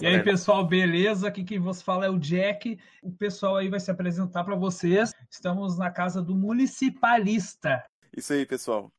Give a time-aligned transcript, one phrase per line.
[0.00, 1.28] E aí, pessoal, beleza?
[1.28, 2.78] Aqui quem vos fala é o Jack.
[3.02, 5.12] O pessoal aí vai se apresentar para vocês.
[5.30, 7.84] Estamos na casa do municipalista.
[8.16, 8.90] Isso aí, pessoal.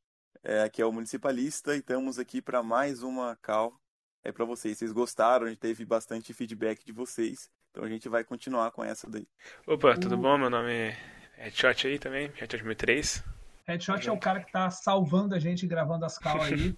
[0.43, 3.73] É, aqui é o municipalista e estamos aqui para mais uma cal.
[4.23, 4.77] É para vocês.
[4.77, 5.47] Vocês gostaram?
[5.47, 7.49] A gente teve bastante feedback de vocês.
[7.71, 9.27] Então a gente vai continuar com essa daí.
[9.65, 10.37] Opa, tudo bom?
[10.37, 10.97] Meu nome é
[11.37, 13.23] Headshot aí também, Headshot 2003.
[13.65, 16.75] Headshot é o cara que tá salvando a gente gravando as cal aí.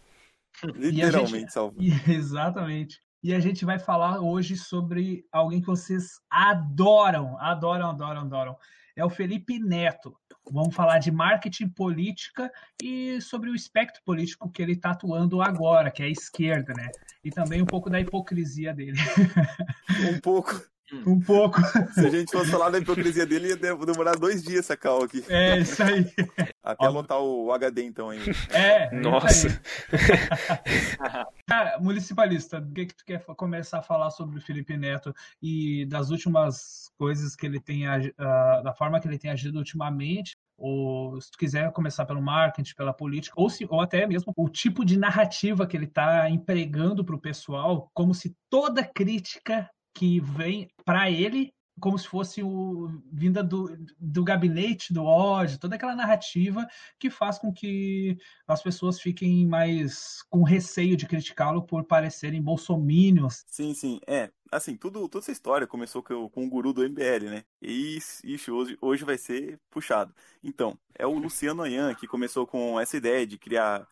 [0.76, 1.52] Literalmente gente...
[1.52, 1.84] salvando.
[2.08, 3.02] Exatamente.
[3.24, 8.58] E a gente vai falar hoje sobre alguém que vocês adoram, adoram, adoram, adoram.
[8.98, 10.14] É o Felipe Neto.
[10.52, 15.90] Vamos falar de marketing política e sobre o espectro político que ele está atuando agora,
[15.90, 16.90] que é a esquerda, né?
[17.23, 18.98] E também um pouco da hipocrisia dele.
[20.14, 20.73] Um pouco.
[21.05, 21.59] Um pouco.
[21.93, 25.23] Se a gente fosse falar da hipocrisia dele, ia demorar dois dias essa cal aqui.
[25.27, 26.05] É, isso aí.
[26.63, 28.19] Até lotar o HD, então, aí.
[28.49, 28.89] É.
[28.95, 29.61] Nossa.
[31.47, 35.85] Cara, municipalista, o que, que tu quer começar a falar sobre o Felipe Neto e
[35.88, 40.38] das últimas coisas que ele tem, uh, da forma que ele tem agido ultimamente?
[40.57, 44.47] Ou se tu quiser começar pelo marketing, pela política, ou, se, ou até mesmo o
[44.47, 50.19] tipo de narrativa que ele está empregando para o pessoal, como se toda crítica que
[50.19, 55.95] vem para ele como se fosse o vinda do, do gabinete do ódio, toda aquela
[55.95, 56.67] narrativa
[57.00, 63.44] que faz com que as pessoas fiquem mais com receio de criticá-lo por parecerem bolsomínios.
[63.47, 64.31] Sim, sim, é.
[64.52, 67.44] Assim, tudo, toda essa história começou com, com o guru do MBL, né?
[67.59, 70.13] E isso hoje, hoje vai ser puxado.
[70.44, 73.88] Então, é o Luciano Ayan que começou com essa ideia de criar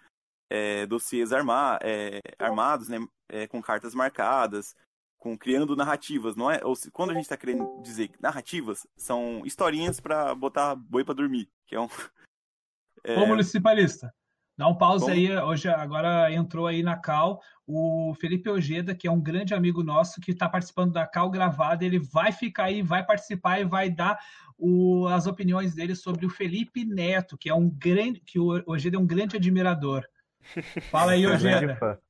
[0.52, 3.00] é, dossiês é, armados, né?
[3.28, 4.76] É, com cartas marcadas,
[5.22, 6.60] com criando narrativas, não é?
[6.64, 11.14] Ou se, quando a gente está querendo dizer narrativas, são historinhas para botar boi para
[11.14, 11.88] dormir, que é um
[13.06, 13.20] é...
[13.20, 14.12] Ô, municipalista,
[14.58, 15.16] dá um pause Como?
[15.16, 19.84] aí, hoje agora entrou aí na Cal o Felipe Ojeda, que é um grande amigo
[19.84, 23.92] nosso que está participando da Cal gravada, ele vai ficar aí, vai participar e vai
[23.92, 24.20] dar
[24.58, 28.98] o, as opiniões dele sobre o Felipe Neto, que é um grande, que o Ojeda
[28.98, 30.04] é um grande admirador.
[30.90, 32.02] Fala aí, Ojeda.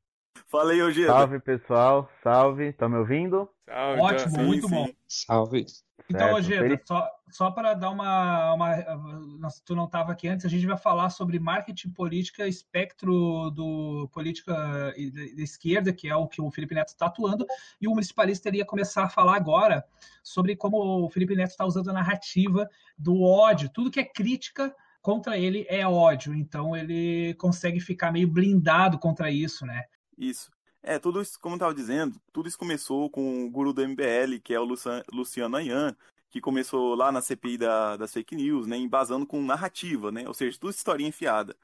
[0.52, 1.14] Fala aí, Ojeda.
[1.14, 2.10] Salve, pessoal.
[2.22, 2.74] Salve.
[2.74, 3.50] Tá me ouvindo?
[3.66, 4.76] Salve, Ótimo, sim, muito sim.
[4.76, 4.90] bom.
[5.08, 5.66] Salve.
[6.10, 9.48] Então, Ojeda, só, só para dar uma, uma.
[9.64, 14.54] Tu não estava aqui antes, a gente vai falar sobre marketing política, espectro do política
[14.54, 17.48] da esquerda, que é o que o Felipe Neto está atuando,
[17.80, 19.86] e o municipalista iria começar a falar agora
[20.22, 24.76] sobre como o Felipe Neto está usando a narrativa do ódio, tudo que é crítica
[25.02, 29.86] contra ele é ódio, então ele consegue ficar meio blindado contra isso, né?
[30.22, 30.52] Isso.
[30.84, 34.40] É, tudo isso, como eu estava dizendo, tudo isso começou com o guru do MBL,
[34.44, 34.68] que é o
[35.12, 35.96] Luciano Ayan,
[36.30, 40.34] que começou lá na CPI da, das fake news, né, embasando com narrativa, né, ou
[40.34, 41.58] seja, tudo historinha enfiada,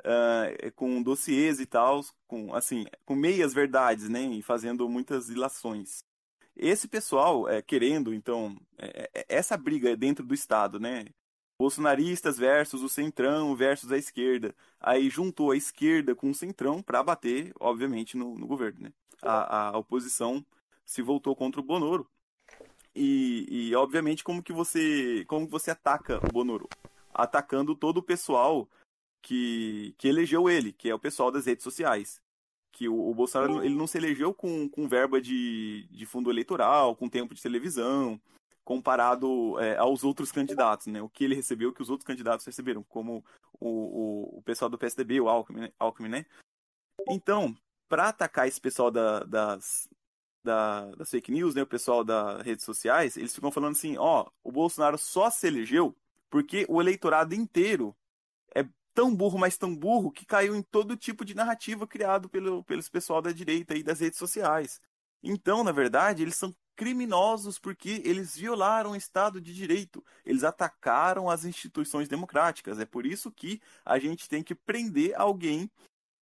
[0.00, 6.02] uh, com dossiês e tal, com, assim, com meias verdades, né, e fazendo muitas ilações.
[6.56, 11.06] Esse pessoal, é, querendo, então, é, é, essa briga dentro do Estado, né,
[11.60, 14.54] bolsonaristas versus o centrão versus a esquerda.
[14.80, 18.84] Aí juntou a esquerda com o centrão para bater, obviamente, no, no governo.
[18.84, 18.92] Né?
[19.20, 20.42] A, a, oposição
[20.86, 22.08] se voltou contra o Bonoro.
[22.96, 26.66] E, e, obviamente, como que você como você ataca o Bonoro?
[27.12, 28.66] Atacando todo o pessoal
[29.20, 32.22] que, que elegeu ele, que é o pessoal das redes sociais.
[32.72, 36.96] Que o, o Bolsonaro ele não se elegeu com, com verba de, de fundo eleitoral,
[36.96, 38.18] com tempo de televisão,
[38.64, 41.02] comparado é, aos outros candidatos, né?
[41.02, 43.24] O que ele recebeu, o que os outros candidatos receberam, como
[43.58, 45.72] o, o, o pessoal do PSDB, o Alckmin, né?
[45.78, 46.26] Alckmin, né?
[47.08, 47.56] Então,
[47.88, 49.88] para atacar esse pessoal da, das,
[50.44, 51.62] da, das fake news, né?
[51.62, 55.96] O pessoal das redes sociais, eles ficam falando assim, ó, o Bolsonaro só se elegeu
[56.30, 57.94] porque o eleitorado inteiro
[58.54, 62.62] é tão burro, mas tão burro, que caiu em todo tipo de narrativa criado pelo,
[62.64, 64.80] pelo pessoal da direita e das redes sociais.
[65.22, 71.28] Então, na verdade, eles são criminosos porque eles violaram o Estado de Direito, eles atacaram
[71.28, 72.78] as instituições democráticas.
[72.78, 75.70] É por isso que a gente tem que prender alguém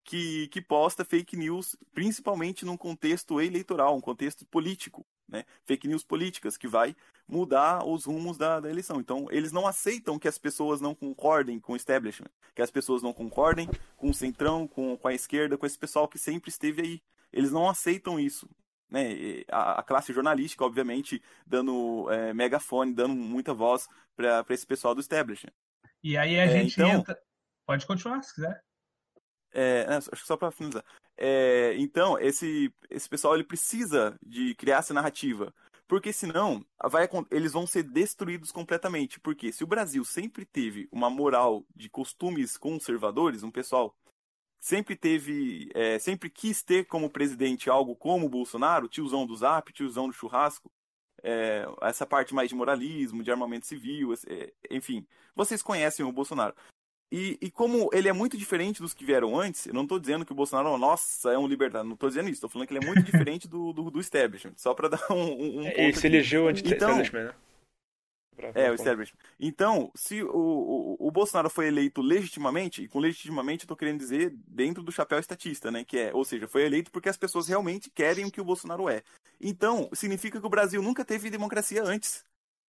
[0.03, 5.07] que, que posta fake news, principalmente num contexto eleitoral, um contexto político.
[5.29, 5.45] Né?
[5.65, 6.97] Fake news políticas, que vai
[7.29, 8.99] mudar os rumos da, da, eleição.
[8.99, 13.01] Então, eles não aceitam que as pessoas não concordem com o establishment, que as pessoas
[13.01, 16.83] não concordem com o centrão, com, com a esquerda, com esse pessoal que sempre esteve
[16.83, 17.03] aí.
[17.31, 18.49] Eles não aceitam isso
[18.91, 24.95] né, a, a, classe jornalística, obviamente, dando é, megafone, dando muita voz para esse pessoal
[24.95, 25.53] do establishment.
[26.03, 27.19] E aí a é, gente então, entra...
[27.67, 28.63] Pode continuar, se quiser.
[29.53, 30.85] É, acho que só para finalizar.
[31.17, 35.53] É, então, esse, esse pessoal ele precisa de criar essa narrativa.
[35.87, 39.19] Porque senão vai, eles vão ser destruídos completamente.
[39.19, 43.97] Porque se o Brasil sempre teve uma moral de costumes conservadores, um pessoal
[44.61, 49.73] sempre teve, é, sempre quis ter como presidente algo como o Bolsonaro, tiozão do Zap,
[49.73, 50.71] tiozão do churrasco,
[51.23, 56.55] é, essa parte mais de moralismo, de armamento civil, é, enfim, vocês conhecem o Bolsonaro.
[57.11, 60.27] E, e, como ele é muito diferente dos que vieram antes, eu não estou dizendo
[60.27, 62.85] que o Bolsonaro, nossa, é um libertário, não estou dizendo isso, estou falando que ele
[62.85, 66.07] é muito diferente do, do, do establishment, só para dar um, um é, Ele se
[66.07, 67.35] elegeu anti-establishment, então, né?
[68.55, 69.19] É, o establishment.
[69.39, 73.99] Então, se o, o, o, Bolsonaro foi eleito legitimamente, e com legitimamente eu tô querendo
[73.99, 75.85] dizer dentro do chapéu estatista, né?
[75.85, 78.89] Que é, ou seja, foi eleito porque as pessoas realmente querem o que o Bolsonaro
[78.89, 79.03] é.
[79.41, 82.25] Então, significa que o Brasil nunca teve democracia antes.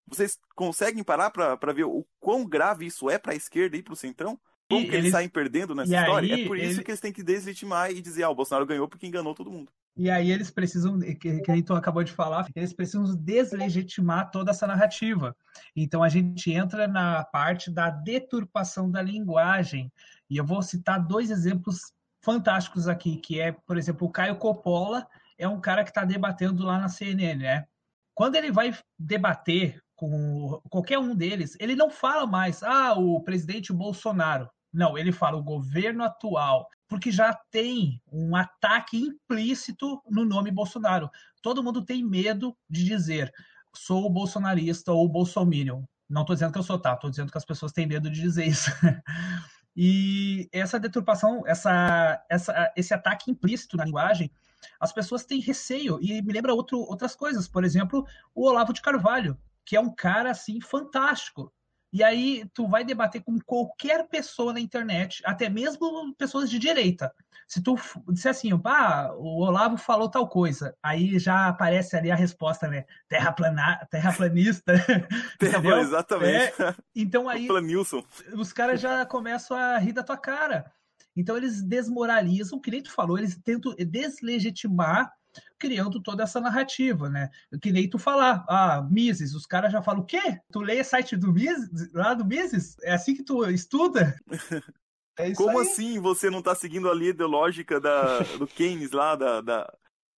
[0.07, 3.94] Vocês conseguem parar para ver o quão grave isso é para a esquerda e para
[3.94, 4.39] o centrão?
[4.69, 6.36] Como que eles, eles saem perdendo nessa história?
[6.36, 6.83] Aí, é por isso ele...
[6.83, 9.71] que eles têm que deslegitimar e dizer, ah, o Bolsonaro ganhou porque enganou todo mundo.
[9.98, 14.68] E aí eles precisam, que, que tu acabou de falar, eles precisam deslegitimar toda essa
[14.68, 15.36] narrativa.
[15.75, 19.92] Então a gente entra na parte da deturpação da linguagem.
[20.30, 25.07] E eu vou citar dois exemplos fantásticos aqui, que é, por exemplo, o Caio Coppola
[25.38, 27.66] é um cara que está debatendo lá na CNN, né?
[28.13, 33.74] Quando ele vai debater com qualquer um deles, ele não fala mais, ah, o presidente
[33.74, 34.50] Bolsonaro.
[34.71, 41.10] Não, ele fala o governo atual, porque já tem um ataque implícito no nome Bolsonaro.
[41.42, 43.33] Todo mundo tem medo de dizer
[43.74, 45.83] sou bolsonarista ou bolsominion.
[46.10, 46.94] Não estou dizendo que eu sou, tá?
[46.94, 48.71] Estou dizendo que as pessoas têm medo de dizer isso.
[49.75, 54.31] e essa deturpação, essa, essa, esse ataque implícito na linguagem,
[54.80, 56.00] as pessoas têm receio.
[56.01, 57.48] E me lembra outro, outras coisas.
[57.48, 61.54] Por exemplo, o Olavo de Carvalho, que é um cara assim fantástico.
[61.91, 67.13] E aí tu vai debater com qualquer pessoa na internet, até mesmo pessoas de direita.
[67.47, 67.75] Se tu
[68.09, 72.86] disser assim, ah, o Olavo falou tal coisa, aí já aparece ali a resposta, né?
[73.07, 74.74] Terra plana, terraplanista.
[75.39, 76.62] Terra, exatamente.
[76.62, 77.47] É, então aí
[78.38, 80.71] os caras já começam a rir da tua cara.
[81.15, 85.12] Então eles desmoralizam, que nem tu falou, eles tentam deslegitimar
[85.57, 87.29] criando toda essa narrativa, né?
[87.61, 90.39] Que nem tu falar, ah, Mises, os caras já falam, o quê?
[90.51, 92.77] Tu lê site do Mises, lá do Mises?
[92.81, 94.15] É assim que tu estuda?
[95.19, 95.67] É Como aí.
[95.67, 99.73] assim você não tá seguindo a linha ideológica da, do Keynes lá, da, da,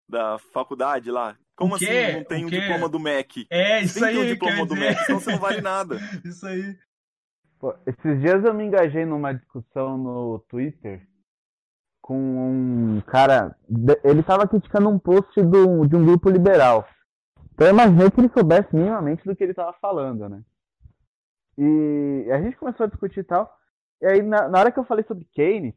[0.08, 1.36] da faculdade lá?
[1.56, 3.46] Como assim não tem um diploma do MEC?
[3.50, 4.14] É, isso tem aí.
[4.14, 5.98] Tem um diploma do MEC, então você não vale nada.
[6.24, 6.78] isso aí.
[7.58, 11.04] Pô, esses dias eu me engajei numa discussão no Twitter
[12.02, 13.56] com um cara.
[14.04, 16.86] Ele estava criticando um post do, de um grupo liberal.
[17.54, 20.42] Então eu imaginei que ele soubesse minimamente do que ele estava falando, né?
[21.56, 23.56] E a gente começou a discutir e tal.
[24.00, 25.74] E aí, na, na, hora que eu falei sobre Keynes,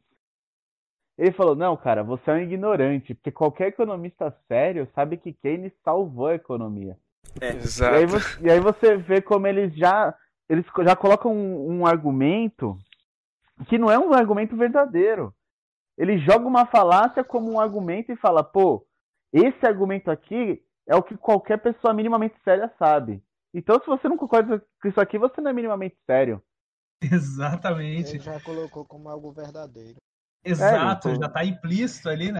[1.16, 5.72] ele falou: Não, cara, você é um ignorante, porque qualquer economista sério sabe que Keynes
[5.84, 6.96] salvou a economia.
[7.40, 7.94] É, exato.
[7.94, 10.14] E aí, você, e aí você vê como eles já,
[10.48, 12.76] eles já colocam um, um argumento
[13.68, 15.32] que não é um argumento verdadeiro
[15.96, 18.86] ele joga uma falácia como um argumento e fala, pô,
[19.32, 23.22] esse argumento aqui é o que qualquer pessoa minimamente séria sabe.
[23.52, 26.42] Então, se você não concorda com isso aqui, você não é minimamente sério.
[27.02, 28.10] Exatamente.
[28.10, 29.96] Ele já colocou como algo verdadeiro.
[30.44, 31.22] Exato, é, então...
[31.22, 32.38] já está implícito ali, né?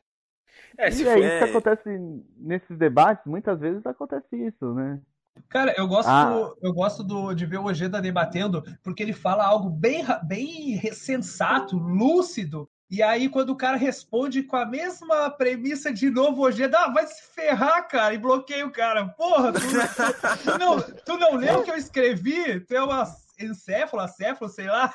[0.79, 1.88] É, e é isso que acontece
[2.37, 5.00] nesses debates, muitas vezes acontece isso, né?
[5.49, 6.52] Cara, eu gosto, ah.
[6.62, 11.76] eu gosto do, de ver o Ojeda debatendo, porque ele fala algo bem, bem sensato,
[11.76, 16.71] lúcido, e aí, quando o cara responde com a mesma premissa de novo, hoje é,
[16.73, 19.09] ah, vai se ferrar, cara, e bloqueia o cara.
[19.09, 22.61] Porra, tu, tu, não, tu não leu o que eu escrevi?
[22.61, 23.05] Tu é uma
[23.40, 24.95] encéfalo, acéfalo, sei lá.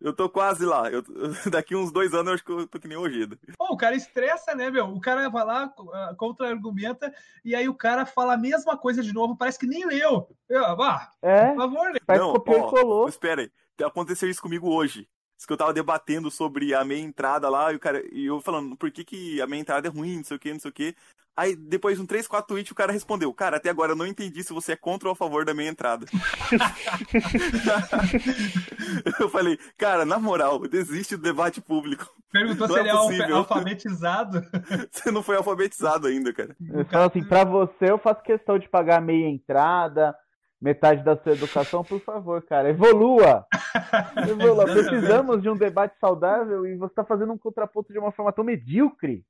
[0.00, 0.90] Eu tô quase lá.
[0.90, 1.04] Eu,
[1.52, 3.38] daqui uns dois anos eu acho que eu tô que nem Ojeda.
[3.58, 4.86] Pô, o cara estressa, né, meu?
[4.86, 7.12] O cara vai lá, ah, contra-argumenta,
[7.44, 10.34] e aí o cara fala a mesma coisa de novo, parece que nem leu.
[10.48, 11.98] Eu, ah, é, por favor, né?
[12.08, 13.50] Não, ó, espera aí.
[13.84, 15.06] Aconteceu isso comigo hoje
[15.46, 18.76] que eu tava debatendo sobre a meia entrada lá, e, o cara, e eu falando,
[18.76, 20.74] por que, que a meia entrada é ruim, não sei o que, não sei o
[20.74, 20.94] que.
[21.34, 24.06] Aí, depois de um 3, 4 tweets, o cara respondeu, cara, até agora eu não
[24.06, 26.04] entendi se você é contra ou a favor da meia entrada.
[29.18, 32.06] eu falei, cara, na moral, desiste do debate público.
[32.30, 34.42] Perguntou não se é ele é alfabetizado.
[34.92, 36.54] você não foi alfabetizado ainda, cara.
[36.70, 40.14] Eu falo assim, pra você eu faço questão de pagar meia entrada,
[40.62, 43.44] metade da sua educação, por favor, cara, evolua!
[44.30, 44.64] evolua.
[44.64, 48.44] Precisamos de um debate saudável e você está fazendo um contraponto de uma forma tão
[48.44, 49.26] medíocre,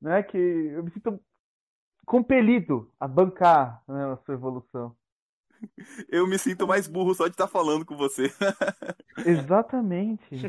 [0.00, 1.20] né, que eu me sinto
[2.06, 4.96] compelido a bancar né, a sua evolução.
[6.08, 8.32] Eu me sinto mais burro só de estar tá falando com você.
[9.26, 10.24] Exatamente.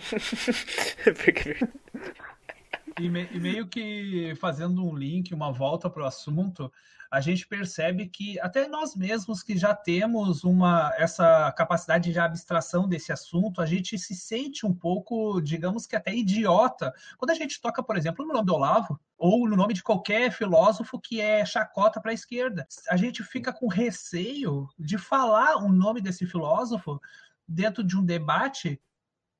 [3.00, 6.72] e, me, e, meio que fazendo um link, uma volta para o assunto,
[7.12, 12.88] a gente percebe que até nós mesmos que já temos uma essa capacidade de abstração
[12.88, 17.60] desse assunto, a gente se sente um pouco, digamos que até idiota, quando a gente
[17.60, 21.44] toca, por exemplo, no nome do Olavo, ou no nome de qualquer filósofo que é
[21.46, 22.68] chacota para a esquerda.
[22.90, 27.02] A gente fica com receio de falar o nome desse filósofo
[27.48, 28.80] dentro de um debate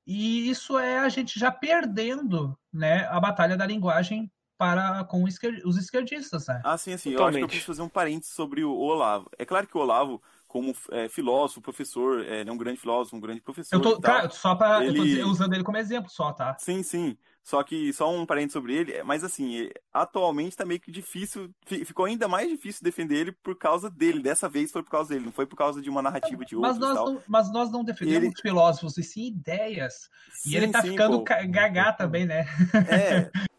[0.06, 4.30] e isso é a gente já perdendo né, a batalha da linguagem
[4.60, 6.46] para com os esquerdistas.
[6.46, 6.60] Né?
[6.62, 7.12] Ah, sim, sim.
[7.12, 9.30] Eu acho que eu preciso fazer um parênteses sobre o Olavo.
[9.38, 13.20] É claro que o Olavo, como é, filósofo, professor, é, é um grande filósofo, um
[13.20, 13.76] grande professor.
[13.76, 15.22] Eu tô, cara, só para ele...
[15.22, 16.56] usando ele como exemplo, só, tá?
[16.58, 17.16] Sim, sim.
[17.50, 22.04] Só que, só um parênteses sobre ele, mas assim, atualmente tá meio que difícil, ficou
[22.04, 24.22] ainda mais difícil defender ele por causa dele.
[24.22, 26.78] Dessa vez foi por causa dele, não foi por causa de uma narrativa de outros.
[26.78, 28.40] Mas nós, não, mas nós não defendemos ele...
[28.40, 30.08] filósofos, e sim ideias.
[30.32, 31.24] Sim, e ele tá sim, ficando pô.
[31.24, 32.46] gagá também, né?
[32.88, 33.30] É.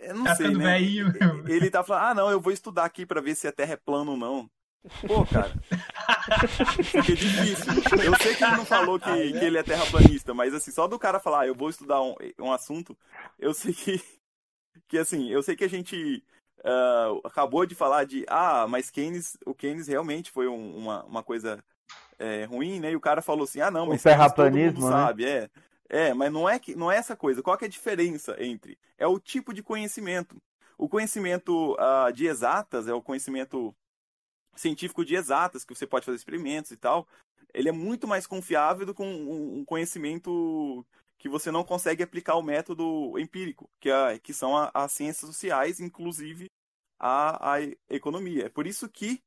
[0.00, 0.64] Eu não tá sei, né?
[0.64, 1.12] Velhinho.
[1.48, 3.76] Ele tá falando, ah, não, eu vou estudar aqui para ver se a Terra é
[3.76, 4.48] plana ou não.
[5.06, 5.52] Pô, cara.
[6.82, 7.72] Fica difícil.
[8.02, 10.98] Eu sei que ele não falou que, que ele é terraplanista, mas assim, só do
[10.98, 12.96] cara falar, ah, eu vou estudar um, um assunto,
[13.38, 14.02] eu sei que.
[14.86, 16.24] Que assim, eu sei que a gente
[16.60, 21.22] uh, acabou de falar de, ah, mas Keynes, o Keynes realmente foi um, uma, uma
[21.22, 21.62] coisa
[22.18, 22.92] é, ruim, né?
[22.92, 25.50] E o cara falou assim, ah, não, mas o terraplanismo, todo mundo sabe, é.
[25.90, 27.42] É, mas não é, que, não é essa coisa.
[27.42, 28.78] Qual que é a diferença entre?
[28.98, 30.40] É o tipo de conhecimento.
[30.76, 33.74] O conhecimento uh, de exatas é o conhecimento
[34.58, 37.06] científico de exatas, que você pode fazer experimentos e tal.
[37.54, 40.84] Ele é muito mais confiável do que um, um conhecimento
[41.18, 45.80] que você não consegue aplicar o método empírico, que, é, que são as ciências sociais,
[45.80, 46.50] inclusive
[46.98, 48.46] a, a economia.
[48.46, 49.20] É por isso que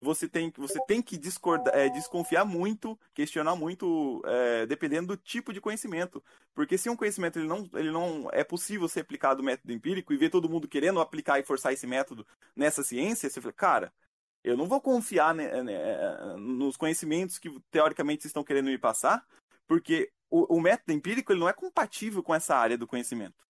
[0.00, 5.52] você tem, você tem que discordar, é, desconfiar muito, questionar muito, é, dependendo do tipo
[5.52, 6.22] de conhecimento.
[6.54, 10.12] Porque se um conhecimento ele não, ele não é possível ser aplicado no método empírico
[10.12, 13.92] e ver todo mundo querendo aplicar e forçar esse método nessa ciência, você fala, cara,
[14.46, 19.26] eu não vou confiar né, né, nos conhecimentos que teoricamente estão querendo me passar,
[19.66, 23.44] porque o, o método empírico ele não é compatível com essa área do conhecimento.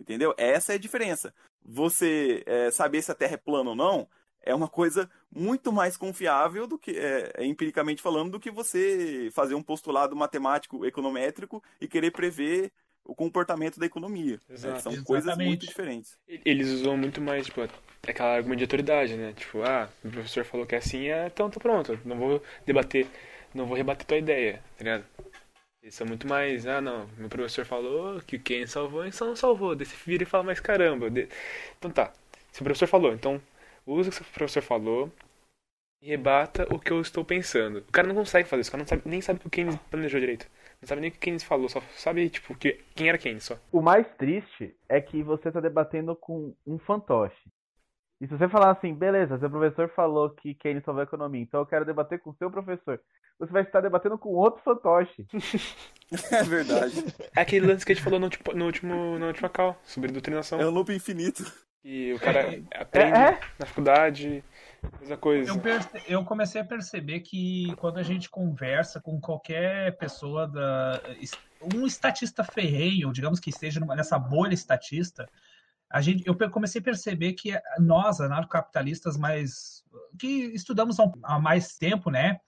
[0.00, 0.34] Entendeu?
[0.36, 1.32] Essa é a diferença.
[1.64, 4.08] Você é, saber se a Terra é plana ou não
[4.42, 9.30] é uma coisa muito mais confiável do que é, é, empiricamente falando do que você
[9.32, 12.72] fazer um postulado matemático econométrico e querer prever
[13.04, 14.40] o comportamento da economia.
[14.48, 14.56] Né?
[14.56, 15.04] São Exatamente.
[15.04, 16.16] coisas muito diferentes.
[16.44, 17.68] Eles usam muito mais tipo,
[18.06, 19.32] aquela argumento de autoridade, né?
[19.34, 23.06] Tipo, ah, o professor falou que é assim, é, então tô pronto, não vou debater,
[23.54, 25.04] não vou rebater tua ideia, tá ligado?
[25.82, 29.74] Eles são muito mais, ah não, meu professor falou que quem salvou, então não salvou.
[29.74, 31.08] Desse vira e fala, mais caramba.
[31.76, 32.12] Então tá,
[32.52, 33.42] se o professor falou, então
[33.84, 35.12] usa o que o professor falou
[36.00, 37.78] e rebata o que eu estou pensando.
[37.78, 39.50] O cara não consegue fazer isso, o cara não sabe, nem sabe o que o
[39.50, 40.46] Keynes planejou direito.
[40.82, 43.56] Não sabe nem o que Keynes falou, só sabe, tipo, que, quem era Keynes só.
[43.70, 47.48] O mais triste é que você está debatendo com um fantoche.
[48.20, 51.60] E se você falar assim, beleza, seu professor falou que Keynes salvou a economia, então
[51.60, 53.00] eu quero debater com seu professor.
[53.38, 55.24] Você vai estar debatendo com outro fantoche.
[56.32, 57.04] é verdade.
[57.36, 60.10] É aquele lance que a gente falou no, último, no último, na última call, sobre
[60.10, 60.60] doutrinação.
[60.60, 61.44] É um loop infinito.
[61.84, 63.40] E o cara aprende é, é?
[63.58, 64.44] na faculdade,
[65.00, 65.50] mesma coisa.
[65.50, 65.88] Eu, perce...
[66.08, 71.00] eu, comecei a perceber que quando a gente conversa com qualquer pessoa da.
[71.74, 75.28] Um estatista ferreiro, digamos que esteja nessa bolha estatista,
[75.88, 79.84] a gente, eu comecei a perceber que nós, anarcocapitalistas mais
[80.18, 82.40] que estudamos há mais tempo, né?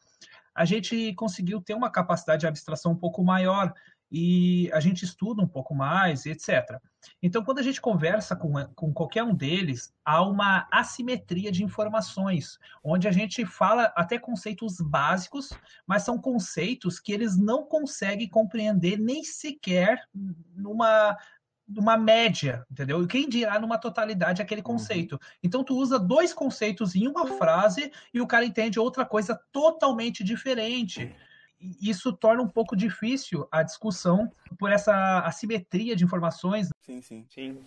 [0.55, 3.73] A gente conseguiu ter uma capacidade de abstração um pouco maior
[4.17, 6.79] e a gente estuda um pouco mais, etc.
[7.21, 12.57] Então, quando a gente conversa com, com qualquer um deles, há uma assimetria de informações,
[12.81, 15.51] onde a gente fala até conceitos básicos,
[15.85, 20.09] mas são conceitos que eles não conseguem compreender nem sequer
[20.55, 21.19] numa
[21.67, 23.03] numa média, entendeu?
[23.03, 24.67] E quem dirá numa totalidade aquele uhum.
[24.67, 25.19] conceito.
[25.43, 30.23] Então tu usa dois conceitos em uma frase e o cara entende outra coisa totalmente
[30.23, 31.17] diferente
[31.61, 36.69] isso torna um pouco difícil a discussão por essa assimetria de informações.
[36.81, 37.27] Sim, sim.
[37.31, 37.65] sim.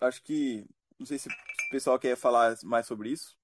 [0.00, 0.66] Acho que.
[0.98, 1.32] Não sei se o
[1.70, 3.36] pessoal quer falar mais sobre isso.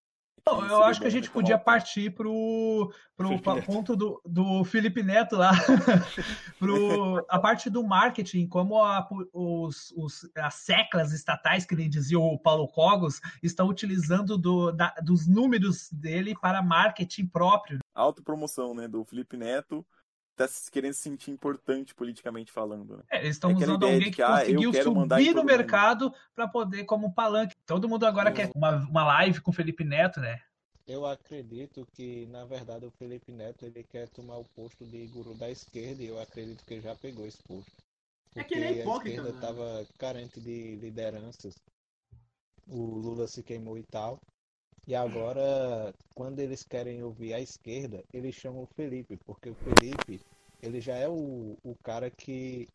[0.47, 5.37] Não, eu acho que a gente podia partir pro, pro ponto do, do Felipe Neto
[5.37, 5.53] lá,
[6.59, 12.19] pro, a parte do marketing, como a, os, os, as seclas estatais, que nem dizia
[12.19, 17.79] o Paulo Cogos, estão utilizando do, da, dos números dele para marketing próprio.
[17.95, 19.85] Autopromoção, né, do Felipe Neto,
[20.47, 22.97] tá querendo se sentir importante politicamente falando.
[22.97, 23.03] Né?
[23.11, 26.85] É, eles estão é usando alguém que, que ah, conseguiu subir no mercado para poder
[26.85, 27.57] como palanque.
[27.67, 30.41] Todo mundo agora quer uma, uma live com o Felipe Neto, né?
[30.87, 35.35] Eu acredito que, na verdade, o Felipe Neto ele quer tomar o posto de guru
[35.35, 37.71] da esquerda e eu acredito que já pegou esse posto.
[38.33, 39.87] Porque é que ele é hipócrita, a esquerda estava né?
[39.99, 41.55] carente de lideranças.
[42.67, 44.21] O Lula se queimou e tal.
[44.87, 50.21] E agora, quando eles querem ouvir a esquerda, eles chamam o Felipe, porque o Felipe,
[50.63, 52.69] ele já é o, o cara que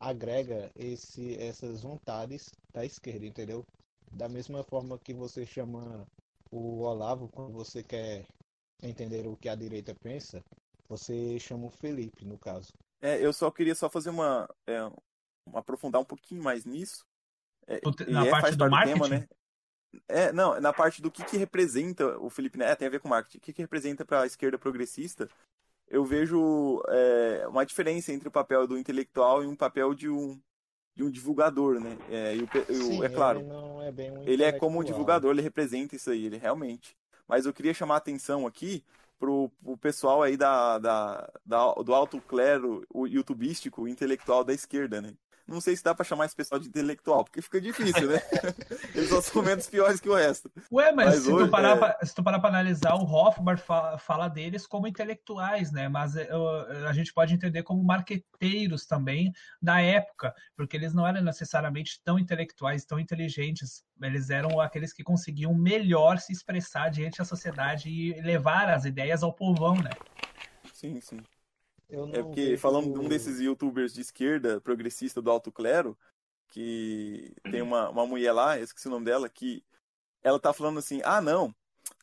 [0.00, 3.64] agrega esse, essas vontades da esquerda, entendeu?
[4.12, 6.06] Da mesma forma que você chama
[6.50, 8.24] o Olavo quando você quer
[8.82, 10.42] entender o que a direita pensa,
[10.88, 12.72] você chama o Felipe, no caso.
[13.00, 14.78] É, eu só queria só fazer uma, é,
[15.54, 17.06] aprofundar um pouquinho mais nisso.
[17.66, 18.92] É, na é, parte do marketing?
[18.94, 19.28] Tema, né?
[20.08, 23.00] É, não, na parte do que, que representa o Felipe Neto, é, tem a ver
[23.00, 25.28] com marketing, o que, que representa para a esquerda progressista,
[25.88, 30.40] eu vejo é, uma diferença entre o papel do intelectual e um papel de um,
[30.94, 31.98] de um divulgador, né?
[32.10, 35.94] É, o, Sim, é claro, ele, é, um ele é como um divulgador, ele representa
[35.94, 36.96] isso aí, ele realmente.
[37.28, 38.82] Mas eu queria chamar a atenção aqui
[39.18, 44.52] pro, pro pessoal aí da, da, da, do alto clero, o youtubístico, o intelectual da
[44.52, 45.14] esquerda, né?
[45.52, 48.22] Não sei se dá pra chamar esse pessoal de intelectual, porque fica difícil, né?
[48.94, 50.50] Eles são menos piores que o resto.
[50.72, 51.78] Ué, mas, mas se, hoje, tu parar é...
[51.78, 55.90] pra, se tu parar pra analisar, o Hoffman fala, fala deles como intelectuais, né?
[55.90, 56.48] Mas eu,
[56.88, 59.30] a gente pode entender como marqueteiros também
[59.60, 63.84] da época, porque eles não eram necessariamente tão intelectuais, tão inteligentes.
[64.00, 69.22] Eles eram aqueles que conseguiam melhor se expressar diante da sociedade e levar as ideias
[69.22, 69.90] ao povão, né?
[70.72, 71.18] Sim, sim
[72.12, 75.96] é porque falando de um desses youtubers de esquerda, progressista do alto clero,
[76.48, 79.62] que tem uma, uma mulher lá, eu esqueci o nome dela, que
[80.22, 81.54] ela tá falando assim, ah não,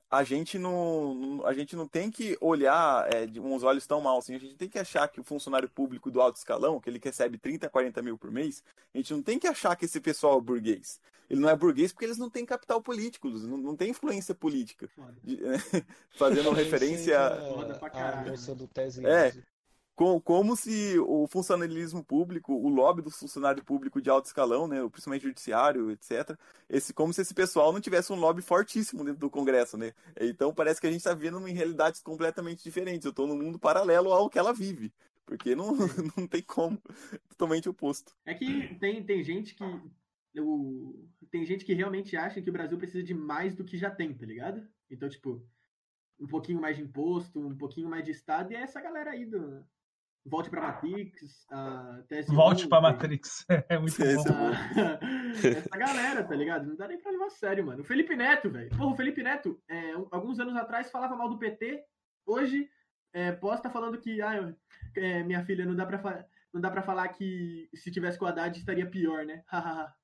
[0.09, 4.17] a gente não, a gente não tem que olhar é, de uns olhos tão mal
[4.17, 6.99] assim, a gente tem que achar que o funcionário público do alto escalão, que ele
[7.01, 10.39] recebe 30, 40 mil por mês, a gente não tem que achar que esse pessoal
[10.39, 10.99] é burguês.
[11.29, 14.89] Ele não é burguês porque eles não têm capital político, não, não têm influência política.
[15.23, 15.37] De,
[16.17, 19.31] fazendo referência a, a moça do tese é,
[20.23, 25.23] como se o funcionalismo público, o lobby do funcionário público de alto escalão, né, principalmente
[25.23, 26.37] judiciário, etc.,
[26.69, 29.91] esse, como se esse pessoal não tivesse um lobby fortíssimo dentro do Congresso, né?
[30.17, 33.03] Então parece que a gente está vivendo em realidades completamente diferentes.
[33.03, 34.93] Eu estou num mundo paralelo ao que ela vive.
[35.25, 35.75] Porque não,
[36.15, 36.81] não tem como.
[37.27, 38.15] Totalmente oposto.
[38.25, 39.63] É que tem, tem gente que.
[40.39, 43.91] O, tem gente que realmente acha que o Brasil precisa de mais do que já
[43.91, 44.65] tem, tá ligado?
[44.89, 45.45] Então, tipo,
[46.19, 49.25] um pouquinho mais de imposto, um pouquinho mais de Estado, e é essa galera aí
[49.25, 49.63] do,
[50.25, 51.47] Volte para Matrix,
[52.09, 54.05] TS1, Volte para Matrix, é muito bom.
[55.47, 56.67] essa galera, tá ligado?
[56.67, 57.81] Não dá nem pra levar a sério, mano.
[57.81, 58.69] O Felipe Neto, velho.
[58.69, 61.83] Porra, o Felipe Neto, é, alguns anos atrás falava mal do PT,
[62.25, 62.69] hoje
[63.13, 64.53] é, posta falando que, ah,
[64.95, 68.27] é, minha filha, não dá pra não dá pra falar que se tivesse com o
[68.27, 69.43] Haddad estaria pior, né?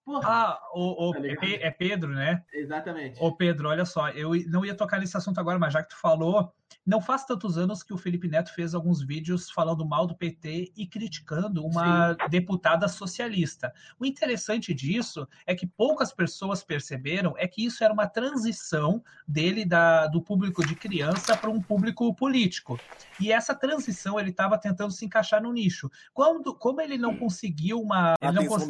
[0.05, 0.29] Porra.
[0.29, 2.43] Ah, o, o tá é Pedro, né?
[2.53, 3.19] Exatamente.
[3.19, 5.99] Ô Pedro, olha só, eu não ia tocar nesse assunto agora, mas já que tu
[5.99, 6.53] falou,
[6.85, 10.71] não faz tantos anos que o Felipe Neto fez alguns vídeos falando mal do PT
[10.75, 12.29] e criticando uma Sim.
[12.29, 13.73] deputada socialista.
[13.99, 19.65] O interessante disso é que poucas pessoas perceberam é que isso era uma transição dele
[19.65, 22.79] da, do público de criança para um público político.
[23.19, 25.89] E essa transição ele estava tentando se encaixar no nicho.
[26.13, 28.15] Quando, como ele não conseguiu uma.
[28.21, 28.67] Ele não, cons...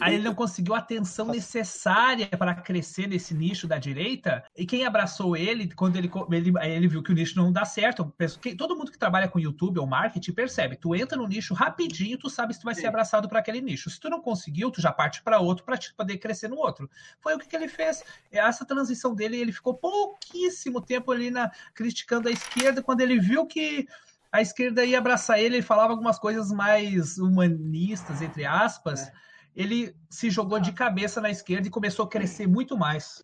[0.00, 4.84] a, ele não conseguiu a atenção necessária para crescer nesse nicho da direita, e quem
[4.84, 8.12] abraçou ele, quando ele, ele, ele viu que o nicho não dá certo.
[8.56, 10.76] todo mundo que trabalha com YouTube ou marketing percebe.
[10.76, 12.82] Tu entra no nicho rapidinho, tu sabe se tu vai Sim.
[12.82, 13.90] ser abraçado para aquele nicho.
[13.90, 16.88] Se tu não conseguiu, tu já parte para outro para poder crescer no outro.
[17.20, 18.02] Foi o que, que, ele fez.
[18.30, 23.46] Essa transição dele, ele ficou pouquíssimo tempo ali na criticando a esquerda quando ele viu
[23.46, 23.86] que
[24.32, 29.08] a esquerda ia abraçar ele, ele falava algumas coisas mais humanistas, entre aspas.
[29.08, 29.12] É.
[29.54, 33.22] Ele se jogou de cabeça na esquerda e começou a crescer muito mais.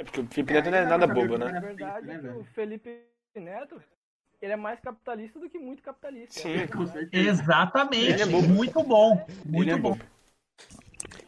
[0.00, 1.52] É porque o Felipe Neto não é nada bobo, né?
[1.52, 3.02] Na verdade, né, o Felipe
[3.36, 3.82] Neto,
[4.40, 6.40] ele é mais capitalista do que muito capitalista.
[6.40, 7.42] Sim, com certeza.
[7.42, 8.12] Exatamente.
[8.12, 8.40] Ele é bom.
[8.40, 9.26] Muito bom.
[9.44, 9.98] Muito ele é bom.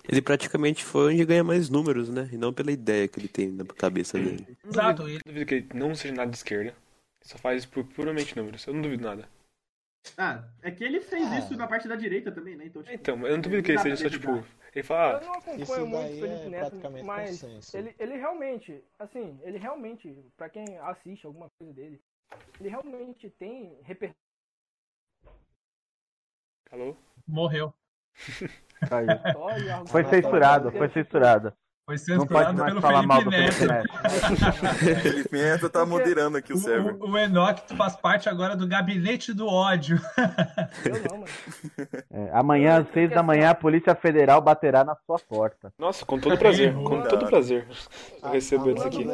[0.09, 2.31] Ele praticamente foi onde ganha mais números, né?
[2.33, 4.57] E não pela ideia que ele tem na cabeça dele.
[4.67, 5.07] Exato.
[5.07, 6.71] Eu duvido que ele não seja nada de esquerda.
[6.71, 6.75] Ele
[7.25, 8.67] só faz isso por puramente números.
[8.67, 9.29] Eu não duvido nada.
[10.17, 11.39] Ah, é que ele fez ah.
[11.41, 12.65] isso na parte da direita também, né?
[12.65, 14.43] Então, tipo, então eu não duvido que ele seja só, tipo.
[14.75, 15.21] Ele fala.
[15.21, 20.25] Eu não acompanho muito o Felipe é Neto, mas ele, ele realmente, assim, ele realmente,
[20.37, 22.01] pra quem assiste alguma coisa dele,
[22.59, 24.17] ele realmente tem repertório.
[26.71, 26.97] Alô?
[27.29, 27.75] Morreu.
[28.89, 29.09] Caiu.
[29.89, 31.55] Foi censurado, foi censurado.
[31.85, 33.57] Foi censurado pelo Felipe Neto.
[35.03, 36.97] Felipe Neto tá moderando aqui o, o server.
[37.01, 40.01] O, o Enoch faz parte agora do gabinete do ódio.
[40.87, 41.33] Eu não, mano.
[42.09, 45.73] É, amanhã, às seis da manhã, a Polícia Federal baterá na sua porta.
[45.77, 46.73] Nossa, com todo prazer.
[46.73, 47.67] com todo prazer.
[48.23, 49.05] Eu recebo eles aqui.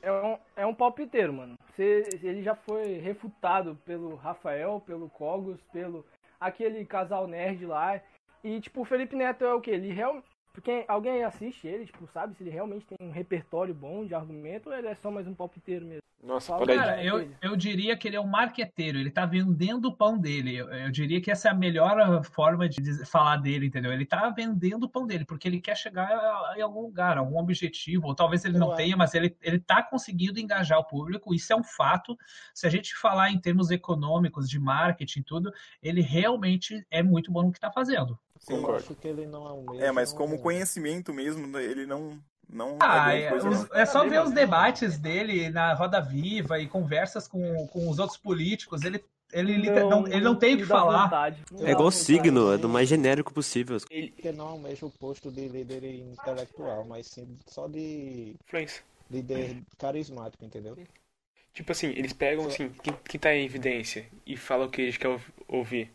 [0.00, 1.58] É um, é um palpiteiro, mano.
[1.76, 6.06] ele já foi refutado pelo Rafael, pelo Cogos, pelo
[6.40, 8.00] aquele casal nerd lá.
[8.44, 9.72] E, tipo, o Felipe Neto é o quê?
[9.72, 14.04] Ele realmente Porque alguém assiste ele, tipo, sabe se ele realmente tem um repertório bom
[14.04, 16.02] de argumento ou ele é só mais um palpiteiro mesmo?
[16.20, 19.96] Nossa, Fala, cara, eu, eu diria que ele é um marqueteiro, ele tá vendendo o
[19.96, 20.56] pão dele.
[20.56, 23.92] Eu, eu diria que essa é a melhor forma de dizer, falar dele, entendeu?
[23.92, 26.10] Ele tá vendendo o pão dele, porque ele quer chegar
[26.56, 30.40] em algum lugar, algum objetivo, ou talvez ele não tenha, mas ele, ele tá conseguindo
[30.40, 32.18] engajar o público, isso é um fato.
[32.52, 37.44] Se a gente falar em termos econômicos, de marketing, tudo, ele realmente é muito bom
[37.44, 38.18] no que tá fazendo.
[38.40, 39.84] Sim, eu acho que ele não é o mesmo.
[39.84, 42.18] É, mas como conhecimento mesmo, ele não.
[42.50, 47.28] Não ah, é, os, é, só ver os debates dele na Roda Viva e conversas
[47.28, 48.84] com, com os outros políticos.
[48.84, 51.36] Ele, ele, não, não ele não tem o que falar.
[51.60, 53.76] É igual signo, é do mais genérico possível.
[53.90, 58.34] Ele que não almeja o posto de líder intelectual, mas sim só de.
[58.42, 58.82] Influência.
[59.10, 60.78] Líder carismático, entendeu?
[61.52, 64.96] Tipo assim, eles pegam assim, quem, quem tá em evidência e fala o que eles
[64.96, 65.90] querem ouvir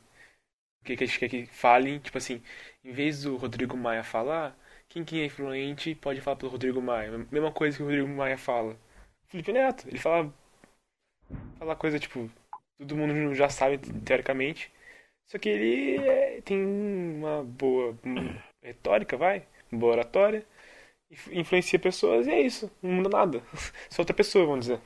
[0.83, 2.41] que, que a gente quer que falem, tipo assim,
[2.83, 4.57] em vez do Rodrigo Maia falar,
[4.89, 7.11] quem que é influente pode falar pelo Rodrigo Maia.
[7.31, 8.77] Mesma coisa que o Rodrigo Maia fala.
[9.27, 10.31] Felipe Neto, ele fala.
[11.57, 12.29] Fala coisa tipo.
[12.77, 14.71] Todo mundo já sabe, teoricamente.
[15.25, 17.97] Só que ele é, tem uma boa
[18.61, 19.47] retórica, vai.
[19.71, 20.45] Uma boa oratória.
[21.31, 22.71] Influencia pessoas e é isso.
[22.81, 23.43] Não muda nada.
[23.89, 24.81] Só outra pessoa, vamos dizer.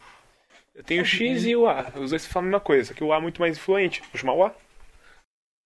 [0.76, 1.92] Eu tenho o X e o A.
[1.98, 2.86] Os dois falam a mesma coisa.
[2.86, 4.02] Só que o A é muito mais influente.
[4.02, 4.56] Vou chamar o A.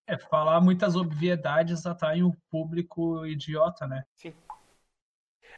[0.08, 4.04] É, falar muitas obviedades atrai um público idiota, né?
[4.16, 4.34] Sim.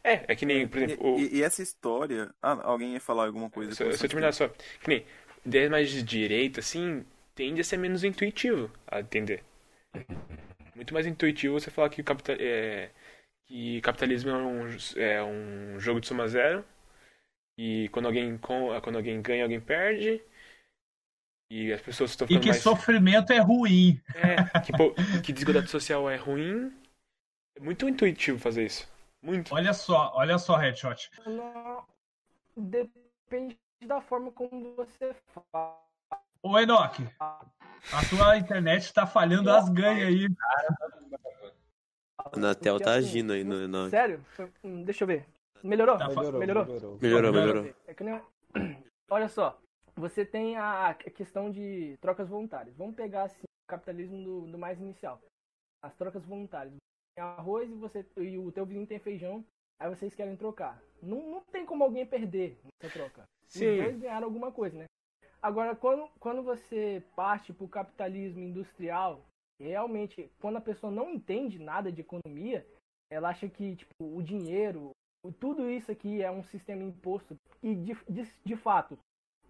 [0.02, 1.14] É, é que nem, por exemplo.
[1.14, 1.18] O...
[1.18, 2.32] E, e, essa história.
[2.42, 3.74] Ah, alguém ia falar alguma coisa?
[3.74, 4.48] Se, se eu terminar só.
[4.48, 5.06] Que nem.
[5.44, 7.04] Ideias mais de direita, assim,
[7.34, 9.42] tende a ser menos intuitivo a entender.
[10.74, 12.90] Muito mais intuitivo você falar que o capital, é,
[13.46, 16.64] que capitalismo é um, é um jogo de soma zero.
[17.56, 20.22] E quando alguém, quando alguém ganha, alguém perde.
[21.50, 22.62] E as pessoas estão ficando E que mais...
[22.62, 24.00] sofrimento é ruim.
[24.14, 26.72] É, que, pô, que desigualdade social é ruim.
[27.56, 28.88] É muito intuitivo fazer isso.
[29.22, 29.54] Muito.
[29.54, 31.10] Olha só, olha só, Headshot.
[31.26, 31.84] Não,
[32.56, 35.78] depende da forma como você fala.
[36.42, 40.28] Ô, Enoch, a tua internet tá falhando as ganhas aí.
[42.18, 43.90] A Anatel tá agindo aí no Enoch.
[43.90, 44.24] Sério?
[44.62, 45.26] Hum, deixa eu ver.
[45.62, 45.96] Melhorou?
[45.96, 46.40] Tá melhorou?
[46.40, 46.98] Melhorou, melhorou.
[47.00, 47.74] melhorou, melhorou.
[47.86, 48.76] É nem...
[49.08, 49.58] Olha só,
[49.96, 52.76] você tem a questão de trocas voluntárias.
[52.76, 55.20] Vamos pegar assim, o capitalismo do, do mais inicial.
[55.82, 56.74] As trocas voluntárias.
[56.74, 59.44] Você tem arroz e, você, e o teu vizinho tem feijão,
[59.78, 60.82] aí vocês querem trocar.
[61.02, 63.24] Não, não tem como alguém perder nessa troca.
[63.46, 63.70] Sim.
[63.70, 64.84] Os dois ganharam alguma coisa, né?
[65.40, 69.24] Agora, quando, quando você parte para o capitalismo industrial,
[69.60, 72.66] realmente, quando a pessoa não entende nada de economia,
[73.10, 74.90] ela acha que tipo, o dinheiro,
[75.38, 77.36] tudo isso aqui é um sistema imposto.
[77.62, 78.98] E, de, de, de fato,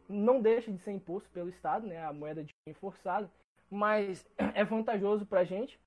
[0.08, 3.30] não deixa de ser imposto pelo Estado, né, a moeda de forçada,
[3.70, 5.78] mas é vantajoso para a gente.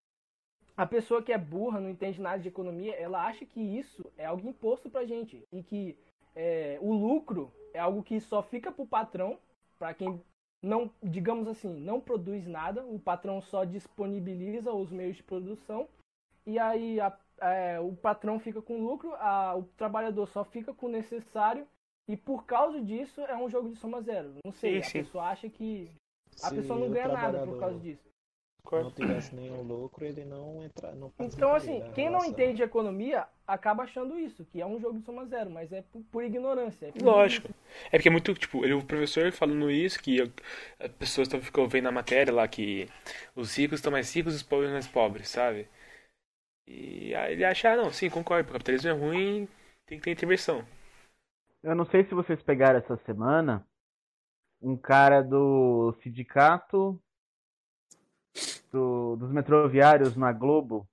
[0.75, 4.25] A pessoa que é burra, não entende nada de economia, ela acha que isso é
[4.25, 5.97] algo imposto para a gente e que
[6.35, 9.39] é, o lucro é algo que só fica para o patrão,
[9.79, 10.21] para quem
[10.61, 15.87] não, digamos assim, não produz nada, o patrão só disponibiliza os meios de produção
[16.45, 20.85] e aí a, é, o patrão fica com lucro, a, o trabalhador só fica com
[20.85, 21.67] o necessário
[22.07, 24.35] e por causa disso é um jogo de soma zero.
[24.45, 25.03] Não sei, sim, a sim.
[25.03, 25.91] pessoa acha que.
[26.41, 28.07] A pessoa não ganha nada por causa disso.
[28.69, 30.91] Se não tivesse nenhum lucro, ele não entra.
[30.91, 35.05] Não então, assim, quem não entende economia acaba achando isso, que é um jogo de
[35.05, 36.87] soma zero, mas é por, por ignorância.
[36.87, 37.47] É por Lógico.
[37.47, 37.87] Ignorância.
[37.87, 40.21] É porque é muito, tipo, ele, o professor falando isso, que
[40.79, 42.89] as pessoas estão ficou vendo na matéria lá que
[43.33, 45.69] os ricos estão mais ricos e os pobres mais pobres, sabe?
[46.67, 49.47] E aí ele acha, ah, não, sim, concordo, o capitalismo é ruim,
[49.85, 50.65] tem que ter intervenção.
[51.63, 53.65] Eu não sei se vocês pegaram essa semana
[54.61, 56.99] um cara do sindicato
[58.71, 60.87] do, dos metroviários na Globo.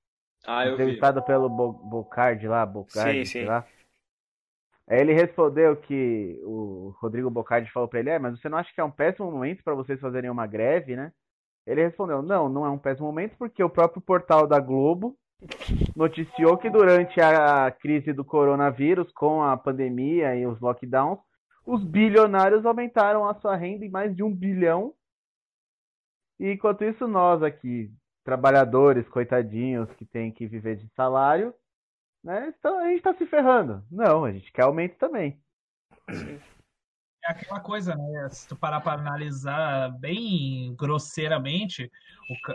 [0.47, 1.27] Ah, eu entrevistado vi.
[1.27, 3.45] pelo Bo, Bocardi lá, Bocardi, sim, sim.
[3.45, 3.67] lá.
[4.87, 8.73] Aí ele respondeu que o Rodrigo Bocardi falou para ele: "É, mas você não acha
[8.73, 11.13] que é um péssimo momento para vocês fazerem uma greve, né?"
[11.67, 15.17] Ele respondeu: "Não, não é um péssimo momento porque o próprio portal da Globo
[15.95, 21.19] noticiou que durante a crise do coronavírus, com a pandemia e os lockdowns,
[21.67, 24.95] os bilionários aumentaram a sua renda em mais de um bilhão.
[26.39, 27.91] E enquanto isso, nós aqui,
[28.25, 31.55] trabalhadores, coitadinhos, que tem que viver de salário,
[32.23, 33.83] né, então a gente está se ferrando.
[33.91, 35.39] Não, a gente quer aumento também.
[37.27, 38.29] É aquela coisa, né?
[38.31, 41.91] Se tu parar para analisar bem grosseiramente,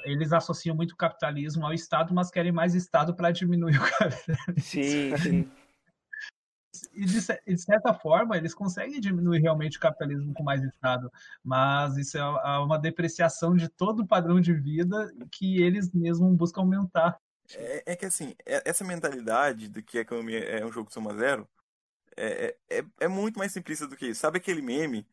[0.04, 4.60] eles associam muito o capitalismo ao Estado, mas querem mais Estado para diminuir o capitalismo.
[4.60, 5.52] Sim, sim.
[6.94, 11.12] E de, de, certa forma, eles conseguem diminuir realmente o capitalismo com mais Estado,
[11.44, 16.38] mas isso é, é uma depreciação de todo o padrão de vida que eles mesmos
[16.38, 17.20] buscam aumentar.
[17.56, 20.94] É, é que assim, é- essa mentalidade de que a economia é um jogo de
[20.94, 21.50] soma zero
[22.18, 24.20] é, é, é- é muito mais simplista do que isso.
[24.22, 25.08] Sabe aquele meme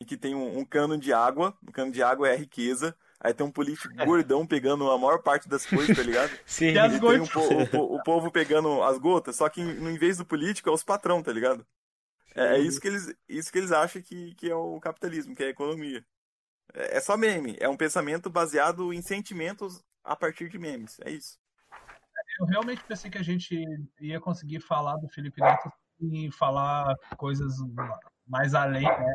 [0.00, 2.96] em que tem um, um cano de água, o cano de água é a riqueza,
[3.18, 6.30] aí tem um político gordão pegando a maior parte das coisas, tá ligado?
[6.44, 7.28] Sim, E as gotas.
[7.30, 10.72] po- o o povo pegando as gotas, só que em, em vez do político é
[10.72, 11.66] os patrão, tá ligado?
[12.34, 15.42] É, é isso que eles, isso que eles acham que, que é o capitalismo, que
[15.42, 16.04] é a economia.
[16.74, 21.10] É, é só meme, é um pensamento baseado em sentimentos a partir de memes, é
[21.10, 21.38] isso.
[22.38, 23.64] Eu realmente pensei que a gente
[24.00, 27.54] ia conseguir falar do Felipe Neto e falar coisas
[28.26, 29.14] mais além, né?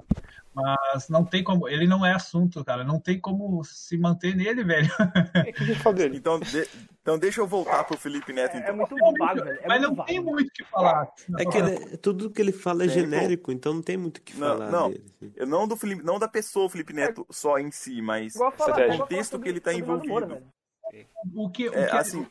[0.54, 2.84] Mas não tem como, ele não é assunto, cara.
[2.84, 4.89] Não tem como se manter nele, velho.
[6.13, 6.15] É.
[6.15, 6.67] Então, de-
[7.02, 8.76] então deixa eu voltar pro Felipe Neto, É, é então.
[8.76, 9.60] muito vago, velho.
[9.62, 10.08] É Mas não vago.
[10.08, 11.10] tem muito o que falar.
[11.39, 14.22] É que ele- tudo que ele fala é É, genérico, então não tem muito o
[14.22, 14.89] que Não, falar não.
[14.91, 15.06] dele.
[15.22, 15.34] assim.
[15.48, 18.52] Não do Felipe, não da pessoa Felipe Neto só em si, mas O
[18.98, 20.10] contexto que ele tá envolvido.
[20.10, 20.44] Moura.
[21.34, 22.28] O que, o é, que, assim,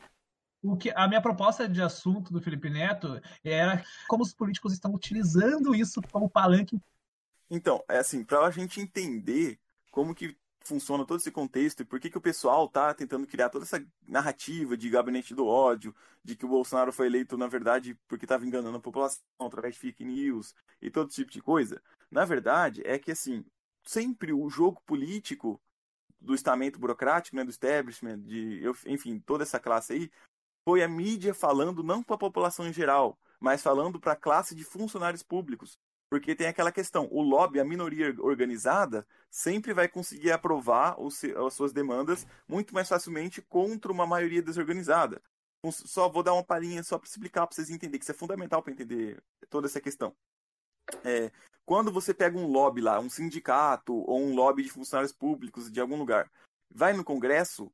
[0.63, 4.93] o que a minha proposta de assunto do Felipe Neto era como os políticos estão
[4.93, 6.79] utilizando isso como palanque.
[7.49, 9.59] Então, é assim, para a gente entender
[9.91, 13.49] como que funciona todo esse contexto e por que, que o pessoal tá tentando criar
[13.49, 15.93] toda essa narrativa de gabinete do ódio,
[16.23, 19.81] de que o Bolsonaro foi eleito, na verdade, porque estava enganando a população através de
[19.81, 21.81] fake news e todo tipo de coisa.
[22.11, 23.43] Na verdade, é que, assim,
[23.83, 25.59] sempre o jogo político
[26.19, 30.11] do estamento burocrático, né, do establishment, de, enfim, toda essa classe aí,
[30.71, 34.55] foi a mídia falando não para a população em geral, mas falando para a classe
[34.55, 35.77] de funcionários públicos.
[36.09, 40.95] Porque tem aquela questão, o lobby, a minoria organizada, sempre vai conseguir aprovar
[41.45, 45.21] as suas demandas muito mais facilmente contra uma maioria desorganizada.
[45.71, 48.63] Só vou dar uma palhinha só para explicar, para vocês entenderem, que isso é fundamental
[48.63, 50.15] para entender toda essa questão.
[51.03, 51.29] É,
[51.65, 55.81] quando você pega um lobby lá, um sindicato ou um lobby de funcionários públicos de
[55.81, 56.31] algum lugar,
[56.73, 57.69] vai no Congresso,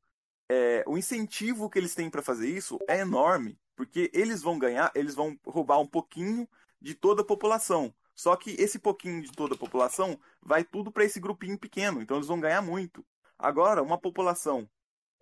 [0.50, 4.92] é, o incentivo que eles têm para fazer isso é enorme, porque eles vão ganhar,
[4.96, 6.48] eles vão roubar um pouquinho
[6.82, 7.94] de toda a população.
[8.16, 12.18] Só que esse pouquinho de toda a população vai tudo para esse grupinho pequeno, então
[12.18, 13.06] eles vão ganhar muito.
[13.38, 14.68] Agora, uma população,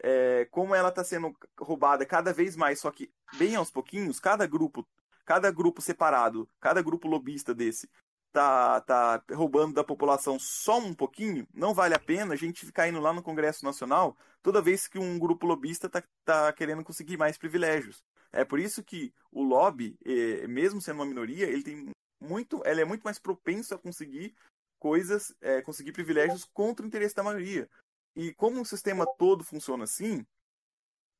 [0.02, 4.48] é, como ela está sendo roubada cada vez mais, só que bem aos pouquinhos, cada
[4.48, 4.88] grupo,
[5.26, 7.90] cada grupo separado, cada grupo lobista desse
[8.36, 12.86] tá, tá roubando da população só um pouquinho, não vale a pena a gente ficar
[12.90, 17.16] indo lá no Congresso Nacional toda vez que um grupo lobista tá, tá querendo conseguir
[17.16, 18.04] mais privilégios.
[18.34, 22.82] É por isso que o lobby, eh, mesmo sendo uma minoria, ele tem muito, ele
[22.82, 24.36] é muito mais propenso a conseguir
[24.78, 27.70] coisas, eh, conseguir privilégios contra o interesse da maioria.
[28.18, 30.26] E como o sistema todo funciona assim,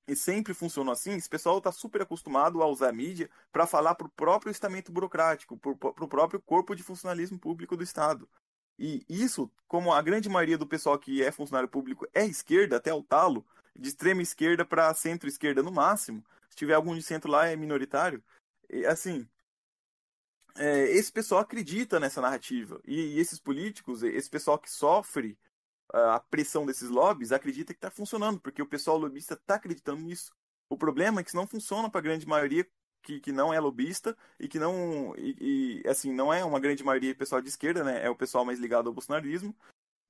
[0.08, 3.96] e sempre funcionou assim, esse pessoal está super acostumado a usar a mídia para falar
[3.96, 8.30] para o próprio estamento burocrático, para o próprio corpo de funcionalismo público do Estado.
[8.78, 12.94] E isso, como a grande maioria do pessoal que é funcionário público é esquerda, até
[12.94, 17.48] o talo, de extrema esquerda para centro-esquerda no máximo, se tiver algum de centro lá
[17.48, 18.24] é minoritário,
[18.70, 19.28] e, assim,
[20.58, 22.80] é, esse pessoal acredita nessa narrativa.
[22.86, 25.38] E, e esses políticos, esse pessoal que sofre
[25.94, 30.34] a pressão desses lobbies, acredita que está funcionando, porque o pessoal lobista está acreditando nisso.
[30.70, 32.68] O problema é que isso não funciona para a grande maioria
[33.04, 36.84] que, que não é lobista e que não e, e, assim não é uma grande
[36.84, 38.04] maioria pessoal de esquerda, né?
[38.04, 39.56] É o pessoal mais ligado ao bolsonarismo.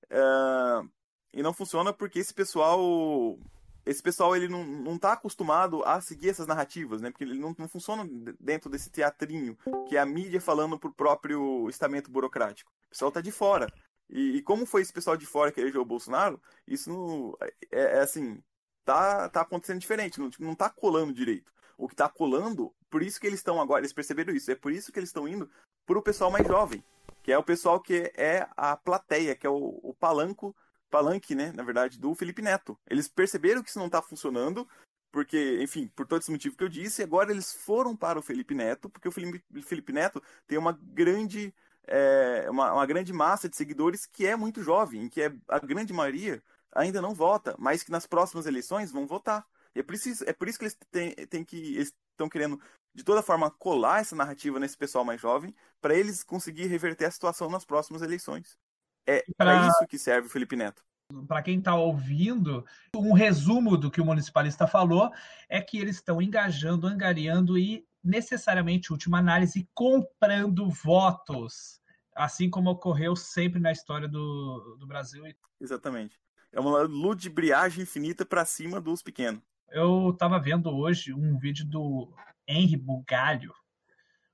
[0.05, 0.89] Uh,
[1.33, 3.37] e não funciona porque esse pessoal
[3.85, 7.11] esse pessoal ele não, não tá acostumado a seguir essas narrativas, né?
[7.11, 8.07] Porque ele não, não funciona
[8.39, 9.57] dentro desse teatrinho
[9.87, 12.71] que é a mídia falando pro próprio estamento burocrático.
[12.87, 13.67] O pessoal tá de fora.
[14.09, 17.35] E, e, como foi esse pessoal de fora que elegeu o Bolsonaro, isso não,
[17.71, 18.41] é, é, assim,
[18.83, 21.51] tá, tá acontecendo diferente, não, não tá colando direito.
[21.77, 24.71] O que tá colando, por isso que eles estão agora, eles perceberam isso, é por
[24.71, 25.49] isso que eles estão indo
[25.85, 26.83] pro pessoal mais jovem,
[27.21, 30.55] que é o pessoal que é a plateia, que é o, o palanco,
[30.89, 32.79] palanque, né, na verdade, do Felipe Neto.
[32.89, 34.67] Eles perceberam que isso não tá funcionando,
[35.11, 38.53] porque, enfim, por todo esse motivo que eu disse, agora eles foram para o Felipe
[38.53, 41.53] Neto, porque o Felipe, Felipe Neto tem uma grande
[41.87, 45.59] é, uma, uma, grande massa de seguidores que é muito jovem, em que é, a
[45.59, 46.41] grande maioria
[46.73, 49.45] ainda não vota, mas que nas próximas eleições vão votar.
[49.75, 52.59] E é por isso, é por isso que eles têm, têm que estão querendo
[52.95, 57.11] de toda forma colar essa narrativa nesse pessoal mais jovem, para eles conseguir reverter a
[57.11, 58.57] situação nas próximas eleições.
[59.05, 59.67] É para pra...
[59.67, 60.81] isso que serve o Felipe Neto.
[61.27, 65.11] Para quem está ouvindo, um resumo do que o municipalista falou
[65.47, 71.81] é que eles estão engajando, angariando e necessariamente, última análise, comprando votos,
[72.15, 75.23] assim como ocorreu sempre na história do, do Brasil.
[75.59, 76.19] Exatamente.
[76.51, 79.41] É uma ludibriagem infinita para cima dos pequenos.
[79.69, 82.13] Eu estava vendo hoje um vídeo do
[82.47, 83.53] Henry Bugalho.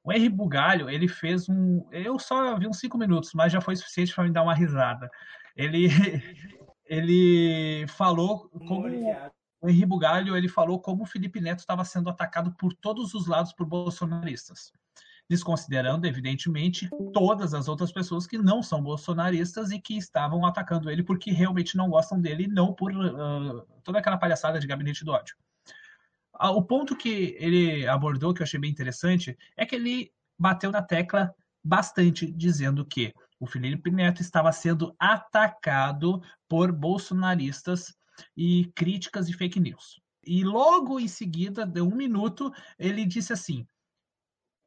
[0.03, 1.87] O Henry Bugalho, ele fez um.
[1.91, 5.09] Eu só vi uns cinco minutos, mas já foi suficiente para me dar uma risada.
[5.55, 5.87] Ele,
[6.85, 8.87] ele falou como
[9.61, 13.27] o Henri Bugalho ele falou como o Felipe Neto estava sendo atacado por todos os
[13.27, 14.73] lados por bolsonaristas,
[15.29, 21.03] desconsiderando, evidentemente, todas as outras pessoas que não são bolsonaristas e que estavam atacando ele
[21.03, 25.35] porque realmente não gostam dele, não por uh, toda aquela palhaçada de gabinete do ódio.
[26.33, 30.71] Uh, o ponto que ele abordou, que eu achei bem interessante, é que ele bateu
[30.71, 37.95] na tecla bastante, dizendo que o Felipe Neto estava sendo atacado por bolsonaristas
[38.35, 40.01] e críticas e fake news.
[40.25, 43.65] E logo em seguida, de um minuto, ele disse assim: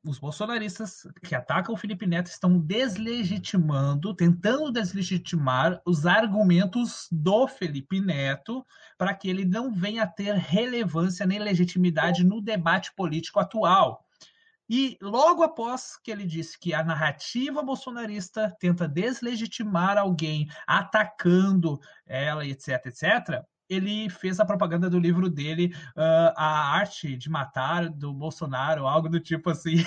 [0.04, 8.00] os bolsonaristas que atacam o Felipe Neto estão deslegitimando, tentando deslegitimar os argumentos do Felipe
[8.00, 8.66] Neto
[8.98, 14.04] para que ele não venha a ter relevância nem legitimidade no debate político atual.
[14.68, 22.46] E logo após que ele disse que a narrativa bolsonarista tenta deslegitimar alguém atacando ela,
[22.46, 28.12] etc, etc, ele fez a propaganda do livro dele, uh, A Arte de Matar, do
[28.12, 29.76] Bolsonaro, algo do tipo assim.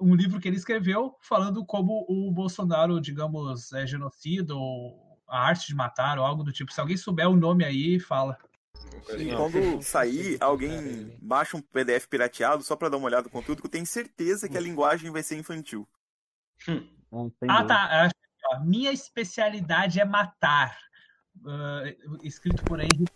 [0.00, 5.68] um livro que ele escreveu falando como o Bolsonaro, digamos, é genocida, ou a arte
[5.68, 6.72] de matar, ou algo do tipo.
[6.72, 8.36] Se alguém souber o nome aí, fala.
[9.18, 13.60] E quando sair, alguém baixa um PDF pirateado só para dar uma olhada no conteúdo,
[13.60, 15.88] que eu tenho certeza que a linguagem vai ser infantil.
[16.68, 17.30] Hum.
[17.48, 18.10] Ah, tá.
[18.64, 20.78] Minha especialidade é matar.
[21.42, 23.12] Uh, escrito por Henrique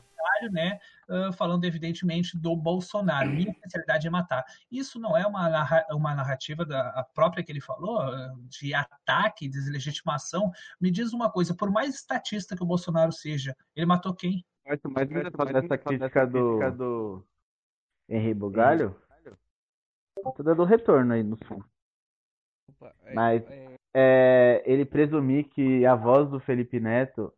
[0.51, 3.31] né, uh, falando evidentemente do Bolsonaro.
[3.31, 4.45] Minha especialidade é matar.
[4.71, 8.01] Isso não é uma, narra uma narrativa da própria que ele falou,
[8.49, 10.51] de ataque, deslegitimação.
[10.81, 14.45] Me diz uma coisa, por mais estatista que o Bolsonaro seja, ele matou quem?
[14.67, 17.25] Mas, mas engraçado nessa crítica do, do
[18.09, 18.97] Henri Bugalho,
[20.37, 21.63] tudo é do retorno aí no sul.
[23.15, 23.43] Mas
[23.95, 27.33] é, ele presumir que a voz do Felipe Neto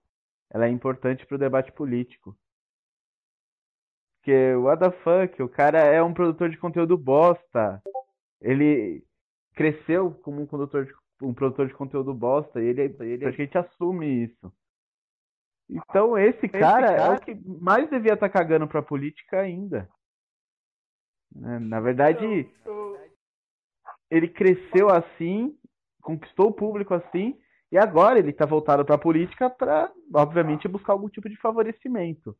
[0.50, 2.36] ela é importante para o debate político.
[4.18, 7.82] Porque, what the fuck, o cara é um produtor de conteúdo bosta.
[8.40, 9.04] Ele
[9.54, 13.56] cresceu como um, condutor de, um produtor de conteúdo bosta e ele, ele, a gente
[13.56, 14.52] assume isso.
[15.68, 19.40] Então esse cara, esse cara, é o que mais devia estar tá cagando pra política
[19.40, 19.88] ainda.
[21.35, 22.48] Né, na verdade,
[24.11, 25.57] ele cresceu assim,
[26.00, 27.38] conquistou o público assim,
[27.70, 32.37] e agora ele está voltado para a política para, obviamente, buscar algum tipo de favorecimento.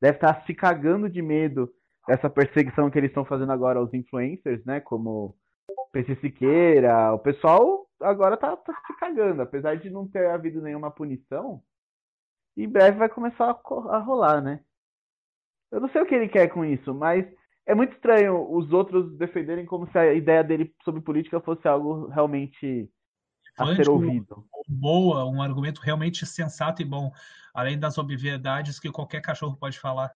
[0.00, 1.70] Deve estar tá se cagando de medo
[2.08, 4.80] dessa perseguição que eles estão fazendo agora aos influencers, né?
[4.80, 5.36] Como
[5.92, 7.12] PC Siqueira.
[7.12, 9.42] O pessoal agora tá, tá se cagando.
[9.42, 11.62] Apesar de não ter havido nenhuma punição,
[12.56, 14.60] em breve vai começar a, a rolar, né?
[15.70, 17.24] Eu não sei o que ele quer com isso, mas
[17.66, 22.08] é muito estranho os outros defenderem como se a ideia dele sobre política fosse algo
[22.08, 22.90] realmente
[23.56, 24.44] a ser ouvido.
[24.68, 27.12] Boa, um argumento realmente sensato e bom,
[27.54, 30.12] além das obviedades que qualquer cachorro pode falar.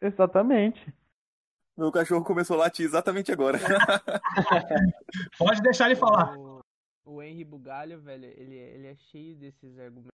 [0.00, 0.94] Exatamente.
[1.76, 3.58] Meu cachorro começou a latir exatamente agora.
[5.36, 6.38] pode deixar ele falar.
[6.38, 6.60] O,
[7.04, 10.13] o Henry Bugalho, velho, ele, ele é cheio desses argumentos é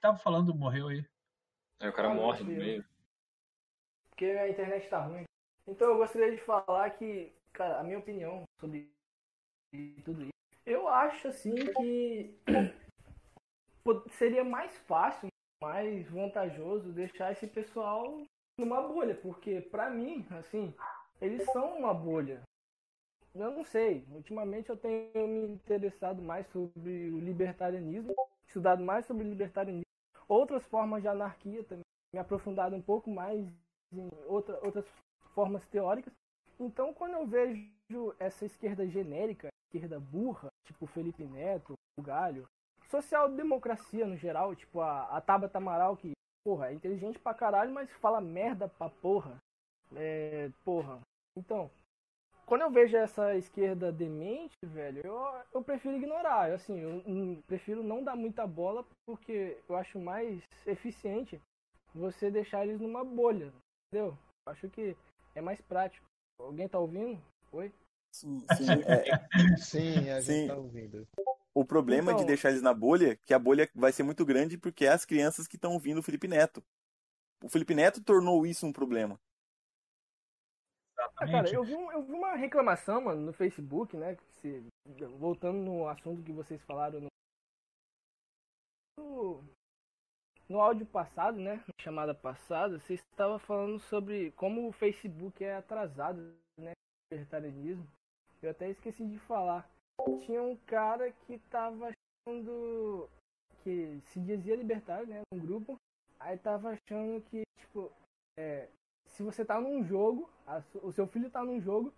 [0.00, 1.04] que tava falando morreu aí?
[1.78, 2.84] Aí o cara morre no meio.
[4.08, 5.24] Porque a internet tá ruim.
[5.66, 8.90] Então eu gostaria de falar que, cara, a minha opinião sobre
[10.04, 10.30] tudo isso.
[10.64, 12.34] Eu acho assim que
[14.12, 15.28] seria mais fácil,
[15.62, 18.22] mais vantajoso deixar esse pessoal
[18.58, 20.74] numa bolha, porque para mim, assim,
[21.20, 22.42] eles são uma bolha.
[23.34, 28.14] Eu não sei, ultimamente eu tenho me interessado mais sobre o libertarianismo
[28.50, 29.84] estudado mais sobre libertarianismo,
[30.30, 33.44] outras formas de anarquia também, me aprofundado um pouco mais
[33.92, 34.86] em outra, outras
[35.34, 36.12] formas teóricas.
[36.58, 42.46] Então, quando eu vejo essa esquerda genérica, esquerda burra, tipo Felipe Neto, o Galho,
[42.88, 46.12] social-democracia no geral, tipo a, a Tabata Amaral, que,
[46.44, 49.36] porra, é inteligente pra caralho, mas fala merda pra porra.
[49.96, 51.00] É, porra.
[51.36, 51.70] Então,
[52.50, 56.50] quando eu vejo essa esquerda demente, velho, eu, eu prefiro ignorar.
[56.50, 61.40] Assim, eu, eu prefiro não dar muita bola porque eu acho mais eficiente
[61.94, 63.52] você deixar eles numa bolha,
[63.86, 64.18] entendeu?
[64.44, 64.96] Eu acho que
[65.32, 66.04] é mais prático.
[66.40, 67.22] Alguém tá ouvindo?
[67.52, 67.72] Oi?
[68.12, 69.28] Sim, sim, é...
[69.56, 70.48] sim a gente sim.
[70.48, 71.06] tá ouvindo.
[71.54, 72.20] O problema então...
[72.20, 75.04] de deixar eles na bolha, que a bolha vai ser muito grande porque é as
[75.04, 76.60] crianças que estão ouvindo o Felipe Neto.
[77.44, 79.20] O Felipe Neto tornou isso um problema.
[81.16, 84.16] Ah, cara, eu vi, um, eu vi uma reclamação, mano, no Facebook, né?
[84.40, 84.64] Se,
[85.18, 87.00] voltando no assunto que vocês falaram
[88.98, 89.44] no,
[90.48, 91.56] no áudio passado, né?
[91.56, 96.72] Na chamada passada, você estava falando sobre como o Facebook é atrasado, né?
[97.12, 97.86] Libertarianismo.
[98.42, 99.68] Eu até esqueci de falar.
[100.24, 101.90] Tinha um cara que tava
[102.26, 103.08] achando
[103.62, 105.20] que se dizia libertário, né?
[105.32, 105.76] Um grupo.
[106.18, 107.92] Aí tava achando que, tipo,
[108.38, 108.68] é,
[109.20, 111.92] se você tá num jogo, a o seu filho tá num jogo,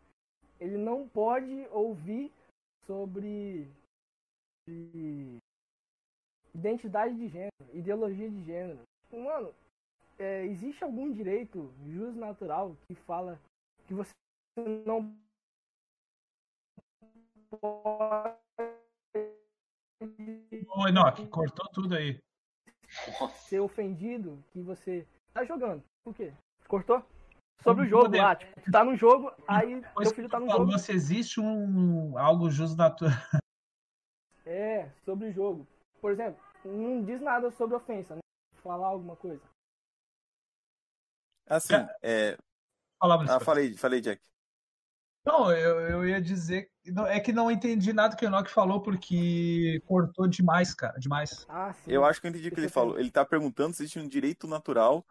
[0.59, 2.33] ele não pode ouvir
[2.85, 3.71] sobre
[4.69, 5.39] de
[6.53, 8.81] identidade de gênero, ideologia de gênero.
[9.13, 9.55] Mano,
[10.19, 13.41] é, existe algum direito jus natural que fala
[13.87, 14.11] que você
[14.85, 15.15] não
[17.61, 18.37] pode
[20.75, 22.19] Ô, Enoch, cortou tudo aí.
[23.47, 25.85] ser ofendido que você tá jogando.
[26.03, 26.33] Por quê?
[26.73, 27.05] Cortou?
[27.63, 28.23] Sobre o jogo Poder.
[28.23, 30.79] lá, tipo, tu tá no jogo, aí Pois teu filho tá no falou jogo.
[30.79, 33.13] se existe um algo justo natural.
[34.47, 35.69] É, sobre o jogo.
[36.01, 38.21] Por exemplo, não diz nada sobre ofensa, né?
[38.63, 39.43] Falar alguma coisa.
[41.47, 42.39] Assim, é...
[42.99, 44.23] Falar, Ah, falei, falei, Jack.
[45.27, 46.71] Não, eu, eu ia dizer.
[47.09, 50.99] É que não entendi nada que o Enoch falou porque cortou demais, cara.
[50.99, 51.45] Demais.
[51.51, 51.93] Ah, sim.
[51.93, 52.99] Eu acho que eu entendi o que ele falou.
[52.99, 55.07] Ele tá perguntando se existe um direito natural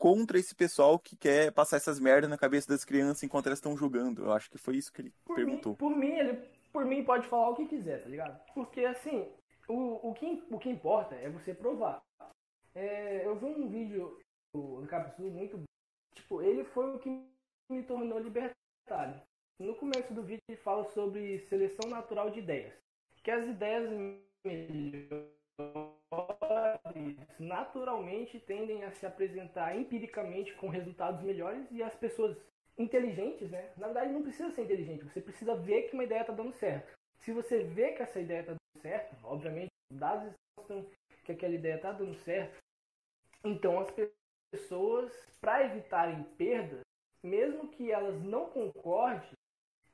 [0.00, 3.76] contra esse pessoal que quer passar essas merdas na cabeça das crianças enquanto elas estão
[3.76, 4.24] jogando.
[4.24, 5.72] Eu acho que foi isso que ele Por perguntou.
[5.72, 6.32] mim, por mim, ele
[6.72, 8.40] por mim pode falar o que quiser, tá ligado?
[8.54, 9.30] Porque assim,
[9.68, 12.02] o, o, que, o que importa é você provar.
[12.74, 14.18] É, eu vi um vídeo
[14.54, 15.64] do Capsu muito bom.
[16.14, 17.10] Tipo, ele foi o que
[17.68, 19.20] me tornou libertário.
[19.58, 22.72] No começo do vídeo ele fala sobre seleção natural de ideias.
[23.22, 23.90] Que as ideias
[24.46, 25.39] melhores
[27.38, 32.36] naturalmente tendem a se apresentar empiricamente com resultados melhores e as pessoas
[32.78, 33.72] inteligentes, né?
[33.76, 36.92] Na verdade, não precisa ser inteligente, você precisa ver que uma ideia está dando certo.
[37.20, 40.86] Se você vê que essa ideia está dando certo, obviamente, os dados mostram
[41.24, 42.56] que aquela ideia está dando certo,
[43.44, 43.90] então as
[44.52, 46.80] pessoas, para evitarem perdas,
[47.22, 49.30] mesmo que elas não concordem,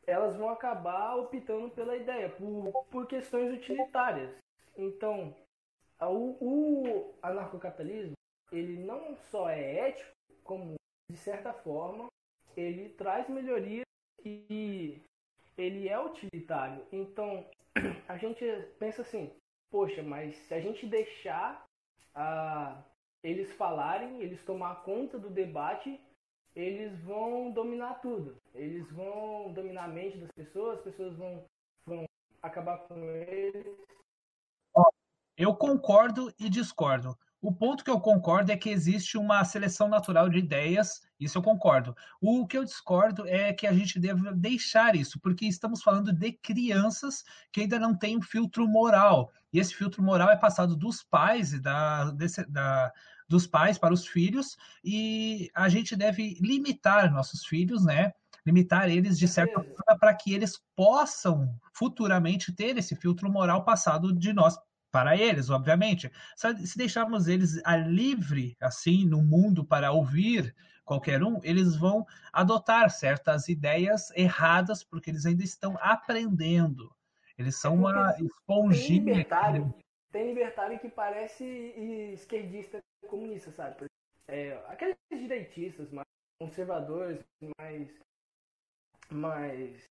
[0.07, 4.33] elas vão acabar optando pela ideia, por, por questões utilitárias.
[4.77, 5.35] Então,
[6.01, 8.14] o, o anarcocapitalismo,
[8.53, 10.11] ele não só é ético,
[10.44, 10.74] como,
[11.11, 12.07] de certa forma,
[12.57, 13.84] ele traz melhorias
[14.24, 15.01] e
[15.57, 16.86] ele é utilitário.
[16.92, 17.49] Então,
[18.09, 18.44] a gente
[18.78, 19.32] pensa assim,
[19.70, 21.64] poxa, mas se a gente deixar
[22.14, 22.82] ah,
[23.22, 26.01] eles falarem, eles tomar conta do debate,
[26.55, 28.36] eles vão dominar tudo.
[28.55, 31.44] Eles vão dominar a mente das pessoas, as pessoas vão,
[31.86, 32.05] vão
[32.42, 33.76] acabar com eles.
[35.37, 37.16] Eu concordo e discordo.
[37.43, 41.43] O ponto que eu concordo é que existe uma seleção natural de ideias, isso eu
[41.43, 41.95] concordo.
[42.20, 46.32] O que eu discordo é que a gente deve deixar isso, porque estamos falando de
[46.32, 47.22] crianças
[47.53, 49.30] que ainda não têm um filtro moral.
[49.53, 52.91] E esse filtro moral é passado dos pais e da, desse- da-
[53.28, 58.12] dos pais para os filhos, e a gente deve limitar nossos filhos, né?
[58.47, 64.12] Limitar eles de certa forma para que eles possam futuramente ter esse filtro moral passado
[64.12, 64.57] de nós
[64.97, 66.11] para eles, obviamente.
[66.34, 72.88] Se deixarmos eles a livre, assim, no mundo para ouvir qualquer um, eles vão adotar
[72.88, 76.90] certas ideias erradas, porque eles ainda estão aprendendo.
[77.36, 79.05] Eles são uma Tem esponjinha.
[79.05, 79.74] libertário,
[80.11, 81.44] tem libertário que parece
[82.14, 83.84] esquerdista comunista, sabe?
[84.26, 86.07] É, aqueles direitistas mais
[86.40, 87.22] conservadores,
[87.59, 87.94] mais,
[89.11, 89.84] mais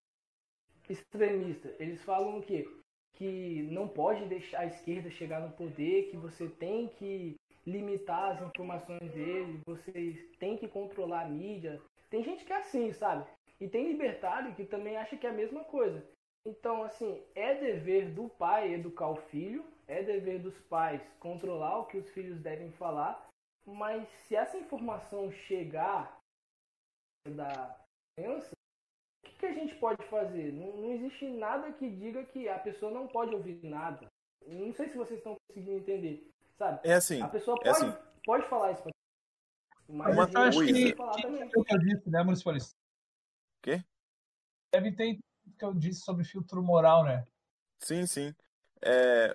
[0.90, 2.68] extremistas, eles falam o quê?
[3.16, 7.36] Que não pode deixar a esquerda chegar no poder, que você tem que
[7.66, 11.82] limitar as informações dele, você tem que controlar a mídia.
[12.10, 13.26] Tem gente que é assim, sabe?
[13.60, 16.06] E tem libertário que também acha que é a mesma coisa.
[16.46, 21.86] Então, assim, é dever do pai educar o filho, é dever dos pais controlar o
[21.88, 23.28] que os filhos devem falar,
[23.66, 26.20] mas se essa informação chegar
[27.28, 27.76] da
[28.16, 28.55] criança,
[29.36, 30.52] que, que a gente pode fazer?
[30.54, 34.08] Não, não existe nada que diga que a pessoa não pode ouvir nada.
[34.46, 36.80] Não sei se vocês estão conseguindo entender, sabe?
[36.84, 37.98] É assim, A pessoa é pode, assim.
[38.26, 38.92] pode falar isso, pra-
[39.88, 41.42] mas a gente Eu acho coisa- que, falar que também.
[41.42, 42.76] é o que eu disse, né, Municipalista?
[43.62, 43.84] Quê?
[44.72, 45.18] Deve ter
[45.48, 47.26] o que eu disse sobre filtro moral, né?
[47.80, 48.36] Sim, sim.
[48.82, 49.34] É,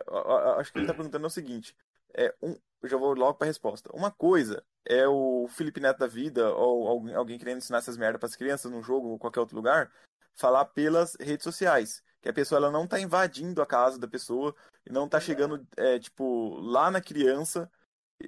[0.58, 1.74] acho que ele está perguntando o seguinte.
[2.14, 3.90] É, um, eu já vou logo para a resposta.
[3.94, 8.18] Uma coisa é o Felipe Neto da vida, ou alguém, alguém querendo ensinar essas merdas
[8.18, 9.90] para as crianças num jogo ou qualquer outro lugar,
[10.34, 12.02] falar pelas redes sociais.
[12.20, 14.54] Que a pessoa ela não está invadindo a casa da pessoa
[14.86, 17.70] e não está chegando, é, tipo, lá na criança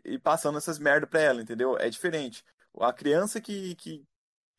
[0.04, 1.76] e, passando essas merdas para ela, entendeu?
[1.78, 2.44] É diferente.
[2.80, 4.04] A criança que, que,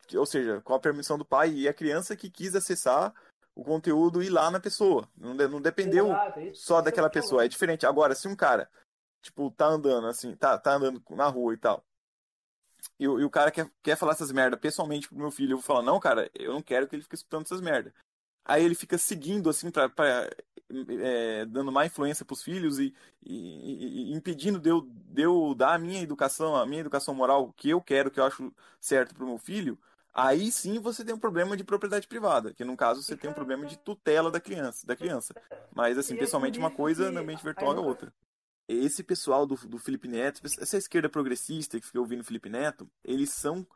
[0.07, 3.13] que- ou seja, com a permissão do pai, e a criança que quis acessar
[3.55, 5.07] o conteúdo ir lá na pessoa.
[5.15, 7.45] Não, não dependeu Exato, é só daquela pessoa.
[7.45, 7.85] É diferente.
[7.85, 8.69] Agora, se um cara,
[9.23, 11.85] tipo, tá andando assim, tá, tá andando na rua e tal,
[12.99, 15.57] e, o- e o cara quer, quer falar essas merda pessoalmente pro meu filho, eu
[15.57, 17.93] vou falar, não, cara, eu não quero que ele fique escutando essas merda.
[18.45, 20.29] Aí ele fica seguindo, assim, pra, pra,
[21.01, 22.93] é, dando má influência pros filhos e,
[23.25, 27.53] e- e- impedindo de eu de eu dar a minha educação, a minha educação moral
[27.53, 29.79] que eu quero, que eu acho certo pro meu filho,
[30.13, 33.33] aí sim você tem um problema de propriedade privada, que no caso você tem um
[33.33, 35.35] problema de tutela da criança, da criança.
[35.75, 38.13] Mas assim, pessoalmente uma coisa, no ambiente virtual é outra.
[38.67, 43.31] Esse pessoal do, do Felipe Neto, essa esquerda progressista que fica ouvindo Felipe Neto, eles
[43.31, 43.67] são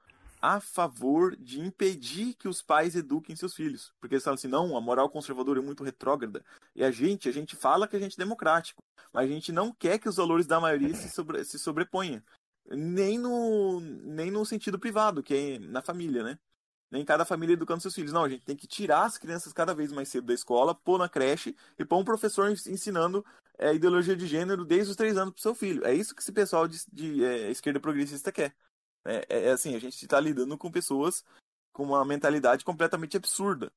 [0.42, 3.94] a favor de impedir que os pais eduquem seus filhos.
[4.00, 6.44] Porque eles falam assim, não, a moral conservadora é muito retrógrada.
[6.76, 8.82] E a gente, a gente fala que a gente é democrático,
[9.12, 12.22] mas a gente não quer que os valores da maioria se, sobre, se sobreponham.
[12.70, 16.40] Nem no, nem no sentido privado, que é na família, né?
[16.90, 18.14] Nem cada família educando seus filhos.
[18.14, 20.98] Não, a gente tem que tirar as crianças cada vez mais cedo da escola, pôr
[20.98, 23.26] na creche e pôr um professor ens- ensinando
[23.58, 25.86] é, ideologia de gênero desde os três anos pro seu filho.
[25.86, 28.56] É isso que esse pessoal de, de é, esquerda progressista quer.
[29.06, 31.24] É, é- é assim, a gente está lidando com pessoas
[31.74, 33.72] com uma mentalidade completamente absurda.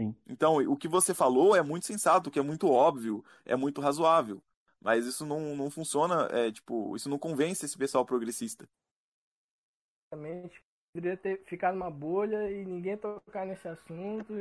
[0.00, 0.16] Sim.
[0.26, 4.42] Então, o que você falou é muito sensato, que é muito óbvio, é muito razoável.
[4.80, 8.66] Mas isso não, não funciona, é, tipo, isso não convence esse pessoal progressista.
[10.10, 10.69] Exatamente.
[10.92, 14.32] Poderia ter ficado numa bolha e ninguém tocar nesse assunto.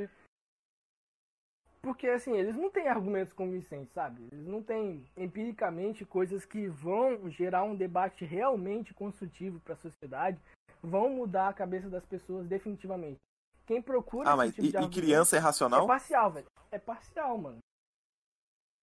[1.82, 4.28] Porque, assim, eles não têm argumentos convincentes, sabe?
[4.32, 10.42] Eles não têm, empiricamente, coisas que vão gerar um debate realmente construtivo para a sociedade,
[10.82, 13.18] vão mudar a cabeça das pessoas definitivamente.
[13.66, 15.86] Quem procura Ah, mas tipo e, e criança é é racional?
[15.88, 16.48] parcial, velho.
[16.72, 17.60] É parcial, mano.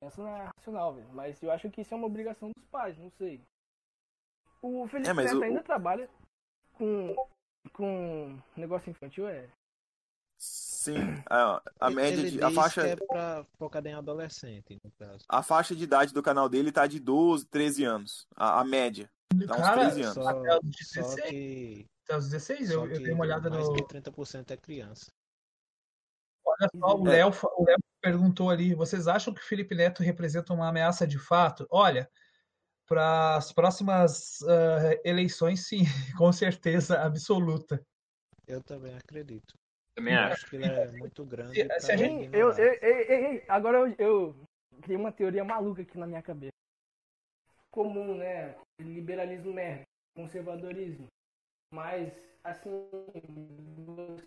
[0.02, 1.08] Essa não é racional, velho.
[1.12, 3.42] Mas eu acho que isso é uma obrigação dos pais, não sei.
[4.62, 6.08] O Felipe É, Neto o- ainda trabalha
[6.74, 7.14] com,
[7.76, 9.48] com negócio infantil, é?
[10.38, 10.96] Sim,
[11.28, 15.24] a, a Ele- média ele de, a faixa é pra focar em adolescente, no caso.
[15.28, 19.10] a faixa de idade do canal dele tá de 12, 13 anos, a, a média.
[19.46, 20.14] Tá uns Cara, 13 anos.
[20.14, 21.30] Só, Até os só 16.
[21.30, 23.74] que, Até os 16, só eu, eu dei uma olhada mais no.
[23.76, 25.06] de 30% é criança.
[26.44, 27.10] Olha só, o É.
[27.10, 31.18] Léo, o Léo perguntou ali: vocês acham que o Felipe Neto representa uma ameaça de
[31.18, 31.66] fato?
[31.70, 32.08] Olha,
[32.86, 35.80] para as próximas ah, eleições, sim,
[36.16, 37.80] com certeza absoluta.
[38.46, 39.54] Eu também acredito.
[39.96, 40.32] Também Eu acho.
[40.34, 43.42] acho que ele é muito grande Se- pra se gente- eu, eu, eu- eu- eu-
[43.48, 44.36] agora eu, eu
[44.82, 46.52] criei uma teoria maluca aqui na minha cabeça.
[47.70, 48.54] Comum, né?
[48.80, 49.84] Liberalismo merda,
[50.14, 51.06] conservadorismo.
[51.72, 52.12] Mas,
[52.44, 52.70] assim.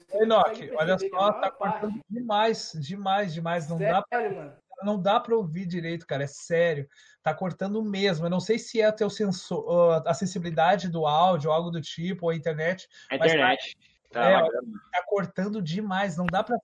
[0.09, 3.69] consegue olha só, tá parte- cortando demais, demais, demais.
[3.69, 4.57] Não dá, Sério, mano.
[4.83, 6.87] Não dá para ouvir direito, cara, é sério.
[7.21, 8.25] Tá cortando mesmo.
[8.25, 12.25] Eu não sei se é o teu sensor, a sensibilidade do áudio, algo do tipo,
[12.25, 13.77] ou a internet, A tá- internet.
[14.11, 16.17] Tá é, tá cortando demais.
[16.17, 16.57] Não dá para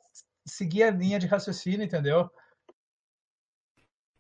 [0.45, 2.29] seguir a linha de raciocínio, entendeu?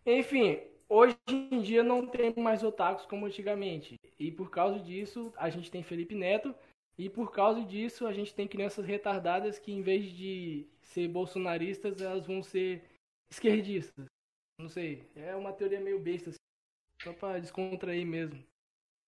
[0.05, 3.99] Enfim, hoje em dia não tem mais otakus como antigamente.
[4.19, 6.53] E por causa disso, a gente tem Felipe Neto.
[6.97, 11.99] E por causa disso, a gente tem crianças retardadas que, em vez de ser bolsonaristas,
[11.99, 12.83] elas vão ser
[13.35, 14.05] esquerdistas.
[14.59, 15.09] Não sei.
[15.15, 16.29] É uma teoria meio besta.
[16.29, 16.37] Assim,
[17.03, 18.43] só pra descontrair mesmo.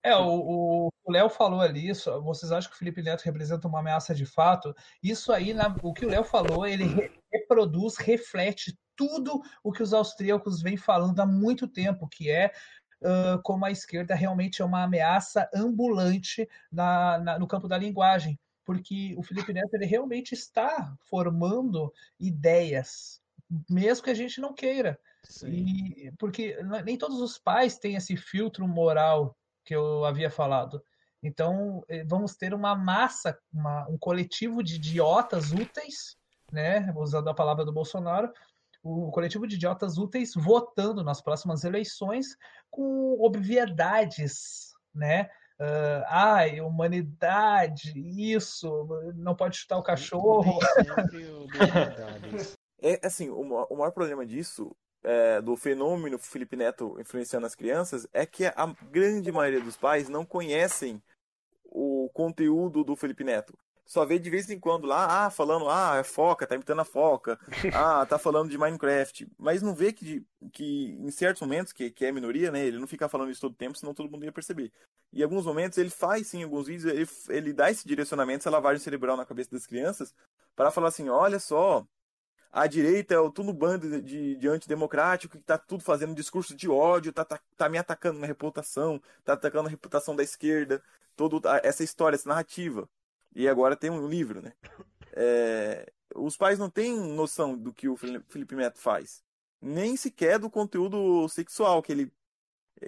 [0.04, 4.14] É, o Léo falou ali, isso, vocês acham que o Felipe Neto representa uma ameaça
[4.16, 4.74] de fato?
[5.04, 9.84] Isso aí, na- o que o Léo falou, ele re- reproduz, reflete tudo o que
[9.84, 12.52] os austríacos vêm falando há muito tempo, que é
[13.04, 18.40] ah, como a esquerda realmente é uma ameaça ambulante na- na- no campo da linguagem,
[18.66, 23.22] porque o Felipe Neto ele realmente está formando ideias,
[23.70, 25.00] mesmo que a gente não queira.
[25.24, 25.94] Sim.
[25.96, 30.82] E porque nem todos os pais têm esse filtro moral que eu havia falado.
[31.22, 36.16] Então, eh, vamos ter uma massa, uma- um coletivo de idiotas úteis,
[36.52, 36.94] né?
[36.96, 38.32] Usando a palavra do Bolsonaro,
[38.84, 42.38] o coletivo de idiotas úteis votando nas próximas eleições
[42.70, 45.30] com obviedades, né?
[45.60, 50.60] Ah, ai, humanidade, isso, não pode chutar o cachorro.
[52.82, 58.08] É assim, o, o maior problema disso, é, do fenômeno Felipe Neto influenciando as crianças,
[58.14, 61.02] é que a grande maioria dos pais não conhecem
[61.64, 63.58] o conteúdo do Felipe Neto.
[63.88, 66.86] Só vê de vez em quando lá, ah, falando, ah, é foca, tá imitando a
[66.86, 67.40] foca,
[67.74, 69.26] ah, tá falando de Minecraft.
[69.38, 72.88] Mas não vê que, que em certos momentos, que, que é minoria, né, ele não
[72.88, 74.74] fica falando isso todo tempo, senão todo mundo ia perceber.
[75.14, 78.50] E em alguns momentos ele faz sim, alguns vídeos, ele, ele dá esse direcionamento, essa
[78.50, 80.14] lavagem cerebral na cabeça das crianças,
[80.54, 81.88] para falar assim, olha só,
[82.52, 86.56] a direita é o tudo bando de, de, de antidemocrático que tá tudo fazendo discurso
[86.56, 90.82] de ódio, tá, tá, tá me atacando na reputação, tá atacando a reputação da esquerda,
[91.16, 92.90] toda essa história, essa narrativa.
[93.36, 94.54] E agora tem um livro, né?
[95.20, 99.24] É, os pais não têm noção do que o Felipe Neto faz.
[99.62, 102.14] Nem sequer do conteúdo sexual que ele.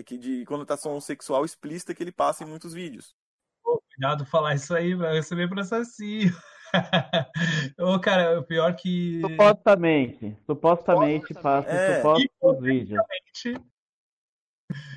[0.05, 3.15] Que de conotação sexual explícita que ele passa em muitos vídeos.
[3.63, 6.31] Cuidado falar isso aí, vai receber processinho.
[7.79, 9.21] Ô, cara, o pior que.
[9.21, 10.37] Supostamente.
[10.45, 11.95] Supostamente passa É.
[11.97, 13.01] supostos vídeos.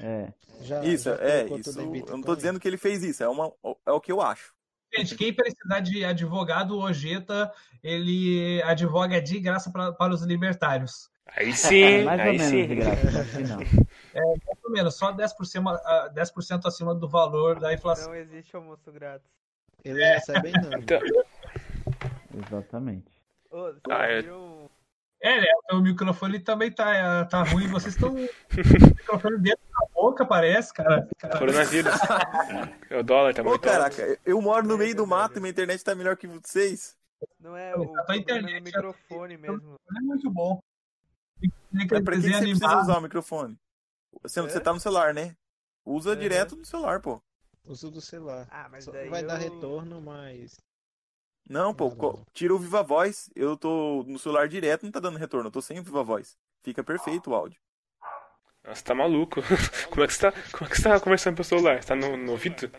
[0.01, 0.33] É.
[0.61, 1.81] Já, Isso, já é, isso.
[1.81, 2.37] Eu não tô Bitcoin?
[2.37, 3.53] dizendo que ele fez isso, é, uma,
[3.87, 4.53] é o que eu acho.
[4.95, 7.51] Gente, quem precisar de advogado, o Ojeta,
[7.83, 11.11] ele advoga de graça pra, para os libertários.
[11.27, 12.67] Aí sim, mais ou aí menos sim.
[12.69, 13.57] de graça, assim não.
[14.15, 16.33] Mais ou menos, só 10%, a- 10
[16.67, 18.09] acima do valor da inflação.
[18.09, 19.27] Não existe almoço grátis.
[19.85, 20.79] Recebem não.
[20.79, 21.01] Então,
[22.59, 23.11] Exatamente.
[23.51, 24.25] Ô, Ah, é.
[25.25, 25.47] É, né?
[25.73, 27.69] O microfone também tá, tá ruim.
[27.69, 28.11] Vocês estão.
[28.17, 28.19] o
[28.97, 31.09] microfone dentro da boca, parece, cara.
[31.19, 31.93] Cara, coronavírus.
[32.91, 33.79] o dólar tá Ô, muito alto.
[33.79, 36.97] caraca, eu moro no meio do mato e minha internet tá melhor que vocês.
[37.39, 39.79] Não é o A tua problema é internet, no microfone mesmo.
[39.89, 40.61] não é muito bom.
[41.41, 43.57] Tem que Mas pra que você precisa usar o microfone?
[44.23, 44.43] Você, É?
[44.43, 45.37] você tá no celular, né?
[45.85, 46.17] Usa Uhum.
[46.17, 47.23] direto no celular, pô.
[47.65, 48.49] Uso do celular.
[48.51, 50.61] Ah, mas Só daí vai dar eu- retorno, mas.
[51.49, 53.29] Não, pô, co- tira o Viva Voz.
[53.35, 55.49] Eu tô no celular direto, não tá dando retorno.
[55.49, 56.37] Eu tô sem o Viva Voz.
[56.63, 57.61] Fica perfeito o áudio.
[58.65, 59.41] Nossa, tá maluco.
[59.91, 61.83] Como é que você tá, como é que você tá conversando pelo celular?
[61.83, 62.71] Você tá no, no ouvido?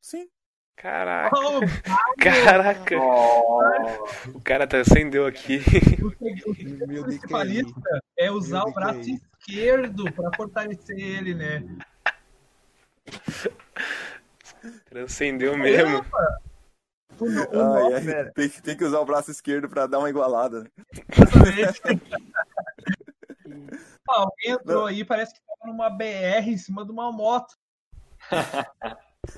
[0.00, 0.28] Sim.
[0.76, 1.58] Caraca, Oh,
[2.22, 2.94] caraca.
[4.32, 5.58] O cara tá acendeu aqui.
[6.00, 9.14] o que- o que o Meu principalista é usar o braço DQI.
[9.40, 11.64] esquerdo para fortalecer ele, né?
[15.04, 16.04] Acendeu mesmo.
[17.20, 18.32] O, o Ai, nosso, ai, pera.
[18.32, 20.70] tem, que- tem que usar o braço esquerdo pra dar uma igualada.
[24.08, 27.54] Ah, Alguém entrou aí, parece que tava numa BR em cima de uma moto.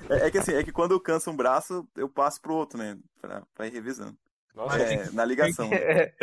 [0.09, 2.77] É, é que assim, é que quando eu canso um braço, eu passo pro outro,
[2.77, 2.97] né?
[3.19, 4.15] Pra, pra ir revisando.
[4.53, 5.69] Nossa, É, na ligação.
[5.73, 6.13] É,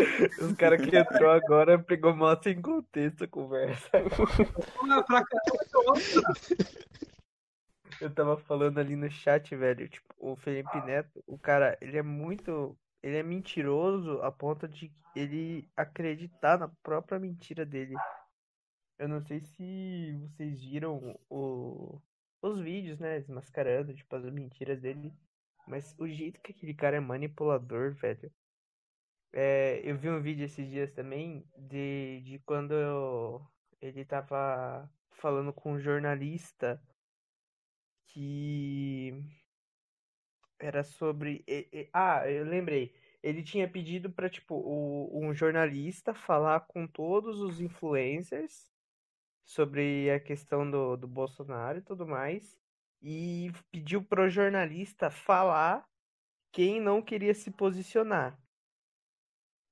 [0.41, 3.89] os caras que entrou agora pegou mal sem contexto a conversa.
[5.07, 5.25] Pra
[8.01, 12.03] Eu tava falando ali no chat, velho, tipo, o Felipe Neto, o cara, ele é
[12.03, 18.05] muito, ele é mentiroso a ponto de ele acreditar na própria mentira dele.
[18.99, 22.03] Eu não sei se vocês viram o,
[22.43, 25.15] os vídeos, né, desmascarando, tipo, as mentiras dele,
[25.67, 28.33] mas o jeito que aquele cara é manipulador, velho.
[29.33, 33.47] É, eu vi um vídeo esses dias também de, de quando eu-
[33.81, 36.83] ele tava falando com um jornalista
[38.09, 39.25] que
[40.59, 41.45] era sobre.
[41.93, 42.95] Ah, eu lembrei.
[43.23, 44.55] Ele tinha pedido para tipo
[45.13, 48.71] um jornalista falar com todos os influencers
[49.45, 52.59] sobre a questão do, do Bolsonaro e tudo mais,
[53.01, 55.89] e pediu pro jornalista falar
[56.53, 58.39] quem não queria se posicionar.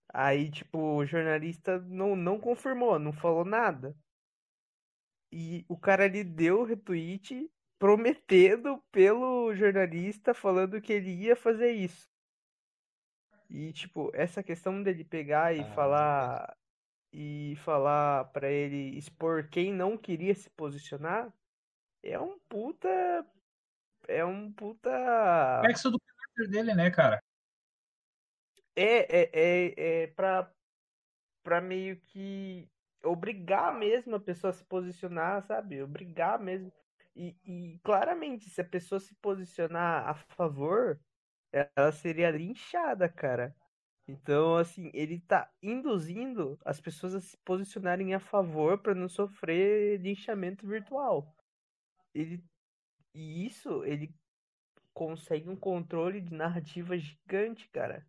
[0.09, 3.95] Aí, tipo, o jornalista não, não confirmou, não falou nada.
[5.31, 11.73] E o cara lhe deu o retweet prometendo pelo jornalista falando que ele ia fazer
[11.73, 12.09] isso.
[13.49, 16.57] E tipo, essa questão dele pegar e Ah, falar
[17.13, 21.33] e falar pra ele expor quem não queria se posicionar
[22.03, 22.89] é um puta
[24.09, 24.91] é um puta
[25.63, 27.21] reflexo do caráter dele, né, cara?
[28.75, 30.53] é é é, é pra,
[31.45, 32.69] pra meio que
[33.05, 35.83] obrigar mesmo a pessoa a se posicionar, sabe?
[35.83, 36.73] Obrigar mesmo.
[37.17, 41.01] E, e claramente, se a pessoa se posicionar a favor,
[41.51, 43.57] ela seria linchada, cara.
[44.07, 49.99] Então, assim, ele tá induzindo as pessoas a se posicionarem a favor para não sofrer
[50.01, 51.35] linchamento virtual.
[52.15, 52.45] Ele,
[53.15, 54.15] e isso, ele
[54.95, 58.07] consegue um controle de narrativa gigante, cara.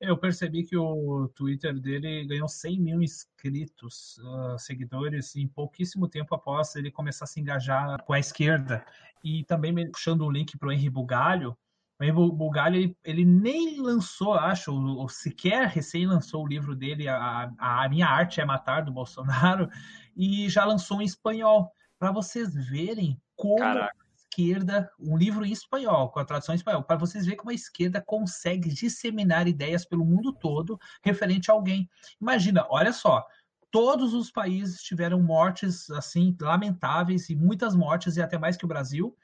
[0.00, 6.34] Eu percebi que o Twitter dele ganhou 100 mil inscritos, ah, seguidores, em pouquíssimo tempo
[6.34, 8.84] após ele começar a se engajar com a esquerda.
[9.22, 11.56] E também puxando o link para o Henry Bugalho,
[11.98, 16.48] o Henry Bu- Bugalho ele, ele nem lançou, acho, ou, ou sequer recém lançou o
[16.48, 19.70] livro dele, a, a Minha Arte é Matar, do Bolsonaro,
[20.16, 21.72] e já lançou em espanhol.
[21.98, 24.03] Para vocês verem como Caraca.
[24.34, 27.54] Esquerda, um livro em espanhol, com a tradução em espanhol, para vocês verem como a
[27.54, 31.88] esquerda consegue disseminar ideias pelo mundo todo referente a alguém.
[32.20, 33.24] Imagina, olha só,
[33.70, 38.68] todos os países tiveram mortes assim lamentáveis e muitas mortes e até mais que o
[38.68, 39.16] Brasil,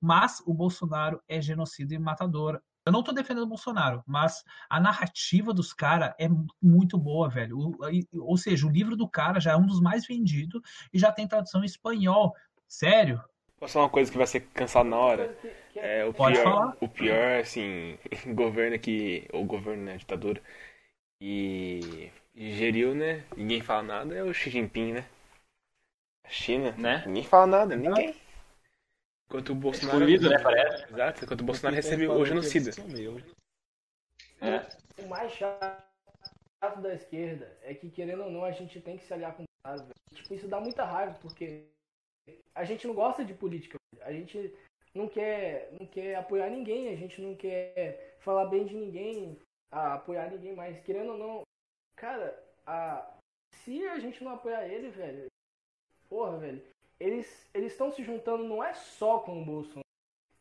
[0.00, 2.60] mas o Bolsonaro é genocida e matador.
[2.86, 7.28] Eu não tô defendendo o Bolsonaro, mas a narrativa dos caras é mu- muito boa,
[7.28, 7.58] velho.
[7.58, 7.76] O-
[8.20, 10.62] ou seja, o livro do cara já é um dos mais vendidos
[10.92, 12.32] e já tem tradução em espanhol.
[12.66, 13.20] Sério?
[13.58, 15.36] Posso falar uma coisa que vai ser cansado na hora?
[15.74, 16.76] É, o Pode pior, falar.
[16.80, 17.98] o pior, assim,
[18.34, 20.40] governo que, ou governo, né, ditadura,
[21.20, 25.04] e geriu, né, ninguém fala nada, é o Xi Jinping, né?
[26.24, 27.02] A China, Né?
[27.06, 28.14] ninguém fala nada, ninguém.
[29.28, 29.98] Enquanto o Bolsonaro...
[29.98, 30.92] Excluído, né, parece.
[30.92, 32.70] Exato, enquanto o Bolsonaro Ele recebe falou o genocida.
[34.40, 35.02] É.
[35.02, 35.82] O mais chato
[36.80, 40.14] da esquerda é que, querendo ou não, a gente tem que se aliar com o.
[40.14, 41.66] Tipo, isso dá muita raiva, porque
[42.54, 43.78] a gente não gosta de política.
[44.00, 44.54] A gente
[44.94, 49.38] não quer, não quer apoiar ninguém, a gente não quer falar bem de ninguém,
[49.70, 51.42] apoiar ninguém, mas querendo ou não,
[51.96, 53.18] cara, a,
[53.52, 55.26] se a gente não apoiar ele, velho,
[56.08, 56.62] porra, velho,
[56.98, 59.86] eles estão se juntando não é só com o Bolsonaro,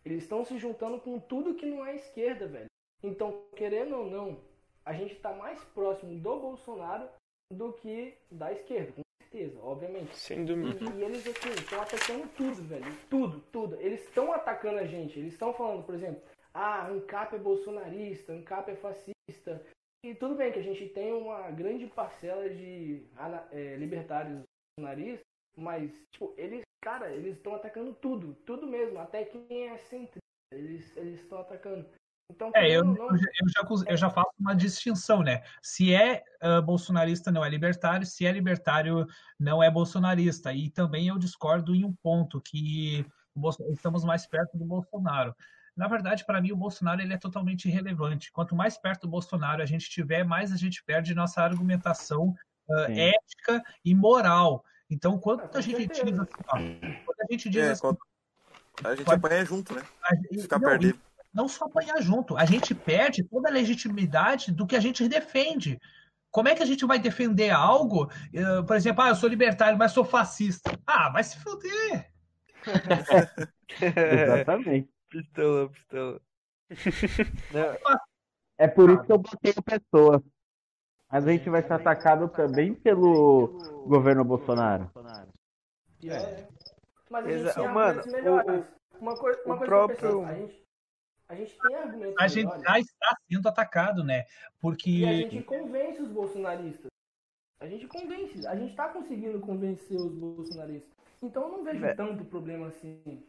[0.06, 2.68] eles estão se juntando com tudo que não é esquerda, velho.
[3.04, 4.42] Então, querendo ou não,
[4.84, 7.10] a gente tá mais próximo do Bolsonaro
[7.54, 9.02] do que da esquerda, com
[9.38, 10.16] certeza, obviamente.
[10.16, 10.84] Sem dúvida.
[10.84, 12.98] E, e eles, assim, estão atacando tudo, velho.
[13.10, 13.76] Tudo, tudo.
[13.80, 15.20] Eles estão atacando a gente.
[15.20, 16.22] Eles estão falando, por exemplo,
[16.54, 19.64] ah, ANCAP é bolsonarista, ANCAP é fascista.
[20.04, 23.04] E tudo bem que a gente tem uma grande parcela de
[23.52, 24.42] é, libertários
[24.78, 25.26] bolsonaristas,
[25.58, 29.00] mas, tipo, eles, cara, eles estão atacando tudo, tudo mesmo.
[29.00, 30.20] Até quem é centrista,
[30.52, 31.88] eles eles estão atacando.
[32.30, 35.44] Então, É, eu, não, eu já- eu já, cons- eu já faço uma distinção, né?
[35.62, 39.08] Se é ah, bolsonarista, não é libertário, se é libertário,
[39.40, 40.52] não é bolsonarista.
[40.54, 43.06] E também eu discordo em um ponto, que
[43.72, 45.34] estamos mais perto do Bolsonaro.
[45.76, 48.32] Na verdade, para mim, o Bolsonaro ele é totalmente irrelevante.
[48.32, 52.36] Quanto mais perto do Bolsonaro a gente estiver, mais a gente perde nossa argumentação
[52.88, 53.00] Sim.
[53.00, 54.66] ética e moral.
[54.90, 56.04] Então, quando Ah, a gente certeza.
[56.06, 56.58] diz assim, ó,
[57.06, 58.00] quando a gente diz É, assim, quando-
[58.84, 59.84] a gente Pode- apanha junto, né?
[60.04, 61.00] a gente- Ficar não, perto dele.
[61.38, 65.80] Não só apanhar junto, a gente perde toda a legitimidade do que a gente defende.
[66.32, 69.78] Como é que a gente vai defender algo, eh, por exemplo, ah, eu sou libertário,
[69.78, 70.72] mas sou fascista?
[70.86, 72.12] Ah, vai se fuder.
[73.82, 74.90] Exatamente.
[75.10, 76.22] Pistola, pistola.
[78.58, 80.24] É por isso que eu botei o pessoa.
[81.10, 84.92] Mas a gente vai ser atacado também pelo governo Bolsonaro.
[86.04, 86.48] É.
[87.10, 88.66] Mas a gente Exa- tem Mano, melhores.
[89.00, 90.67] uma coisa, uma o coisa que eu próprio- a gente,
[91.30, 94.20] a gente tem argumentos A gente melhores já está sendo atacado, né?
[94.20, 94.26] e a
[94.60, 96.88] Porque gente convence os bolsonaristas.
[97.60, 100.92] A gente convence, a gente tá conseguindo convencer os bolsonaristas.
[101.22, 103.26] Então eu não vejo Vé- tanto problema assim.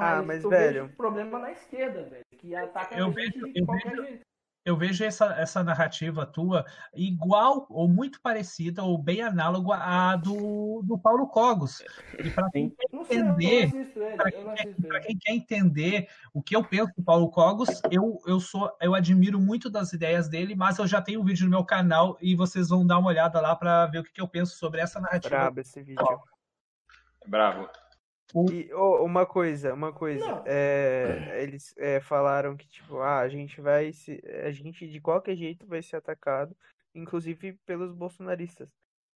[0.00, 3.52] Ah, mas, eu velho- vejo problema na esquerda, velho, que ataca Eu a gente vejo-
[3.52, 4.22] de eu qualquer vejo- jeito.
[4.64, 10.82] Eu vejo essa, essa narrativa tua igual ou muito parecida ou bem análoga à do,
[10.84, 11.82] do Paulo Cogos.
[12.18, 17.80] E para quem entender, não quem, quer entender o que eu penso do Paulo Cogos,
[17.90, 21.44] eu, eu sou eu admiro muito das ideias dele, mas eu já tenho um vídeo
[21.44, 24.20] no meu canal e vocês vão dar uma olhada lá para ver o que, que
[24.20, 25.36] eu penso sobre essa narrativa.
[25.36, 26.20] brabo esse vídeo.
[27.26, 27.68] Bravo.
[28.34, 30.26] E ô, uma coisa, uma coisa.
[30.26, 30.42] Não.
[30.46, 34.22] é, eles é, falaram que, tipo, ah, a gente vai se.
[34.44, 36.54] A gente de qualquer jeito vai ser atacado,
[36.94, 38.68] inclusive pelos bolsonaristas.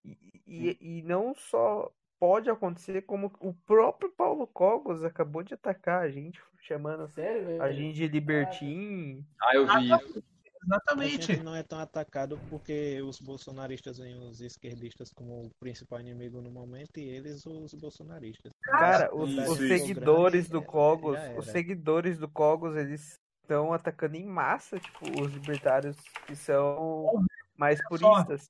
[0.03, 6.03] E, e, e não só pode acontecer, como o próprio Paulo Cogos acabou de atacar
[6.03, 7.61] a gente, chamando Sério, velho?
[7.63, 9.25] a gente de libertim.
[9.41, 10.23] Ah, eu vi isso.
[10.63, 11.37] Exatamente.
[11.43, 16.51] não é tão atacado porque os bolsonaristas veem os esquerdistas como o principal inimigo no
[16.51, 18.51] momento e eles os bolsonaristas.
[18.63, 19.67] Cara, os, Isso, os isso.
[19.67, 25.31] seguidores do Já Cogos, os seguidores do Cogos, eles estão atacando em massa, tipo, os
[25.33, 27.25] libertários que são
[27.57, 28.49] mais puristas.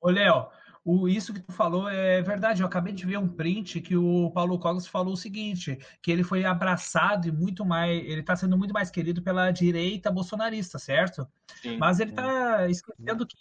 [0.00, 0.48] Ô, Léo,
[0.82, 2.62] o, isso que tu falou é verdade.
[2.62, 6.24] Eu acabei de ver um print que o Paulo Cogos falou o seguinte: que ele
[6.24, 8.02] foi abraçado e muito mais.
[8.04, 11.28] Ele está sendo muito mais querido pela direita bolsonarista, certo?
[11.60, 11.76] Sim.
[11.76, 13.36] Mas ele está esquecendo que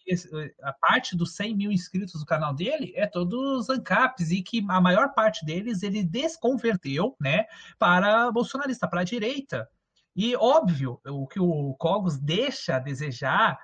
[0.61, 4.81] a parte dos 100 mil inscritos do canal dele é todos ANCAPs e que a
[4.81, 7.45] maior parte deles ele desconverteu, né,
[7.77, 9.69] para bolsonarista, para a direita.
[10.15, 13.57] E óbvio, o que o Cogos deixa a desejar,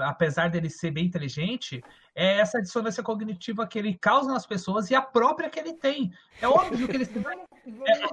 [0.00, 1.82] apesar dele ser bem inteligente,
[2.14, 6.10] é essa dissonância cognitiva que ele causa nas pessoas e a própria que ele tem.
[6.40, 7.18] É óbvio que ele se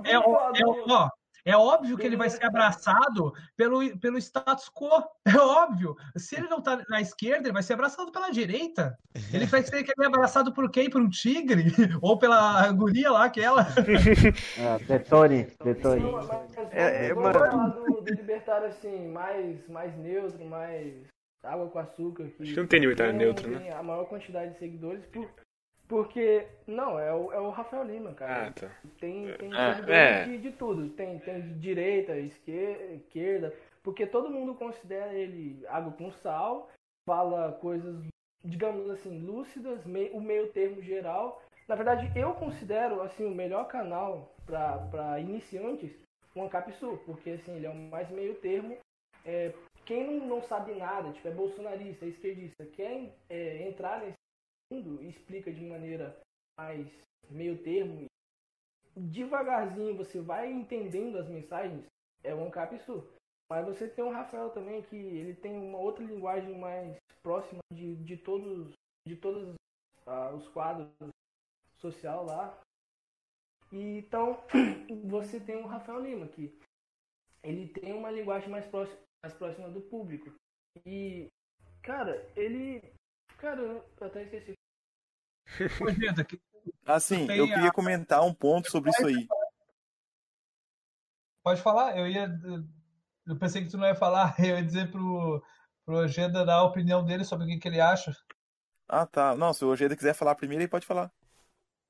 [0.05, 1.09] é, é, é, do- ó,
[1.47, 4.89] é óbvio que ele vai ser abraçado pelo, pelo status quo.
[5.27, 5.95] É óbvio.
[6.17, 8.97] Se ele não tá na esquerda, ele vai ser abraçado pela direita.
[9.33, 10.89] Ele vai ser abraçado por quem?
[10.89, 11.65] Por um tigre?
[12.01, 13.61] Ou pela guria lá, aquela?
[13.63, 16.11] Ah, Detone, Detone.
[16.11, 17.73] Mas- mas É, é, mano.
[17.73, 20.95] do, do libertário assim, mais, mais neutro, mais
[21.45, 22.25] água com açúcar.
[22.29, 23.71] Que Acho que não tem libertário tem- neutro, né?
[23.71, 25.05] a maior quantidade de seguidores.
[25.07, 25.29] Por,
[25.87, 28.47] porque, não, é o, é o Rafael Lima, cara.
[28.47, 28.71] Ah, tá.
[28.99, 30.23] Tem, tem Ah, seguidores é.
[30.25, 30.89] de, de tudo.
[30.89, 33.53] Tem, tem de direita, esquerda, esquerda.
[33.83, 36.71] Porque todo mundo considera ele água com sal,
[37.07, 38.03] fala coisas,
[38.43, 41.41] digamos assim, lúcidas, mei- o meio termo geral.
[41.67, 45.91] Na verdade, eu considero assim o melhor canal para iniciantes
[46.35, 48.75] o Ancap Sul, porque assim, ele é o mais meio termo.
[49.23, 49.53] É,
[49.85, 54.15] quem não, não sabe nada, tipo, é bolsonarista, é esquerdista, quer é, entrar nesse
[54.71, 56.19] mundo e explica de maneira
[56.57, 56.87] mais
[57.29, 58.05] meio termo,
[58.95, 61.85] devagarzinho você vai entendendo as mensagens,
[62.23, 63.07] é o Ancap Sul.
[63.49, 67.95] Mas você tem o Rafael também, que ele tem uma outra linguagem mais próxima de,
[67.97, 68.73] de todos
[69.07, 69.53] de todos
[70.07, 70.89] ah, os quadros
[71.77, 72.59] social lá.
[73.71, 74.43] E, então,
[75.05, 76.57] você tem o Rafael Lima, que
[77.43, 80.33] ele tem uma linguagem mais próxima, mais próxima do público.
[80.85, 81.29] E,
[81.81, 82.93] cara, ele.
[83.37, 84.53] Cara, eu até esqueci.
[86.85, 89.27] Assim, eu queria comentar um ponto sobre isso aí.
[91.43, 91.97] Pode falar?
[91.97, 92.27] Eu ia.
[93.27, 94.35] Eu pensei que tu não ia falar.
[94.39, 95.43] Eu ia dizer pro,
[95.85, 98.11] pro Ojeda dar a opinião dele sobre o que, que ele acha.
[98.87, 99.35] Ah, tá.
[99.35, 101.11] Não, se o Ojeda quiser falar primeiro, ele pode falar.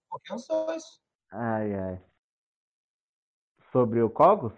[0.10, 0.84] Qualquer um dos dois.
[1.32, 2.04] Ai, ai.
[3.72, 4.54] Sobre o Cogos?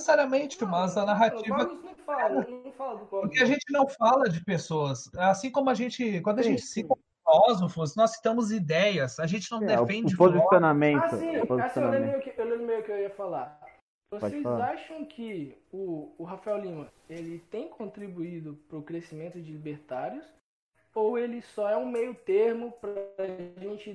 [0.00, 1.64] Necessariamente, mas a narrativa.
[1.64, 3.06] Não fala, não fala do.
[3.06, 5.10] Porque a gente não fala de pessoas.
[5.14, 6.20] Assim como a gente.
[6.22, 9.20] Quando a Sim, gente cita filósofos, nós citamos ideias.
[9.20, 11.04] A gente não É, defende o posicionamento.
[11.04, 13.60] Ah, sim, o assim, eu lembrei o que eu, ia falar.
[14.10, 14.70] Vocês falar.
[14.70, 20.24] acham que o, o Rafael Lima ele tem contribuído para o crescimento de libertários
[20.94, 23.26] ou ele só é um meio termo para
[23.58, 23.92] gente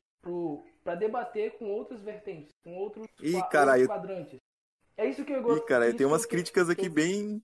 [0.84, 4.40] para debater com outras vertentes, com outros, Ih, outros quadrantes?
[4.98, 5.66] É isso que eu Ih, gosto.
[5.66, 7.42] cara, isso tem umas críticas aqui bem.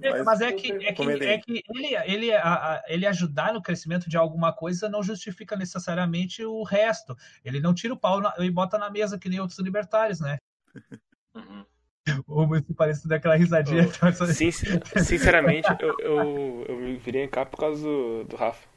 [0.00, 3.52] É, Mas- Mas é que, é que, é que ele, ele, a- a- ele ajudar
[3.52, 7.16] no crescimento de alguma coisa não justifica necessariamente o resto.
[7.44, 10.38] Ele não tira o pau na- e bota na mesa que nem outros libertários, né?
[11.34, 11.64] Uhum.
[12.28, 13.88] O municipalista daquela risadinha.
[14.32, 14.52] Sin-
[15.02, 18.68] sinceramente, eu, eu, eu me virei em cá por causa do, do Rafa.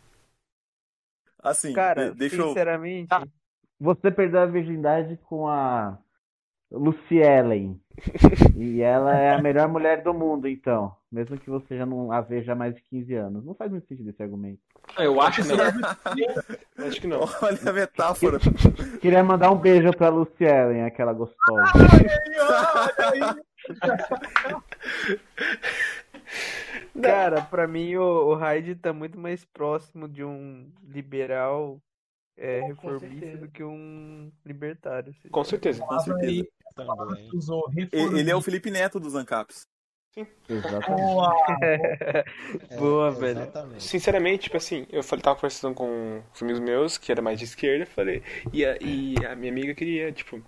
[1.43, 2.47] Assim, Cara, de- deixa eu.
[2.47, 3.09] sinceramente,
[3.79, 5.99] Você perdeu a virgindade com a
[6.71, 7.79] Lucielen.
[8.55, 10.95] E ela é a melhor mulher do mundo, então.
[11.11, 13.45] Mesmo que você já não a veja há mais de 15 anos.
[13.45, 14.59] Não faz muito sentido esse argumento.
[14.97, 15.57] Eu acho que não.
[16.85, 17.21] Acho que não.
[17.41, 18.39] Olha a metáfora.
[19.01, 21.71] Queria mandar um beijo pra Lucielen, aquela gostosa.
[27.01, 31.81] cara, pra mim o, o Hyde tá muito mais próximo de um liberal
[32.37, 35.13] é, reformista do que um libertário.
[35.17, 35.29] assim.
[35.29, 35.83] Com certeza.
[35.83, 36.47] Com certeza.
[36.75, 37.89] Também.
[37.91, 39.65] Ele é o Felipe Neto dos Ancaps.
[40.49, 41.01] Exatamente.
[41.01, 41.35] Boa.
[42.69, 43.41] É, Boa, velho.
[43.41, 43.83] Exatamente.
[43.83, 47.45] Sinceramente, tipo assim, eu falei, tava conversando com os amigos meus, que era mais de
[47.45, 48.23] esquerda, falei,
[48.53, 50.41] e a, e a minha amiga queria, tipo,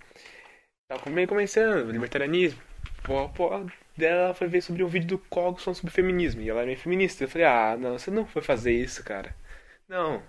[0.88, 2.60] tava meio começando, libertarianismo.
[3.04, 3.50] Pô, pô,
[3.96, 7.24] dela foi ver sobre um vídeo do falando sobre feminismo, e ela é meio feminista.
[7.24, 9.34] Eu falei, ah, não, você não foi fazer isso, cara.
[9.90, 10.22] Não.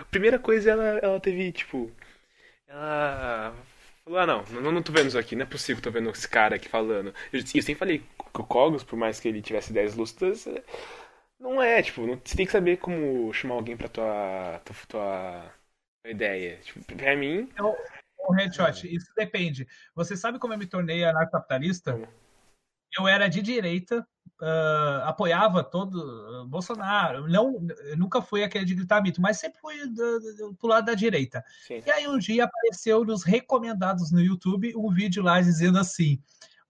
[0.00, 1.92] A primeira coisa, ela, ela teve, tipo,
[2.66, 3.54] ela
[4.04, 6.28] falou, ah, não, não, não tô vendo isso aqui, não é possível tô vendo esse
[6.28, 7.14] cara aqui falando.
[7.32, 10.64] Eu, eu sempre falei que o Cogos, por mais que ele tivesse ideias lúcidas, é-
[11.38, 15.52] não é, tipo, não- você tem que saber como chamar alguém pra tua, tua, tua,
[16.06, 16.58] ideia.
[16.62, 17.50] Tipo, pra mim,
[18.28, 19.68] O headshot, isso depende.
[19.94, 21.96] Você sabe como eu me tornei anarcocapitalista?
[22.98, 24.06] Eu era de direita,
[24.40, 27.28] ah, apoiava todo ah, Bolsonaro.
[27.28, 30.86] Não, eu nunca fui aquele de gritar mito, mas sempre fui do, do, do lado
[30.86, 31.42] da direita.
[31.66, 31.82] sim.
[31.86, 36.20] E aí um dia apareceu nos recomendados no YouTube um vídeo lá dizendo assim: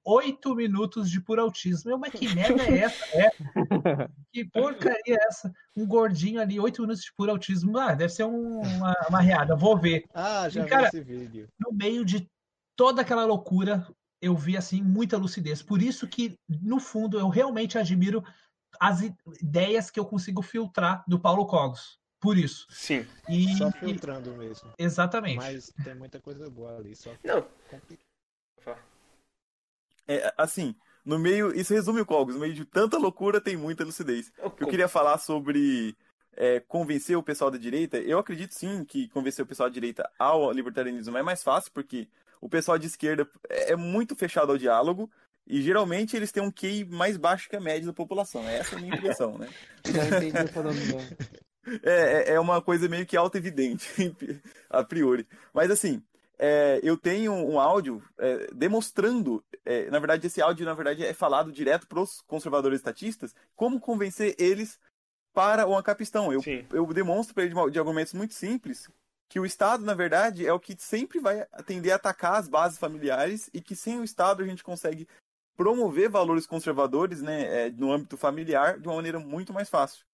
[0.05, 1.91] oito minutos de puro autismo.
[1.91, 3.05] Eu, mas que merda é essa?
[3.12, 3.31] É,
[4.33, 5.53] que porcaria é essa?
[5.77, 7.77] Um gordinho ali, oito minutos de puro autismo.
[7.79, 10.05] Ah, deve ser um- uma, uma reada, vou ver.
[10.14, 11.49] Ah, já E, vi cara, esse vídeo.
[11.59, 12.29] no meio de
[12.77, 13.87] toda aquela loucura,
[14.21, 15.62] eu vi assim muita lucidez.
[15.62, 18.25] Por isso que no fundo eu realmente admiro
[18.81, 19.01] as
[19.41, 21.99] ideias que eu consigo filtrar do Paulo Cogos.
[22.21, 22.67] Por isso.
[22.71, 23.07] Sim.
[23.29, 24.73] E, Só e- filtrando mesmo.
[24.79, 25.37] exatamente.
[25.37, 26.97] Mas tem muita coisa boa ali.
[26.97, 27.47] Só Não.
[30.09, 31.55] É, assim, no meio.
[31.55, 32.35] Isso resume o Cogos.
[32.35, 34.33] No meio de tanta loucura tem muita lucidez.
[34.39, 35.97] Eu, Eu queria falar sobre
[36.33, 37.99] é, convencer o pessoal da direita.
[37.99, 42.09] Eu acredito sim que convencer o pessoal da direita ao libertarianismo é mais fácil, porque
[42.41, 45.11] o pessoal de esquerda é é muito fechado ao diálogo.
[45.49, 48.43] E geralmente eles têm um QI mais baixo que a média da população.
[48.49, 49.49] Essa é a minha impressão, né?
[51.82, 53.89] É, é- é uma coisa meio que auto-evidente,
[54.70, 55.26] a priori.
[55.53, 56.01] Mas assim,
[56.39, 61.12] é, eu tenho um áudio é, demonstrando, é, na verdade, esse áudio, na verdade, é
[61.12, 64.78] falado direto para os conservadores estatistas, como convencer eles
[65.34, 66.32] para o ancapistão.
[66.32, 66.64] Eu, Sim.
[66.72, 68.89] eu demonstro para eles de, de argumentos muito simples
[69.29, 72.79] que o Estado, na verdade, é o que sempre vai tender a atacar as bases
[72.79, 75.09] familiares e que sem o Estado a gente consegue
[75.57, 80.05] promover valores conservadores né, é, no âmbito familiar de uma maneira muito mais fácil.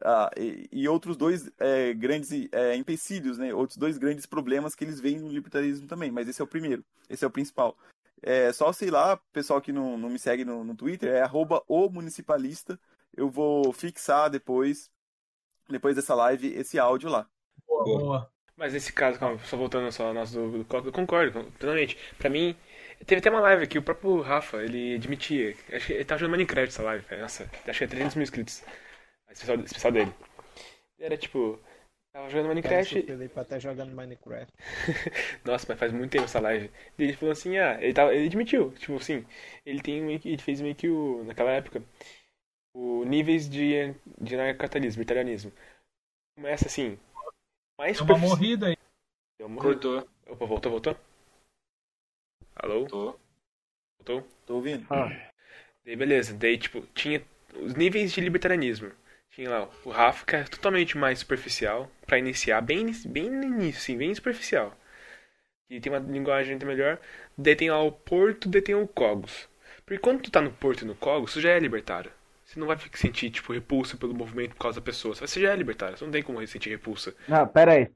[0.00, 3.52] Ah, e, e outros dois é, grandes é, empecilhos, né?
[3.52, 6.84] Outros dois grandes problemas que eles veem no libertarismo também, mas esse é o primeiro,
[7.08, 7.76] esse é o principal.
[8.22, 11.62] É, só sei lá, pessoal que não, não me segue no, no Twitter, é arroba
[11.66, 12.78] o municipalista.
[13.16, 14.90] Eu vou fixar depois,
[15.68, 17.28] depois dessa live, esse áudio lá.
[17.66, 18.37] Boa, boa.
[18.58, 21.96] Mas nesse caso, calma, só voltando só ao nosso do, do Coca, eu concordo plenamente.
[22.18, 22.56] Pra mim,
[23.06, 26.32] teve até uma live aqui, o próprio Rafa, ele admitia, acho que ele tava jogando
[26.32, 28.64] Minecraft essa live, nossa, acho que é 300 mil inscritos,
[29.30, 30.12] esse pessoal dele.
[30.98, 31.60] Era tipo,
[32.12, 32.98] Tava jogando Minecraft.
[32.98, 34.52] o Felipe até jogando Minecraft.
[35.44, 36.68] Nossa, mas faz muito tempo essa live.
[36.98, 39.24] E ele falou assim, ah, ele, tava, ele admitiu, tipo assim,
[39.64, 41.80] ele tem meio que, ele fez meio que o, naquela época,
[42.74, 45.52] o níveis de, de anarcapitalismo, italianismo.
[46.36, 46.98] Começa assim,
[47.78, 48.76] mais Deu uma morrida aí.
[49.38, 49.80] Deu uma morrida.
[49.80, 50.08] Cortou.
[50.26, 50.96] Opa, voltou, voltou?
[52.56, 52.86] Alô?
[52.86, 53.18] Tô.
[53.98, 54.28] Voltou?
[54.44, 54.86] Tô ouvindo?
[55.84, 57.24] Daí beleza, daí tipo, tinha
[57.54, 58.90] os níveis de libertarianismo.
[59.30, 63.80] Tinha lá o Rafa, que é totalmente mais superficial, pra iniciar, bem, bem no início,
[63.80, 64.76] assim, bem superficial.
[65.70, 66.98] E tem uma linguagem ainda melhor.
[67.36, 69.48] Daí tem lá o Porto, daí tem o Cogos.
[69.84, 72.10] Porque quando tu tá no Porto e no Cogos, tu já é libertário.
[72.48, 75.14] Você não vai sentir, tipo, repulsa pelo movimento por causa da pessoa.
[75.14, 77.14] Você já é libertário, você não tem como sentir repulsa.
[77.28, 77.86] Não, pera aí,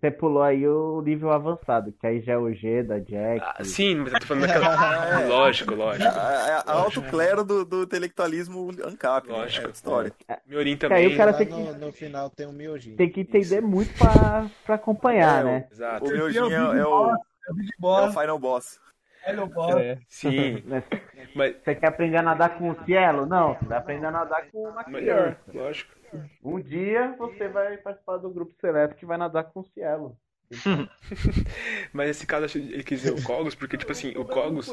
[0.00, 3.40] você pulou aí o nível avançado, que aí já é o G da Jack.
[3.42, 5.26] Ah, sim, mas eu tô falando daquela.
[5.26, 6.04] lógico, lógico.
[6.04, 9.26] É, é a alto clero do, do intelectualismo ANCAP.
[9.26, 9.34] né?
[9.34, 9.64] Lógico.
[9.64, 10.12] É outra história.
[10.46, 11.14] Miorim aí também.
[11.14, 12.96] o cara Lá tem no, que- no final tem um miojinho.
[12.96, 15.68] Tem que entender muito pra, pra acompanhar, É, né?
[15.72, 16.04] Exato.
[16.04, 17.16] O Esse é o é, é o, É o
[18.22, 18.78] é o Boss.
[19.28, 19.38] Boss.
[19.38, 19.76] Hello, Boss.
[19.76, 19.98] É.
[20.08, 20.62] Sim,
[21.34, 23.26] mas Você quer aprender a nadar com o cielo?
[23.26, 25.64] Não, você vai aprender a nadar com uma melhor, criança.
[25.64, 25.94] lógico.
[26.42, 30.16] Um dia você vai participar do grupo seleto que vai nadar com o cielo.
[31.92, 34.72] Mas nesse caso, ele quis dizer o Cogos, porque, tipo assim, o Cogos,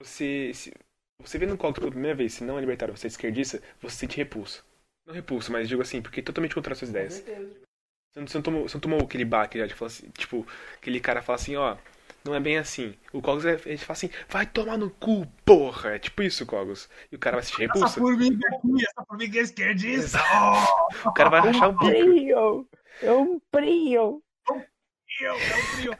[0.00, 0.52] você.
[0.54, 0.72] Se,
[1.20, 3.96] você vê no Cogos pela primeira vez, se não é libertário, você é esquerdista, você
[3.96, 4.64] sente repulso.
[5.06, 7.14] Não repulso, mas digo assim, porque é totalmente contra as suas ideias.
[7.18, 10.46] Você não, você não tomou, você não tomou aquele baque já de falar assim, tipo,
[10.76, 11.76] aquele cara fala assim, ó,
[12.24, 12.94] não é bem assim.
[13.12, 15.90] O Cogos é, ele fala assim, vai tomar no cu, porra!
[15.96, 16.88] É tipo isso, Cogos.
[17.10, 18.00] E o cara vai sentir Essa repulsa.
[18.00, 20.18] formiga aqui, essa formiga é esquerdista.
[21.04, 22.68] Oh, O cara vai rachar o bico.
[23.02, 24.22] É um frio!
[25.06, 25.96] frio, é um frio.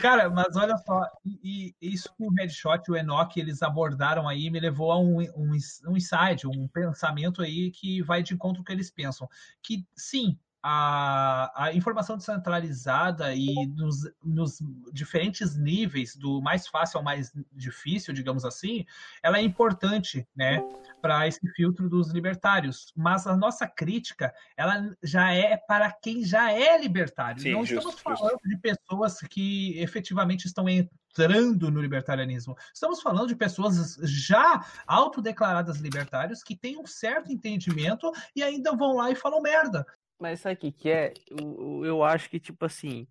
[0.00, 4.28] Cara, mas olha só, e, e isso que o Headshot e o Enoch eles abordaram
[4.28, 5.52] aí me levou a um, um,
[5.86, 9.28] um insight, um pensamento aí que vai de encontro com o que eles pensam.
[9.62, 14.58] Que sim, a, a informação descentralizada e nos, nos
[14.92, 18.86] diferentes níveis, do mais fácil ao mais difícil, digamos assim,
[19.22, 20.62] ela é importante, né,
[21.00, 22.92] para esse filtro dos libertários.
[22.96, 27.42] Mas a nossa crítica, ela já é para quem já é libertário.
[27.42, 28.18] Sim, Não justo, estamos justo.
[28.18, 32.56] falando de pessoas que efetivamente estão entrando no libertarianismo.
[32.72, 38.96] Estamos falando de pessoas já autodeclaradas libertários que têm um certo entendimento e ainda vão
[38.96, 39.84] lá e falam merda.
[40.22, 41.12] Mas sabe o que que é?
[41.32, 43.08] O- Eu acho que, tipo assim,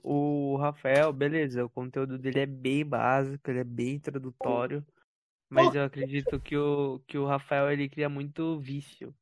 [0.00, 4.86] o Rafael, beleza, o conteúdo dele é bem básico, ele é bem introdutório,
[5.50, 9.12] mas eu acredito que o, que o Rafael, ele cria muito vício,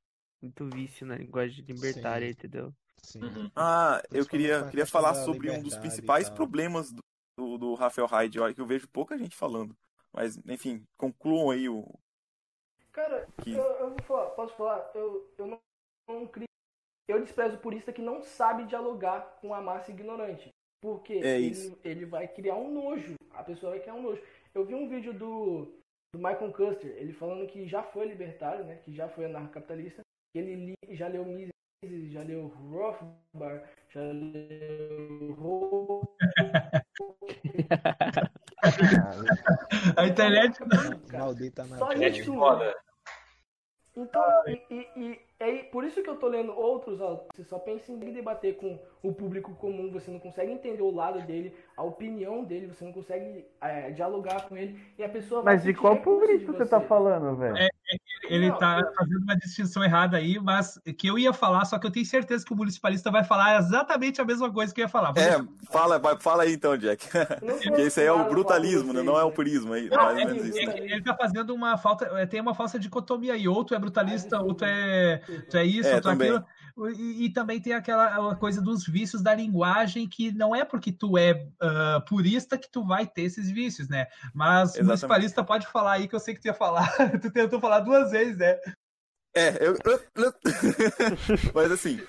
[0.43, 2.33] muito vício na linguagem libertária, Sim.
[2.33, 2.74] entendeu?
[3.03, 3.22] Sim.
[3.22, 3.51] Uhum.
[3.57, 7.01] Ah, eu queria, queria falar sobre um dos principais problemas do,
[7.39, 9.74] do, do Rafael Hyde, que eu vejo pouca gente falando.
[10.12, 11.99] Mas, enfim, concluam aí o.
[12.93, 14.91] Cara, Que- eu, eu vou falar, posso falar?
[14.95, 15.61] Eu, eu não,
[16.07, 16.51] não crio.
[17.12, 20.48] Eu desprezo o purista que não sabe dialogar com a massa ignorante.
[20.80, 21.78] Porque É ele, isso.
[21.84, 23.14] ele vai criar um nojo.
[23.32, 24.22] A pessoa vai criar um nojo.
[24.54, 25.66] Eu vi um vídeo do,
[26.14, 28.76] do Michael Custer, ele falando que já foi libertário, né?
[28.76, 30.02] Que já foi anarcocapitalista.
[30.32, 31.52] que Ele li- já leu Mises,
[32.12, 35.34] já leu Rothbard, já leu
[39.96, 40.58] A internet.
[41.12, 42.72] Maldita Só isso, mano.
[43.96, 47.43] Então, e, e, e é aí- por isso que eu tô lendo outros, ó, você
[47.45, 51.55] só pensa em debater com o público comum, você não consegue entender o lado dele,
[51.76, 55.64] a opinião dele, você não consegue é, dialogar com ele, e a pessoa vai Mas
[55.64, 57.57] de qual repulsa de público você tá falando, velho?
[57.57, 57.68] É,
[58.24, 61.87] Ele tá eu- fazendo uma distinção errada aí, mas que eu ia falar, só que
[61.87, 64.89] eu tenho certeza que o municipalista vai falar exatamente a mesma coisa que eu ia
[64.89, 65.12] falar.
[65.12, 67.07] Vou É, deixar- fala, vai- fala aí então, Jack.
[67.41, 69.03] Porque isso aí é o brutalismo, né?
[69.03, 69.91] Não é o purismo aí.
[69.91, 70.26] Não, é, é
[70.93, 74.41] ele tá fazendo uma falta, é, tem uma falsa dicotomia aí, ou tu é brutalista,
[74.41, 75.18] ou tu é,
[75.51, 76.45] tu é isso, É, ou tu é aquilo.
[76.96, 81.18] E, e também tem aquela coisa dos vícios da linguagem, que não é porque tu
[81.18, 84.06] é ah, purista que tu vai ter esses vícios, né?
[84.34, 84.86] Mas o Exatamente.
[84.86, 86.88] municipalista pode falar aí que eu sei que tu ia falar.
[87.20, 88.58] tu tentou falar duas vezes, né?
[89.34, 89.74] É, eu.
[91.54, 92.00] Mas assim,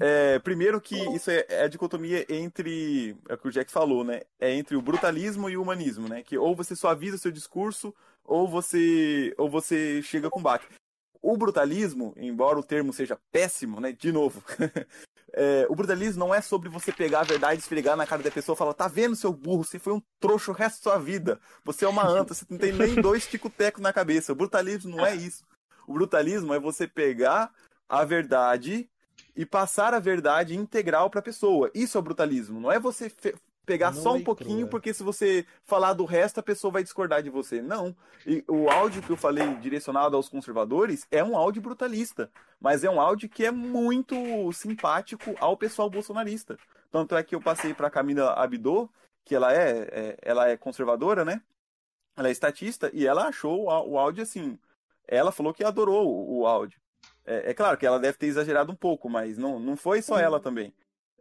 [0.00, 3.16] é, primeiro que isso é, é a dicotomia entre.
[3.28, 4.22] É o que o Jack falou, né?
[4.38, 6.22] É entre o brutalismo e o humanismo, né?
[6.22, 7.94] Que ou você suaviza seu discurso,
[8.24, 10.66] ou você, ou você chega com baque.
[11.28, 13.90] O brutalismo, embora o termo seja péssimo, né?
[13.90, 14.40] De novo.
[15.34, 18.54] é, o brutalismo não é sobre você pegar a verdade, esfregar na cara da pessoa
[18.54, 19.64] e falar: tá vendo, seu burro?
[19.64, 21.40] Você foi um trouxa o resto da sua vida.
[21.64, 24.30] Você é uma anta, você não tem nem dois ticotecos na cabeça.
[24.30, 25.44] O brutalismo não é isso.
[25.84, 27.52] O brutalismo é você pegar
[27.88, 28.88] a verdade
[29.34, 31.72] e passar a verdade integral para a pessoa.
[31.74, 32.60] Isso é o brutalismo.
[32.60, 33.10] Não é você
[33.66, 34.68] pegar Nua só um pouquinho, crua.
[34.70, 37.60] porque se você falar do resto, a pessoa vai discordar de você.
[37.60, 37.94] Não.
[38.24, 42.90] E o áudio que eu falei direcionado aos conservadores é um áudio brutalista, mas é
[42.90, 44.16] um áudio que é muito
[44.52, 46.56] simpático ao pessoal bolsonarista.
[46.90, 48.88] Tanto é que eu passei para Camila Abidô,
[49.24, 51.42] que ela é, é- ela é conservadora, né?
[52.16, 54.58] Ela é estatista e ela achou o áudio assim.
[55.08, 56.80] Ela falou que adorou o, o áudio.
[57.24, 60.18] É, é claro que ela deve ter exagerado um pouco, mas não, não foi só
[60.18, 60.72] ela também.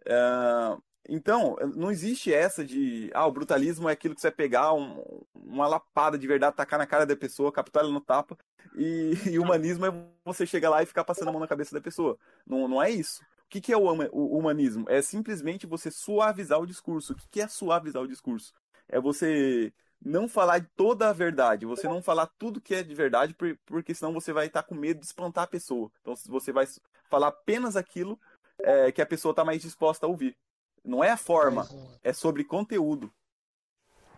[0.07, 0.77] Ah,
[1.09, 3.09] então, não existe essa de.
[3.13, 5.03] Ah, o brutalismo é aquilo que você vai pegar um-
[5.33, 8.37] uma lapada de verdade, tacar na cara da pessoa, captar ela no tapa.
[8.75, 9.91] E, e o humanismo é
[10.23, 12.17] você chegar lá e ficar passando a mão na cabeça da pessoa.
[12.45, 13.21] Não, não é isso.
[13.21, 13.81] O que, que é o,
[14.11, 14.85] o humanismo?
[14.89, 17.13] É simplesmente você suavizar o discurso.
[17.13, 18.53] O que, que é suavizar o discurso?
[18.87, 19.71] É você
[20.03, 23.93] não falar toda a verdade, você não falar tudo que é de verdade, por- porque
[23.95, 25.91] senão você vai estar com medo de espantar a pessoa.
[26.01, 26.65] Então você vai
[27.09, 28.19] falar apenas aquilo
[28.59, 30.37] é, que a pessoa está mais disposta a ouvir.
[30.85, 31.65] Não é a forma,
[32.03, 33.11] é sobre conteúdo.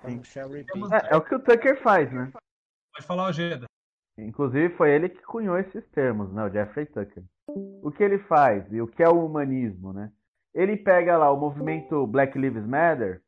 [0.04, 2.32] É, é o que o Tucker faz, né?
[2.94, 3.66] Pode falar, Ojeda.
[4.18, 6.44] Inclusive foi ele que cunhou esses termos, né?
[6.44, 7.24] O Jeffrey Tucker.
[7.48, 10.12] O que ele faz e o que é o humanismo, né?
[10.54, 13.22] Ele pega lá o movimento Black Lives Matter,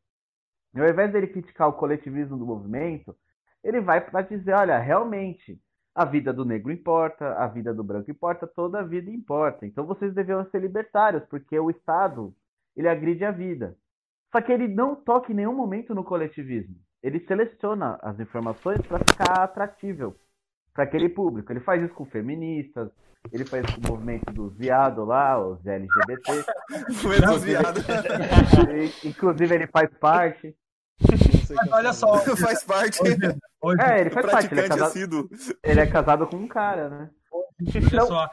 [0.73, 3.15] e ao invés dele criticar o coletivismo do movimento,
[3.63, 5.59] ele vai para dizer, olha, realmente
[5.93, 9.65] a vida do negro importa, a vida do branco importa, toda a vida importa.
[9.65, 12.33] Então vocês deveriam ser libertários, porque o Estado
[12.75, 13.75] ele agride a vida.
[14.31, 16.75] Só que ele não toca em nenhum momento no coletivismo.
[17.01, 20.15] Ele seleciona as informações para ficar atratível
[20.73, 21.51] para aquele público.
[21.51, 22.89] Ele faz isso com feministas,
[23.31, 26.45] ele faz isso com o movimento dos viados lá, os LGBT.
[29.05, 30.55] Inclusive ele faz parte.
[31.55, 33.01] Mas olha só, Faz parte.
[33.01, 34.53] Ojeda, Ojeda, É, ele faz parte.
[34.53, 35.29] Ele é, casado,
[35.63, 37.09] ele é casado com um cara, né?
[37.31, 37.45] olha
[37.75, 38.29] Então-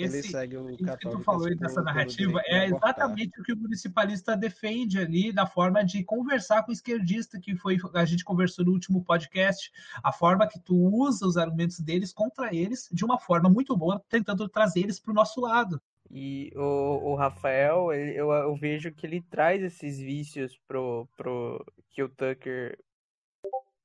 [0.00, 2.90] Ele Esse, segue o Isso que tu falou aí do- dessa narrativa é abortar.
[2.90, 7.56] exatamente o que o municipalista defende ali na forma de conversar com o esquerdista, que
[7.56, 9.72] foi a gente conversou no último podcast,
[10.02, 14.00] a forma que tu usa os argumentos deles contra eles de uma forma muito boa,
[14.08, 15.80] tentando trazer eles para o nosso lado.
[16.10, 21.64] E o, o Rafael, ele- eu, eu vejo que ele traz esses vícios pro, pro
[21.90, 22.78] que o Tucker.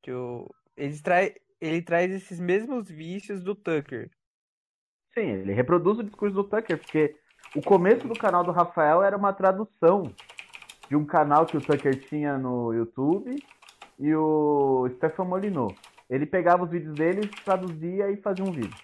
[0.01, 4.09] Que o, ele, trai, ele traz esses mesmos vícios do Tucker.
[5.14, 7.16] Sim, ele reproduz o discurso do Tucker, porque
[7.55, 10.11] o começo do canal do Rafael era uma tradução
[10.89, 13.36] de um canal que o Tucker tinha no YouTube
[13.99, 15.76] e o Stefan Molyneux.
[16.09, 18.76] Ele pegava os vídeos dele, traduzia e fazia um vídeo.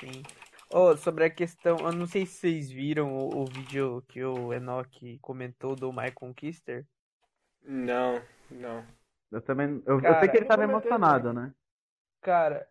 [0.00, 0.22] Sim.
[0.70, 4.52] Oh, sobre a questão, eu não sei se vocês viram o, o vídeo que o
[4.52, 6.84] Enoch comentou do My Conquister.
[7.62, 8.84] Não, não.
[9.30, 9.82] Eu também.
[9.86, 11.52] Eu, eu Cara, sei que ele eu tava vou meter emocionado, né?
[12.20, 12.66] Cara,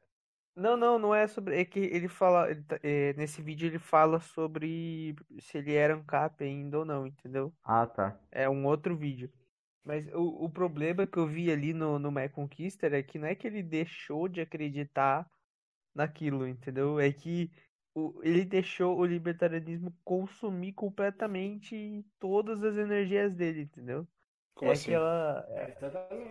[0.56, 1.60] não, não, não é sobre.
[1.60, 2.49] É que ele fala.
[2.51, 7.08] ele tá- é, nesse vídeo ele fala sobre se ele era ANCAP ainda ou não,
[7.08, 7.54] entendeu?
[7.64, 8.18] Ah, tá.
[8.32, 9.32] É um outro vídeo.
[9.84, 13.28] Mas o, o problema que eu vi ali no, no My Conquister é que não
[13.28, 15.30] é que ele deixou de acreditar
[15.93, 16.99] naquilo, entendeu?
[16.99, 17.51] É que
[17.93, 24.08] o, ele deixou o libertarianismo consumir completamente todas as energias dele, entendeu?
[24.56, 24.91] Como é assim?
[24.91, 25.45] aquela.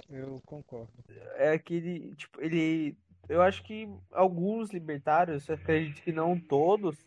[0.08, 0.92] Eu concordo.
[1.36, 2.14] É aquele.
[2.16, 2.96] Tipo, ele.
[3.32, 6.98] Eu acho que alguns libertários, eu acredito que não todos,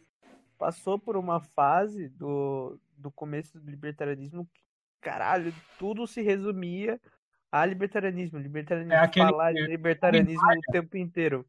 [0.57, 4.61] passou por uma fase do, do começo do libertarianismo que,
[5.01, 6.99] caralho, tudo se resumia
[7.51, 8.39] a libertarianismo.
[8.39, 11.45] Libertarianismo, É aquele- falar de libertarianismo o tempo inteiro.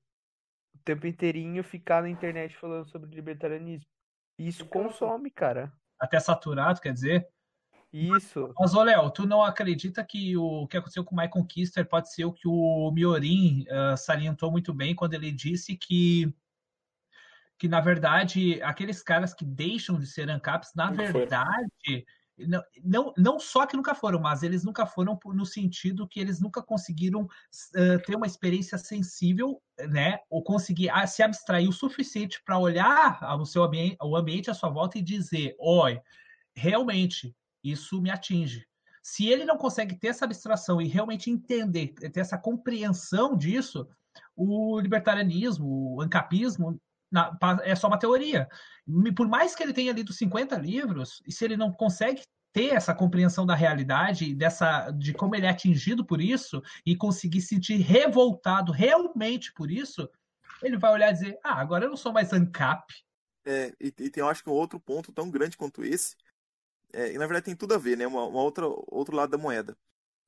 [0.75, 3.89] O tempo inteirinho ficar na internet falando sobre libertarianismo.
[4.39, 5.73] E isso consome, cara.
[5.99, 7.27] Até saturado, quer dizer.
[7.93, 8.53] Isso.
[8.59, 12.13] Mas, ô Léo, tu não acredita que o que aconteceu com o Michael Kister pode
[12.13, 16.33] ser o que o Miorin ah, salientou muito bem quando ele disse que,
[17.59, 22.05] que, na verdade, aqueles caras que deixam de ser ANCAPs, na Nunca verdade,
[22.39, 26.39] não, não, não só que nunca foram, mas eles nunca foram no sentido que eles
[26.39, 27.27] nunca conseguiram
[27.75, 30.19] ah, ter uma experiência sensível, né?
[30.29, 34.55] Ou conseguir ah, se abstrair o suficiente para olhar o seu ambiente, o ambiente à
[34.55, 36.03] sua volta e dizer, olha,
[36.55, 37.35] realmente
[37.71, 38.67] isso me atinge.
[39.03, 43.87] Se ele não consegue ter essa abstração e realmente entender, ter essa compreensão disso,
[44.35, 46.81] o libertarianismo, o ancapismo,
[47.65, 48.49] é só uma teoria.
[49.15, 52.23] Por mais que ele tenha lido 50 livros, e se ele não consegue
[52.53, 57.43] ter essa compreensão da realidade, dessa, de como ele é atingido por isso, e conseguir
[57.43, 60.09] se sentir revoltado realmente por isso,
[60.63, 62.95] ele vai olhar e dizer: Ah, agora eu não sou mais ANCAP.
[63.45, 66.17] É, e, e tem, eu acho que um outro ponto tão grande quanto esse,
[66.97, 68.07] é, na verdade tem tudo a ver, né?
[68.07, 69.77] Uma, uma outra, outro lado da moeda.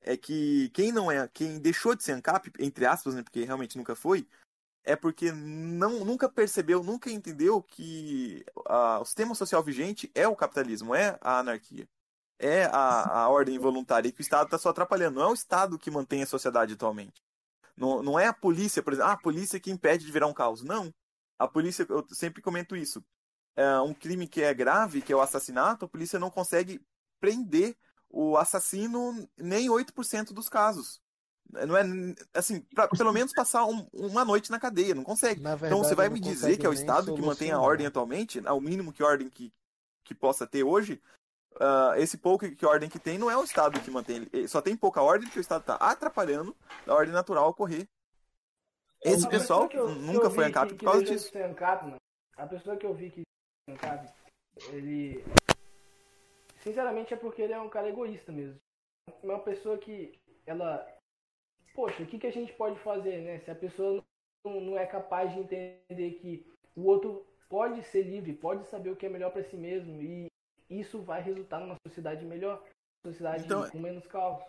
[0.01, 3.23] É que quem não é, quem deixou de ser ANCAP, entre aspas, né?
[3.23, 4.27] Porque realmente nunca foi,
[4.83, 10.35] é porque não, nunca percebeu, nunca entendeu que ah, o sistema social vigente é o
[10.35, 11.87] capitalismo, é a anarquia.
[12.39, 15.19] é a, a ordem voluntária e que o Estado está só atrapalhando.
[15.19, 17.21] Não é o Estado que mantém a sociedade atualmente.
[17.77, 20.33] Não, não é a polícia, por exemplo, ah, a polícia que impede de virar um
[20.33, 20.63] caos.
[20.63, 20.93] Não.
[21.39, 23.03] A polícia, eu sempre comento isso.
[23.61, 26.79] É um crime que é grave, que é o assassinato, a polícia não consegue
[27.19, 27.75] prender
[28.09, 31.01] o assassino nem 8% dos casos.
[31.51, 31.83] Não é
[32.33, 35.41] assim, pra pelo menos passar um, uma noite na cadeia, não consegue.
[35.41, 37.85] Na então você verdade, vai me dizer que é o Estado que mantém a ordem
[37.87, 39.51] atualmente, ao mínimo que ordem que,
[40.05, 41.01] que possa ter hoje.
[41.59, 44.25] ah, esse pouco que ordem que tem não é o Estado que mantém.
[44.31, 46.55] Ele só tem pouca ordem porque o Estado está atrapalhando
[46.87, 47.87] a ordem natural ocorrer.
[49.01, 51.11] Esse Uma pessoal pessoa que eu- que nunca eu foi ANCAP que- por causa que
[51.11, 51.31] disso.
[51.37, 51.97] ANCAP, mano,
[52.37, 53.23] a pessoa que eu vi que
[53.77, 54.09] ser ANCAP,
[54.71, 55.23] ele.
[56.57, 58.59] Sinceramente é porque ele é um cara egoísta mesmo.
[59.23, 60.85] Uma pessoa que ela.
[61.73, 63.39] Poxa, o que, que a gente pode fazer, né?
[63.39, 64.03] Se a pessoa
[64.45, 68.95] não, não é capaz de entender que o outro pode ser livre, pode saber o
[68.95, 70.27] que é melhor pra si mesmo e
[70.69, 72.63] isso vai resultar numa sociedade melhor,
[73.05, 74.43] sociedade Então- com menos caos.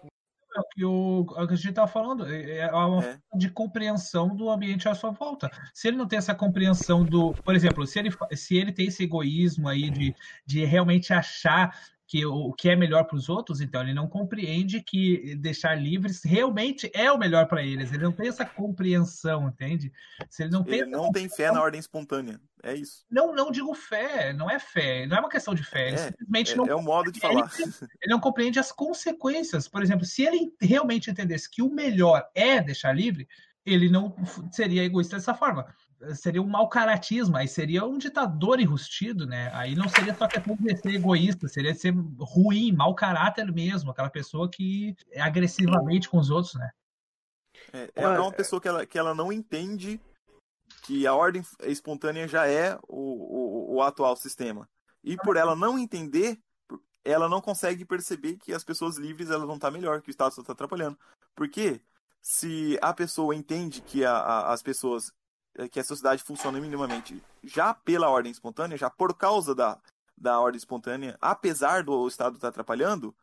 [0.56, 3.02] É o que, o, é o que a gente estava falando, é é uma É.
[3.02, 5.48] falta de compreensão do ambiente à sua volta.
[5.72, 7.36] Se ele não tem essa compreensão do.
[7.44, 10.14] Por exemplo, se ele, se ele tem esse egoísmo aí de,
[10.44, 11.72] de realmente achar
[12.10, 16.24] que o que é melhor para os outros, então ele não compreende que deixar livres
[16.24, 17.92] realmente é o melhor para eles.
[17.92, 19.92] Ele não tem essa compreensão, entende?
[20.28, 22.40] Se ele não tem Ele não tem fé na ordem espontânea.
[22.64, 23.04] É isso.
[23.08, 26.06] não, não digo fé, não é fé, não é uma questão de fé, ele É,
[26.08, 27.50] simplesmente É, não é o modo de ele, falar.
[28.02, 29.68] ele não compreende as consequências.
[29.68, 33.28] Por exemplo, se ele realmente entendesse que o melhor é deixar livre,
[33.64, 34.16] ele não
[34.50, 35.64] seria egoísta dessa forma.
[36.14, 39.50] Seria um mau caratismo, aí seria um ditador enrustido, né?
[39.54, 44.08] Aí não seria só questão de ser egoísta, seria ser ruim, mau caráter mesmo, aquela
[44.08, 46.70] pessoa que é agressivamente com os outros, né?
[47.72, 50.00] É, é uma pessoa que ela, que ela não entende
[50.82, 54.68] que a ordem espontânea já é o, o, o atual sistema.
[55.04, 56.38] E por ela não entender,
[57.04, 60.34] ela não consegue perceber que as pessoas livres elas vão estar melhor, que o Estado
[60.34, 60.98] só está atrapalhando.
[61.34, 61.80] Porque
[62.22, 65.12] se a pessoa entende que a, a- as pessoas,
[65.70, 69.78] que a sociedade funciona minimamente já pela ordem espontânea, já por causa da,
[70.16, 73.14] da ordem espontânea, apesar do Estado estar atrapalhando,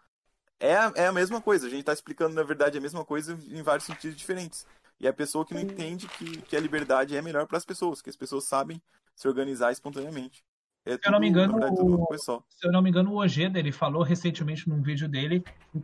[0.59, 1.67] é, a- é a mesma coisa.
[1.67, 4.65] A gente está explicando, na verdade, a mesma coisa em vários sentidos diferentes.
[4.99, 7.65] E é a pessoa que não entende que, que a liberdade é melhor para as
[7.65, 8.81] pessoas, que as pessoas sabem
[9.15, 10.43] se organizar espontaneamente.
[10.87, 12.07] É Se eu não me engano, verdade, o-
[12.49, 15.41] se eu não me engano, o Ojeda ele falou recentemente num vídeo dele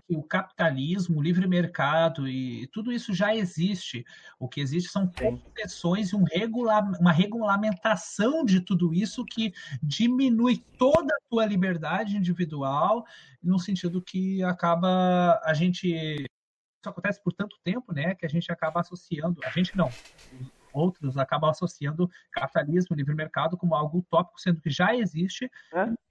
[0.08, 4.04] que o capitalismo, o livre mercado e tudo isso já existe.
[4.40, 9.54] O que existe são concessões e um regula uma regulamentação de tudo isso que
[9.84, 13.06] diminui toda a tua liberdade individual,
[13.42, 18.52] no sentido que acaba a gente isso acontece por tanto tempo, né, que a gente
[18.52, 19.90] acaba associando, a gente não,
[20.74, 25.50] outros acabam associando capitalismo, livre mercado como algo utópico, sendo que já existe,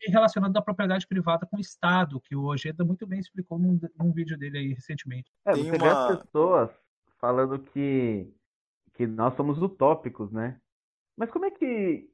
[0.00, 3.78] e relacionando a propriedade privada com o Estado, que o Ojeda muito bem explicou num,
[3.98, 5.30] num vídeo dele aí recentemente.
[5.44, 6.70] É, Tem você vê uma- as pessoas
[7.18, 8.32] falando que,
[8.94, 10.58] que nós somos utópicos, né?
[11.16, 12.08] Mas como é que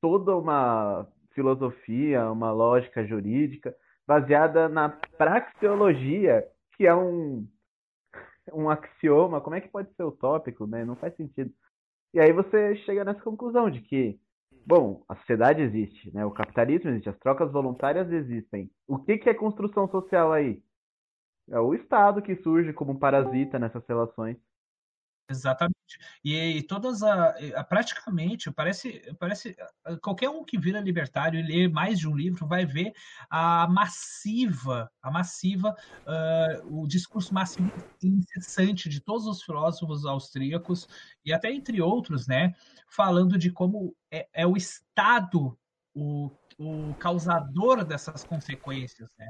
[0.00, 3.74] toda uma filosofia, uma lógica jurídica
[4.06, 6.46] baseada na praxeologia,
[6.76, 7.46] que é um,
[8.52, 10.84] um axioma, como é que pode ser utópico, né?
[10.84, 11.52] Não faz sentido.
[12.14, 14.18] E aí você chega nessa conclusão de que,
[14.66, 16.24] bom, a sociedade existe, né?
[16.26, 18.70] O capitalismo existe, as trocas voluntárias existem.
[18.86, 20.62] O que que é construção social aí?
[21.50, 24.36] É o Estado que surge como parasita nessas relações.
[25.28, 25.74] Exatamente.
[26.24, 29.56] E, e todas a, a- praticamente parece parece
[30.02, 32.92] qualquer um que vira libertário e lê mais de um livro vai ver
[33.30, 35.74] a massiva a massiva
[36.64, 37.70] o discurso massivo
[38.02, 40.86] e incessante de todos os filósofos austríacos
[41.24, 42.54] e até entre outros, né,
[42.88, 45.58] falando de como é, é o Estado
[45.94, 49.28] o, o causador dessas consequências, né?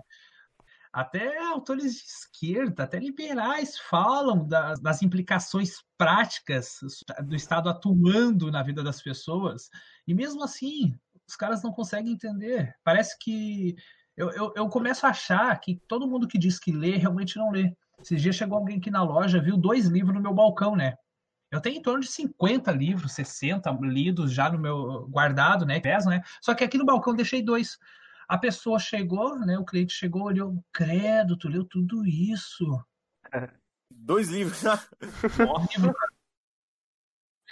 [0.92, 6.80] Até autores de esquerda, até liberais falam das, das implicações práticas
[7.24, 9.70] do Estado atuando na vida das pessoas,
[10.06, 10.94] e mesmo assim,
[11.26, 12.74] os caras não conseguem entender.
[12.84, 13.74] Parece que
[14.16, 17.50] eu, eu, eu começo a achar que todo mundo que diz que lê realmente não
[17.50, 17.74] lê.
[18.00, 20.94] Esses dias chegou alguém aqui na loja, viu dois livros no meu balcão, né?
[21.50, 25.80] Eu tenho em torno de 50 livros, 60 lidos já no meu guardado, né?
[25.80, 26.22] Peso, né?
[26.40, 27.78] Só que aqui no balcão deixei dois.
[28.28, 29.58] A pessoa chegou, né?
[29.58, 32.64] O cliente chegou, olhou, credo, tu leu tudo isso.
[33.90, 34.62] Dois livros.
[34.62, 34.82] Cara.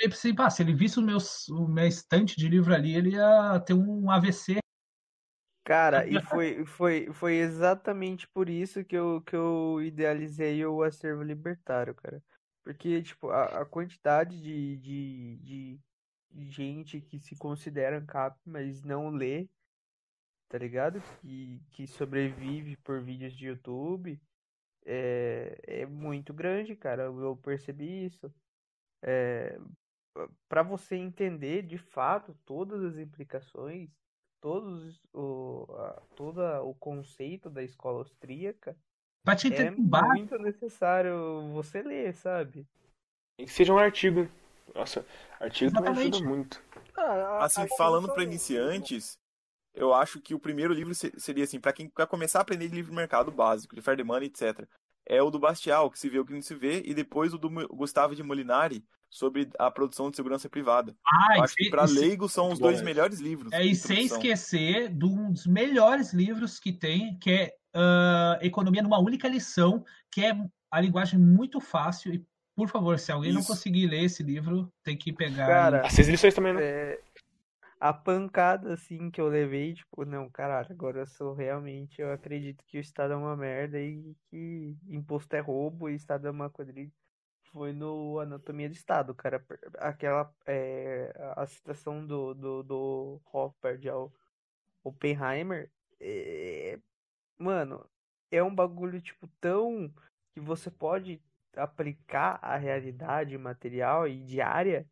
[0.00, 1.18] Eu pensei, pá, se ele visse o meu,
[1.50, 4.58] o meu estante de livro ali, ele ia ter um AVC.
[5.62, 11.22] Cara, e foi, foi, foi exatamente por isso que eu, que eu idealizei o acervo
[11.22, 12.22] libertário, cara.
[12.64, 15.80] Porque, tipo, a, a quantidade de, de,
[16.30, 19.48] de gente que se considera ANCAP, mas não lê,
[20.50, 21.00] tá ligado?
[21.20, 24.20] Que, que sobrevive por vídeos de YouTube
[24.84, 27.04] é, é muito grande, cara.
[27.04, 28.30] Eu, percebi isso.
[29.02, 29.58] É,
[30.48, 33.88] para você entender de fato todas as implicações,
[34.40, 38.76] todos o, a, todo o conceito da escola austríaca,
[39.22, 42.66] Pra te é muito necessário você ler, sabe?
[43.36, 44.26] Tem que seja um artigo.
[44.74, 45.04] Nossa,
[45.38, 46.24] artigo também ajuda Exatamente.
[46.24, 46.62] muito.
[46.96, 49.19] Ah, Assim, falando para iniciantes,
[49.74, 52.68] eu acho que o primeiro livro se- seria assim, para quem quer começar a aprender
[52.68, 54.66] de livro de mercado básico, de fair demand, etc.
[55.06, 57.38] É o do Bastial, que se vê o que não se vê, e depois o
[57.38, 60.94] do Gustavo de Molinari, sobre a produção de segurança privada.
[61.04, 63.52] Ah, eu acho que para leigos são os dois bom melhores livros.
[63.52, 68.82] É, e sem esquecer de um dos melhores livros que tem, que é ah, Economia
[68.82, 70.36] numa única lição, que é
[70.70, 72.14] a linguagem muito fácil.
[72.14, 72.24] E,
[72.56, 73.48] por favor, se alguém não Isso.
[73.48, 75.46] conseguir ler esse livro, tem que pegar.
[75.46, 76.60] Cara, As seis lições também, né?
[76.62, 77.00] é,
[77.80, 82.62] a pancada assim que eu levei, tipo, não, caralho, agora eu sou realmente, eu acredito
[82.66, 86.50] que o Estado é uma merda e que imposto é roubo e Estado é uma
[86.50, 86.92] quadrilha.
[87.52, 89.44] Foi no Anatomia do Estado, cara.
[89.78, 93.88] Aquela, é, a citação do, do, do Hopper de
[94.84, 96.78] Oppenheimer, é,
[97.38, 97.88] mano,
[98.30, 99.92] é um bagulho, tipo, tão
[100.32, 101.20] que você pode
[101.56, 104.86] aplicar à realidade material e diária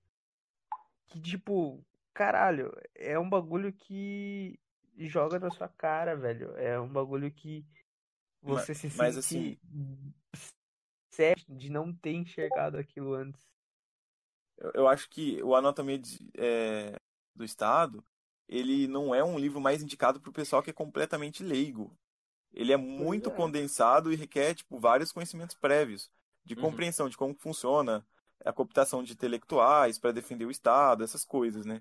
[1.08, 1.84] que, tipo,
[2.18, 4.58] caralho, é um bagulho que
[4.96, 6.50] joga na sua cara, velho.
[6.56, 7.64] É um bagulho que
[8.42, 9.60] você se mas, sente
[11.12, 13.40] sério de não ter enxergado aquilo antes.
[14.56, 16.00] Eu, eu acho que o Anatomia
[16.36, 16.96] é,
[17.36, 18.04] do Estado,
[18.48, 21.96] ele não é um livro mais indicado para o pessoal que é completamente leigo.
[22.52, 23.32] Ele é muito é.
[23.32, 26.10] condensado e requer tipo, vários conhecimentos prévios
[26.44, 26.62] de Uhum.
[26.62, 28.04] compreensão de como funciona
[28.44, 31.80] a cooptação de intelectuais para defender o Estado, essas coisas, né?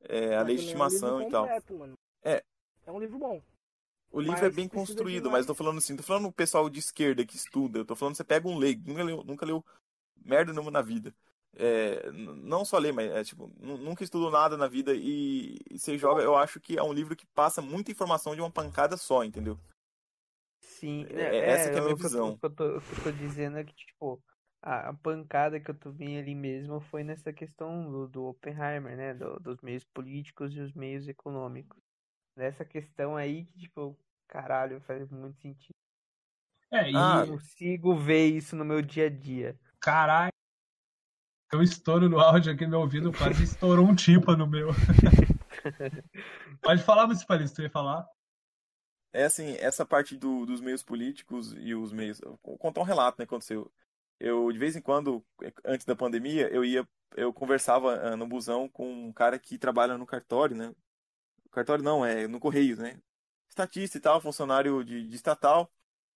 [0.00, 1.48] É, a lei de também é um livro estimação e tal.
[1.48, 1.98] completo.
[2.22, 2.44] É.
[2.86, 3.42] É um livro bom.
[4.10, 6.70] O livro Mas é bem construído, mais- mas tô falando assim, tô falando o pessoal
[6.70, 9.64] de esquerda que estuda, eu tô falando você pega um leigo, nunca leu, nunca leu
[10.24, 11.14] merda nenhuma na vida.
[11.54, 15.78] É, não só ler, mas é, tipo, nu- nunca estudou nada na vida e, e
[15.78, 18.96] você joga, eu acho que é um livro que passa muita informação de uma pancada
[18.96, 19.58] só, entendeu?
[20.60, 22.30] Sim, É, né, essa que é a minha visão.
[22.30, 24.22] O que eu tô, o que eu tô dizendo é que, tipo,
[24.62, 29.14] a, a pancada que eu tomei ali mesmo foi nessa questão do, do Oppenheimer, né?
[29.14, 31.78] do- dos meios políticos e os meios econômicos.
[32.36, 33.98] Nessa questão aí que, tipo,
[34.28, 35.74] caralho, faz muito sentido.
[36.70, 39.58] É, e Ah, Eu consigo ver isso no meu dia a dia.
[39.80, 40.32] caralho.
[41.52, 44.68] Eu estouro no áudio aqui, meu ouvido quase estourou um tímpano meu.
[46.62, 48.06] Pode falar, municipalista, você ia falar?
[49.12, 52.20] É assim, essa parte do- dos meios políticos e os meios.
[52.42, 53.70] Vou contar um relato, né, que aconteceu.
[54.20, 55.24] Eu, de vez em quando,
[55.64, 56.86] antes da pandemia, eu ia,
[57.16, 60.74] eu conversava ah, no busão com um cara que trabalha no cartório, né?
[61.50, 63.00] Cartório não, é no Correios, né?
[63.48, 65.70] Estatista e tal, funcionário de, de estatal.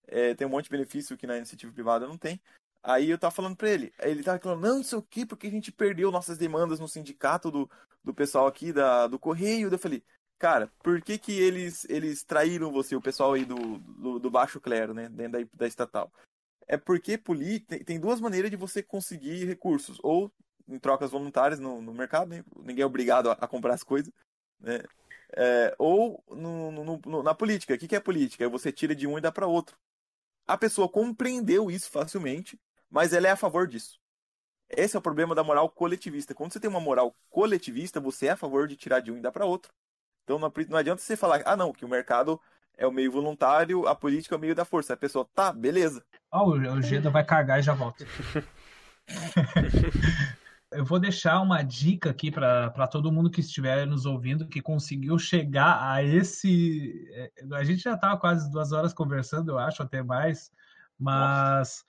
[0.07, 2.41] É, tem um monte de benefício que na iniciativa privada não tem.
[2.83, 5.71] Aí eu tava falando pra ele, ele tava falando, não, isso aqui, porque a gente
[5.71, 7.69] perdeu nossas demandas no sindicato do,
[8.03, 9.71] do pessoal aqui da, do Correio.
[9.71, 10.03] Eu falei,
[10.37, 14.59] cara, por que que eles, eles traíram você, o pessoal aí do, do, do baixo
[14.59, 16.11] clero, né, dentro da, da estatal?
[16.67, 17.17] É porque
[17.85, 20.31] tem duas maneiras de você conseguir recursos, ou
[20.67, 24.11] em trocas voluntárias no, no mercado, né, ninguém é obrigado a, a comprar as coisas,
[24.59, 24.79] né,
[25.35, 27.73] é, ou no, no- no- na política.
[27.73, 28.43] O que, que é política?
[28.45, 29.77] É você tira de um e dá para outro.
[30.47, 32.59] A pessoa compreendeu isso facilmente,
[32.89, 33.99] mas ela é a favor disso.
[34.69, 36.33] Esse é o problema da moral coletivista.
[36.33, 39.21] Quando você tem uma moral coletivista, você é a favor de tirar de um e
[39.21, 39.71] dar para outro.
[40.23, 42.41] Então não, não adianta você falar, ah não, que o mercado
[42.77, 44.93] é o meio voluntário, a política é o meio da força.
[44.93, 46.05] A pessoa, tá, beleza.
[46.33, 48.05] Ó, o o Geda vai cagar e já volta.
[50.71, 55.19] Eu vou deixar uma dica aqui para todo mundo que estiver nos ouvindo, que conseguiu
[55.19, 57.07] chegar a esse.
[57.13, 60.49] é, A gente já estava quase duas horas conversando, eu acho, até mais,
[60.97, 61.85] mas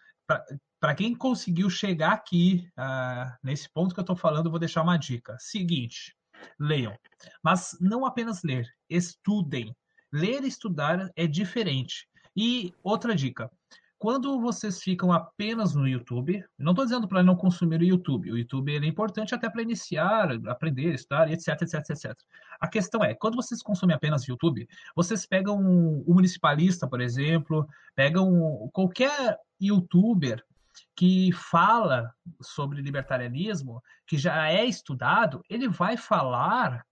[0.78, 4.82] para quem conseguiu chegar aqui, ah, nesse ponto que eu estou falando, eu vou deixar
[4.82, 5.34] uma dica.
[5.40, 6.14] Seguinte,
[6.58, 6.94] leiam,
[7.42, 9.74] mas não apenas ler, estudem.
[10.12, 12.06] Ler e estudar é diferente.
[12.36, 13.50] E outra dica,
[14.04, 18.36] quando vocês ficam apenas no YouTube, não estou dizendo para não consumir o YouTube, o
[18.36, 22.12] YouTube ele é importante até para iniciar, aprender, estudar, etc, etc, etc.
[22.60, 25.58] A questão é, quando vocês consomem apenas YouTube, vocês pegam
[26.06, 30.44] o municipalista, por exemplo, pegam qualquer youtuber
[30.94, 32.12] que fala
[32.42, 36.84] sobre libertarianismo, que já é estudado, ele vai falar,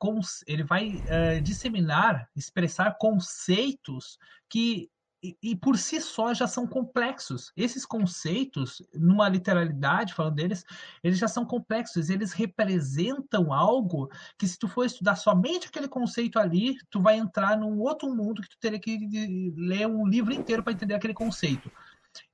[0.47, 4.17] ele vai uh, disseminar, expressar conceitos
[4.49, 4.89] que
[5.23, 7.53] e, e por si só já são complexos.
[7.57, 10.65] Esses conceitos, numa literalidade, falando deles,
[11.03, 16.39] eles já são complexos, eles representam algo que se tu for estudar somente aquele conceito
[16.39, 20.63] ali, tu vai entrar num outro mundo que tu teria que ler um livro inteiro
[20.63, 21.71] para entender aquele conceito.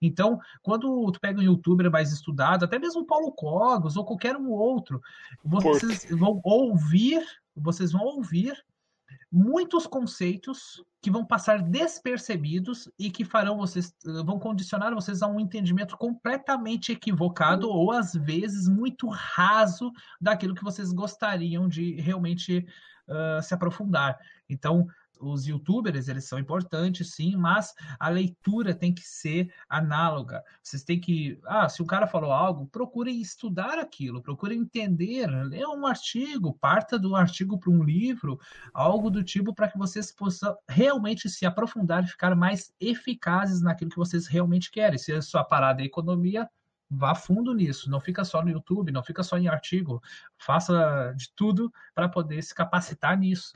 [0.00, 4.36] Então, quando tu pega um youtuber mais estudado, até mesmo o Paulo Cogos ou qualquer
[4.36, 5.00] um outro,
[5.44, 7.22] vocês vão ouvir,
[7.54, 8.56] vocês vão ouvir
[9.30, 13.94] muitos conceitos que vão passar despercebidos e que farão vocês
[14.24, 20.64] vão condicionar vocês a um entendimento completamente equivocado ou às vezes muito raso daquilo que
[20.64, 22.66] vocês gostariam de realmente
[23.06, 24.18] uh, se aprofundar.
[24.48, 24.86] Então,
[25.20, 30.42] os youtubers, eles são importantes, sim, mas a leitura tem que ser análoga.
[30.62, 31.38] Vocês têm que.
[31.46, 36.98] Ah, se o cara falou algo, procurem estudar aquilo, procurem entender, lê um artigo, parta
[36.98, 38.38] do artigo para um livro,
[38.72, 43.90] algo do tipo para que vocês possam realmente se aprofundar e ficar mais eficazes naquilo
[43.90, 44.98] que vocês realmente querem.
[44.98, 46.48] Se a sua parada é economia,
[46.90, 50.02] vá fundo nisso, não fica só no YouTube, não fica só em artigo,
[50.38, 53.52] faça de tudo para poder se capacitar nisso.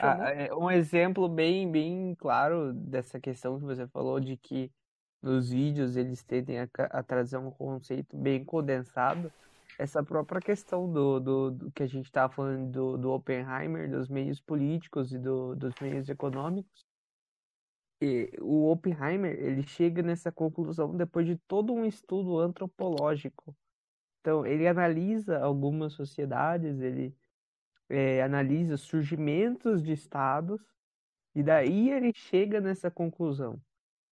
[0.00, 4.72] Ah, é, um exemplo bem, bem claro dessa questão que você falou de que
[5.22, 9.30] nos vídeos eles tendem a, a trazer um conceito bem condensado.
[9.78, 14.08] Essa própria questão do, do, do que a gente estava falando do, do Oppenheimer, dos
[14.08, 16.86] meios políticos e do, dos meios econômicos.
[18.00, 23.54] E o Oppenheimer ele chega nessa conclusão depois de todo um estudo antropológico.
[24.20, 27.14] Então ele analisa algumas sociedades, ele
[27.88, 30.60] é, analisa surgimentos de estados
[31.34, 33.60] e daí ele chega nessa conclusão.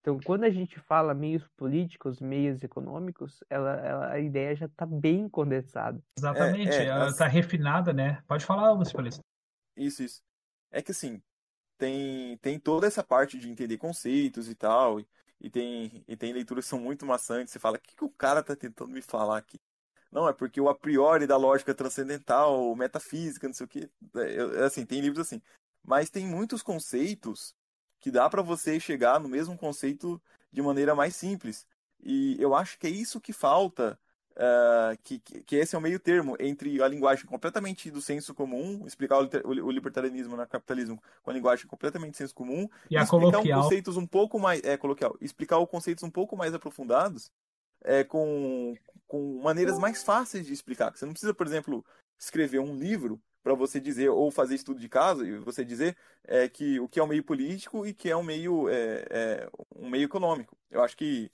[0.00, 4.84] Então, quando a gente fala meios políticos, meios econômicos, ela, ela a ideia já está
[4.84, 5.98] bem condensada.
[6.18, 7.36] Exatamente, é, é, ela está assim...
[7.36, 8.22] refinada, né?
[8.26, 9.22] Pode falar, você Paulista.
[9.74, 10.22] Isso, isso.
[10.70, 11.22] É que assim,
[11.78, 15.08] tem, tem toda essa parte de entender conceitos e tal, e,
[15.40, 17.52] e tem, e tem leituras que são muito maçantes.
[17.52, 19.58] Você fala, o que, que o cara está tentando me falar aqui?
[20.14, 23.90] Não, é porque o a priori da lógica transcendental, metafísica, não sei o que.
[24.14, 25.42] É, assim, tem livros assim.
[25.84, 27.52] Mas tem muitos conceitos
[27.98, 30.22] que dá para você chegar no mesmo conceito
[30.52, 31.66] de maneira mais simples.
[32.00, 33.98] E eu acho que é isso que falta,
[34.36, 38.86] uh, que, que esse é o meio termo entre a linguagem completamente do senso comum,
[38.86, 42.98] explicar o, o libertarianismo no capitalismo com a linguagem completamente do senso comum, e, e
[42.98, 43.62] explicar coloquial.
[43.62, 47.32] conceitos um pouco mais, é, coloquial, explicar os conceitos um pouco mais aprofundados,
[47.82, 50.96] é, com, com maneiras mais fáceis de explicar.
[50.96, 51.84] Você não precisa, por exemplo,
[52.18, 56.48] escrever um livro para você dizer, ou fazer estudo de caso, e você dizer é,
[56.48, 59.90] que o que é um meio político e que é um meio, é, é um
[59.90, 60.56] meio econômico.
[60.70, 61.30] Eu acho que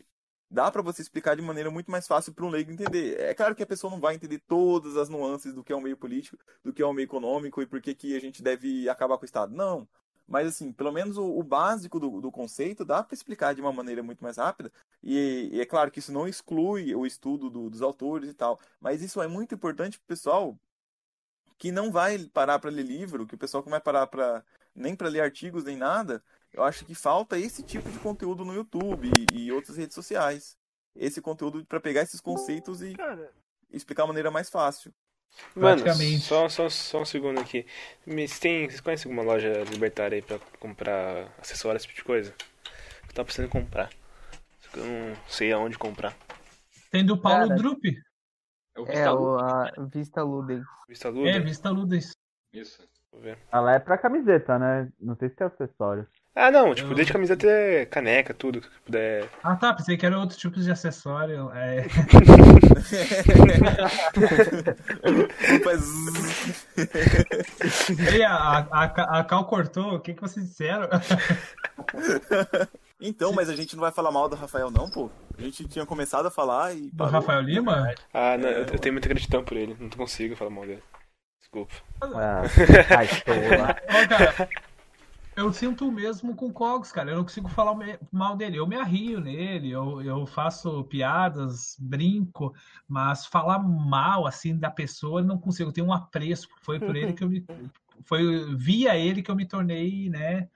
[0.51, 3.18] dá para você explicar de maneira muito mais fácil para um leigo entender.
[3.20, 5.80] É claro que a pessoa não vai entender todas as nuances do que é um
[5.80, 8.88] meio político, do que é um meio econômico e por que, que a gente deve
[8.88, 9.55] acabar com o Estado.
[9.55, 9.88] Não.
[10.31, 13.73] Mas, assim, pelo menos o, o básico do, do, conceito dá para explicar de uma
[13.73, 14.70] maneira muito mais rápida.
[15.02, 18.61] E, e, é claro que isso não exclui o estudo do, dos autores e tal.
[18.81, 20.57] Mas isso é muito importante para o pessoal
[21.59, 24.44] que não vai parar para ler livro, que o pessoal que não vai parar para
[24.73, 26.23] nem para ler artigos nem nada.
[26.52, 30.57] Eu acho que falta esse tipo de conteúdo no YouTube e, e outras redes sociais.
[30.94, 33.32] Esse conteúdo para pegar esses conceitos e Cara...
[33.69, 34.94] explicar de maneira mais fácil.
[35.55, 35.82] Mano,
[36.20, 37.66] só, só, só um segundo aqui.
[38.07, 42.35] Vocês, tem, vocês conhecem alguma loja libertária aí pra comprar acessórios, esse tipo de coisa?
[43.09, 43.90] Eu tava precisando comprar.
[44.61, 46.16] Só que eu não sei aonde comprar.
[46.90, 47.85] Tem do Paulo Cara, Drup.
[48.77, 50.65] É o Vista, é, o, a Vista Ludens.
[50.89, 51.36] Vista Ludens?
[51.36, 52.12] É, Vista Ludens.
[52.52, 52.89] Isso.
[53.12, 53.39] Vou ver.
[53.52, 54.90] Ela é pra camiseta, né?
[55.01, 56.07] Não sei se tem acessório.
[56.35, 56.94] Ah, não, tipo, eu...
[56.94, 59.28] desde camiseta até caneca, tudo que puder.
[59.43, 61.51] Ah, tá, pensei que era outro tipo de acessório.
[61.52, 61.85] É...
[68.15, 68.85] Ei, a, a,
[69.19, 70.89] a Cal cortou, o que, que vocês disseram?
[73.02, 75.11] Então, mas a gente não vai falar mal do Rafael, não, pô.
[75.39, 76.90] A gente tinha começado a falar e.
[76.90, 77.94] Do Rafael Lima?
[78.12, 80.82] Ah, não, eu tenho muita gratidão por ele, não consigo falar mal dele.
[81.40, 81.73] Desculpa.
[82.02, 82.43] Ah,
[82.98, 84.48] ai, Ô, cara,
[85.41, 87.11] eu sinto o mesmo com o Cogs, cara.
[87.11, 87.75] Eu não consigo falar
[88.12, 88.59] mal dele.
[88.59, 92.55] Eu me arrio nele, eu, eu faço piadas, brinco,
[92.87, 95.71] mas falar mal assim da pessoa eu não consigo.
[95.71, 96.49] Eu tenho um apreço.
[96.61, 97.45] Foi por ele que eu me.
[98.05, 100.49] Foi via ele que eu me tornei, né?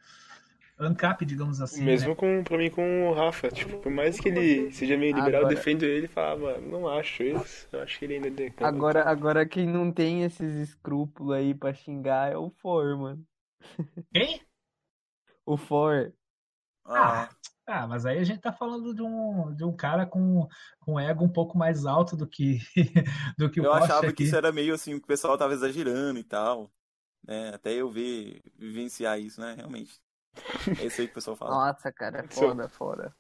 [0.79, 1.85] ANCAP, digamos assim.
[1.85, 2.15] Mesmo né?
[2.15, 3.49] com, pra mim com o Rafa.
[3.49, 5.53] Tipo, por mais que ele seja meio liberal, agora...
[5.53, 7.69] eu defendo ele e falava, não acho isso.
[7.71, 11.75] Eu acho que ele ainda é Agora, agora quem não tem esses escrúpulos aí pra
[11.75, 13.23] xingar é o For, mano.
[14.11, 14.41] Quem?
[15.47, 16.13] O For.
[16.87, 17.29] Ah,
[17.67, 20.47] ah, mas aí a gente tá falando de um, de um cara com,
[20.81, 22.59] com ego um pouco mais alto do que,
[23.39, 24.17] do que o Eu achava aqui.
[24.17, 26.71] que isso era meio assim, que o pessoal tava exagerando e tal.
[27.27, 27.55] Né?
[27.55, 29.55] Até eu ver, vivenciar isso, né?
[29.55, 29.99] Realmente.
[30.79, 31.73] É isso aí que o pessoal fala.
[31.73, 33.17] Nossa, cara, é foda, foda.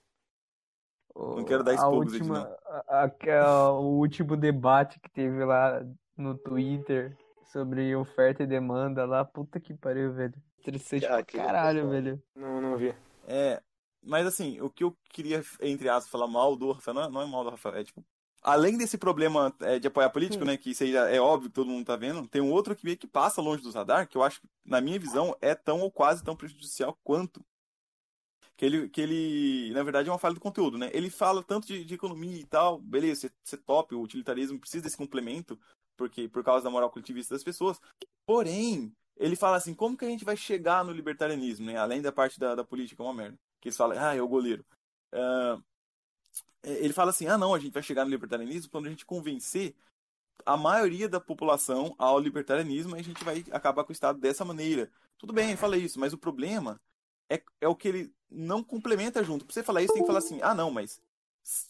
[1.15, 2.55] O- Não quero dar a aqui, última,
[2.89, 5.81] a- a- o último debate que teve lá
[6.17, 10.35] no Twitter sobre oferta e demanda lá, puta que pariu, velho.
[10.65, 12.23] Interessante Ah, pra caralho, velho.
[12.35, 12.95] Não, não vi.
[13.27, 13.63] É,
[14.03, 17.23] mas assim, o que eu queria, entre aspas, falar mal do Rafael, não é, não
[17.23, 18.03] é mal do Rafael, é tipo,
[18.43, 21.71] além desse problema é, de apoiar político, né, que isso aí é óbvio que todo
[21.71, 24.23] mundo tá vendo, tem um outro que meio que passa longe dos radar, que eu
[24.23, 27.45] acho que, na minha visão, é tão ou quase tão prejudicial quanto.
[28.57, 30.89] Que ele, que ele, na verdade, é uma falha do conteúdo, né?
[30.95, 34.85] Ele fala tanto de, de economia e tal, beleza, você, você top, o utilitarismo precisa
[34.85, 35.59] desse complemento,
[35.97, 37.81] porque por causa da moral coletivista das pessoas.
[38.25, 41.77] Porém, ele fala assim, como que a gente vai chegar no libertarianismo, né?
[41.77, 43.39] Além da parte da, da política, é uma merda.
[43.61, 44.65] Que eles falam, ah, é o goleiro.
[45.13, 45.59] Ah,
[46.63, 49.75] ele fala assim, ah, não, a gente vai chegar no libertarianismo quando a gente convencer
[50.45, 54.45] a maioria da população ao libertarianismo e a gente vai acabar com o Estado dessa
[54.45, 54.91] maneira.
[55.19, 56.81] Tudo bem, fala isso, mas o problema
[57.29, 59.45] é, é o que ele não complementa junto.
[59.45, 61.01] Pra você falar isso, tem que falar assim, ah, não, mas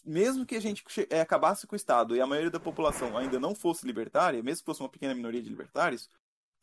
[0.04, 3.38] mesmo que a gente é, acabasse com o Estado e a maioria da população ainda
[3.40, 6.08] não fosse libertária, mesmo que fosse uma pequena minoria de libertários,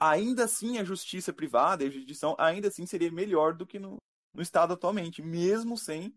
[0.02, 3.98] ainda assim a justiça privada e a jurisdição ainda assim seria melhor do que no,
[4.34, 6.11] no Estado atualmente, mesmo sem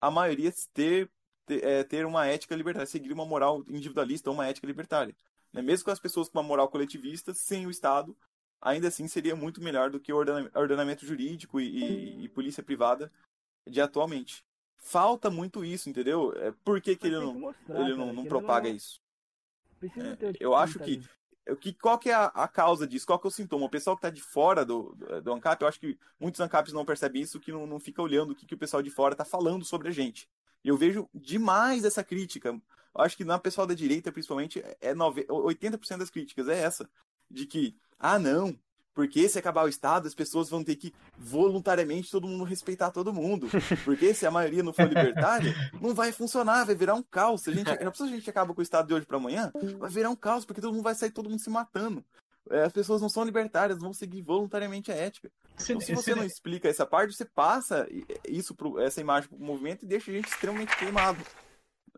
[0.00, 1.10] a maioria ter,
[1.44, 5.14] ter, é, ter uma ética libertária, seguir uma moral individualista ou uma ética libertária.
[5.52, 5.60] Né?
[5.60, 8.16] Mesmo com as pessoas com uma moral coletivista, sem o Estado,
[8.60, 12.62] ainda assim seria muito melhor do que o ordena- ordenamento jurídico e, e- e polícia
[12.62, 13.12] privada
[13.66, 14.42] de atualmente.
[14.78, 16.32] Falta muito isso, entendeu?
[16.36, 19.00] É, Por que, que ele não, mostrar, ele cara, não, não propaga não, isso?
[19.82, 21.02] É, ter o tipo eu acho que
[21.54, 23.06] que, qual que é a, a causa disso?
[23.06, 23.66] Qual que é o sintoma?
[23.66, 26.72] O pessoal que está de fora do, do, do ANCAP, eu acho que muitos ANCAPs
[26.72, 29.14] não percebem isso, que não, não fica olhando o que, que o pessoal de fora
[29.14, 30.28] está falando sobre a gente.
[30.64, 32.48] E eu vejo demais essa crítica.
[32.48, 32.60] Eu
[32.94, 36.88] acho que na pessoal da direita, principalmente, é nove- 80% das críticas é essa.
[37.30, 38.58] De que, ah, não,
[38.96, 43.12] porque se acabar o Estado, as pessoas vão ter que voluntariamente todo mundo respeitar todo
[43.12, 43.46] mundo.
[43.84, 47.42] Porque se a maioria não for libertária, não vai funcionar, vai virar um caos.
[47.42, 49.52] Se a gente, pensou se a gente acaba com o Estado de hoje para amanhã,
[49.78, 52.02] vai virar um caos, porque todo mundo vai sair todo mundo se matando.
[52.48, 55.30] É, As pessoas não são libertárias, vão seguir voluntariamente a ética.
[55.62, 57.86] Então, se você não explica essa parte, você passa
[58.26, 61.22] isso pro, essa imagem pro movimento e deixa a gente extremamente queimado.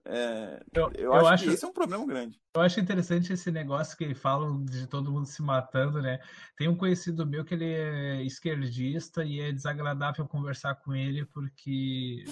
[0.09, 2.41] É, Eu, eu, eu acho, acho, que esse é um problema grande.
[2.55, 6.19] eu acho interessante esse negócio que falam de todo mundo se matando, né?
[6.57, 12.25] Tem um conhecido meu que ele é esquerdista e é desagradável conversar com ele porque,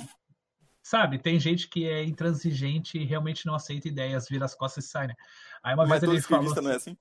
[0.82, 4.89] sabe, tem gente que é intransigente e realmente não aceita ideias, vira as costas e
[4.89, 5.15] sai, né?
[5.62, 6.97] Aí uma Mas vez ele falou não é assim?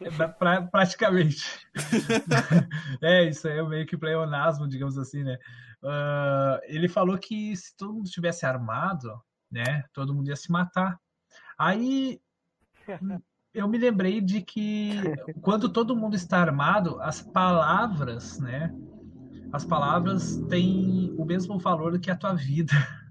[0.00, 1.44] É, pra- pra- praticamente.
[3.02, 5.38] é, isso aí é meio que pleonasmo, digamos assim, né?
[5.82, 11.00] Ah, ele falou que se todo mundo estivesse armado, né, todo mundo ia se matar.
[11.56, 12.20] Aí
[13.52, 14.92] eu me lembrei de que
[15.40, 18.74] quando todo mundo está armado, as palavras, né,
[19.52, 22.72] as palavras têm o mesmo valor que a tua vida.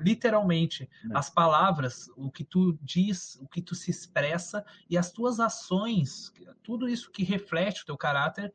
[0.00, 5.40] Literalmente, as palavras, o que tu diz, o que tu se expressa e as tuas
[5.40, 8.52] ações, tudo isso que reflete o teu caráter,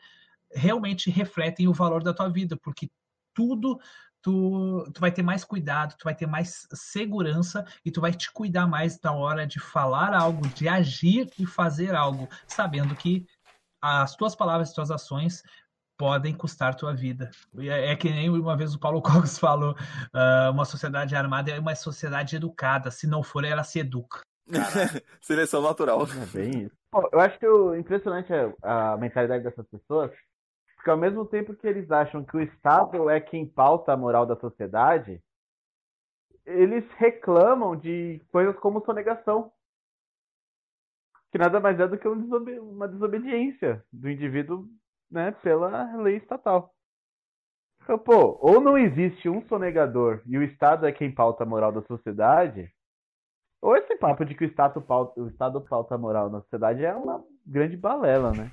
[0.52, 2.90] realmente refletem o valor da tua vida, porque
[3.34, 3.80] tudo
[4.24, 8.32] tu, tu vai ter mais cuidado, tu vai ter mais segurança e tu vai te
[8.32, 13.28] cuidar mais na hora de falar algo, de agir e fazer algo, sabendo que
[13.82, 15.44] as tuas palavras e tuas ações
[15.98, 17.30] podem custar tua vida.
[17.56, 19.76] E É, é que nem uma vez o Paulo Cogos falou,
[20.14, 24.22] ah, uma sociedade armada é uma sociedade educada, se não for, ela se educa.
[25.22, 26.02] Seleção natural.
[26.04, 26.76] É bem isso.
[26.90, 30.12] Pô, eu acho que o impressionante é a mentalidade dessas pessoas,
[30.84, 34.26] porque ao mesmo tempo que eles acham que o Estado é quem pauta a moral
[34.26, 35.24] da sociedade,
[36.46, 39.50] eles reclamam de coisas como sonegação.
[41.32, 42.28] Que nada mais é do que um
[42.60, 44.68] uma desobediência do indivíduo
[45.10, 46.76] né, pela lei estatal.
[47.82, 51.72] Então, pô, ou não existe um sonegador e o Estado é quem pauta a moral
[51.72, 52.70] da sociedade,
[53.62, 56.84] ou esse papo de que o Estado pauta, o Estado pauta a moral na sociedade
[56.84, 58.52] é uma grande balela, né?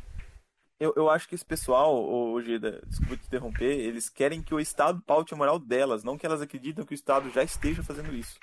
[0.81, 4.59] Eu, eu acho que esse pessoal, ô, Gida, desculpa te interromper, eles querem que o
[4.59, 8.15] Estado paute a moral delas, não que elas acreditam que o Estado já esteja fazendo
[8.15, 8.39] isso.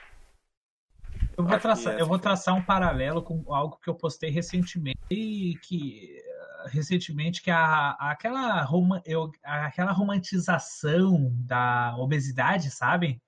[1.35, 4.99] Eu vou, traçar, essa eu vou traçar um paralelo com algo que eu postei recentemente,
[5.09, 13.19] que eh, recentemente que a, aquela, roma, eu, aquela romantização da obesidade, sabem?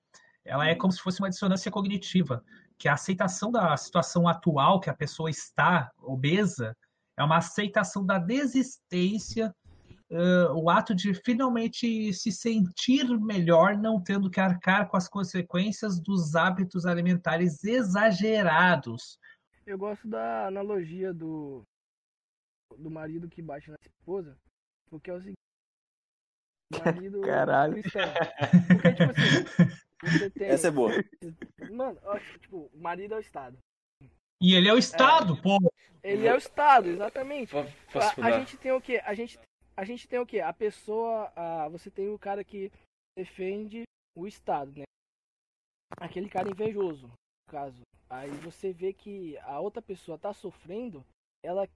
[0.45, 2.43] Ela é como se fosse uma dissonância cognitiva,
[2.77, 6.77] que a aceitação da situação atual que a pessoa está obesa
[7.19, 9.53] é uma aceitação da desistência,
[10.09, 15.99] eh, o ato de finalmente se sentir melhor, não tendo que arcar com as consequências
[15.99, 19.19] dos hábitos alimentares exagerados.
[19.65, 21.67] Eu gosto da analogia do,
[22.77, 24.37] do marido que bate na esposa,
[24.89, 25.35] porque é o seguinte,
[26.85, 27.73] Marido Caralho.
[27.73, 28.01] cristão.
[28.67, 30.47] Porque, tipo assim, você tem.
[30.47, 30.91] Essa é boa.
[31.69, 33.57] Mano, ó, tipo, o marido é o Estado.
[34.41, 35.57] E ele é o Estado, pô.
[36.01, 37.53] Ele é o Estado, exatamente.
[37.57, 39.01] A, a gente tem o quê?
[39.03, 39.37] A gente,
[39.75, 40.39] a gente tem o quê?
[40.39, 41.31] A pessoa.
[41.35, 42.71] A, você tem o cara que
[43.17, 43.83] defende
[44.15, 44.83] o Estado, né?
[45.97, 47.81] Aquele cara invejoso, no caso.
[48.09, 51.05] Aí você vê que a outra pessoa tá sofrendo,
[51.43, 51.67] ela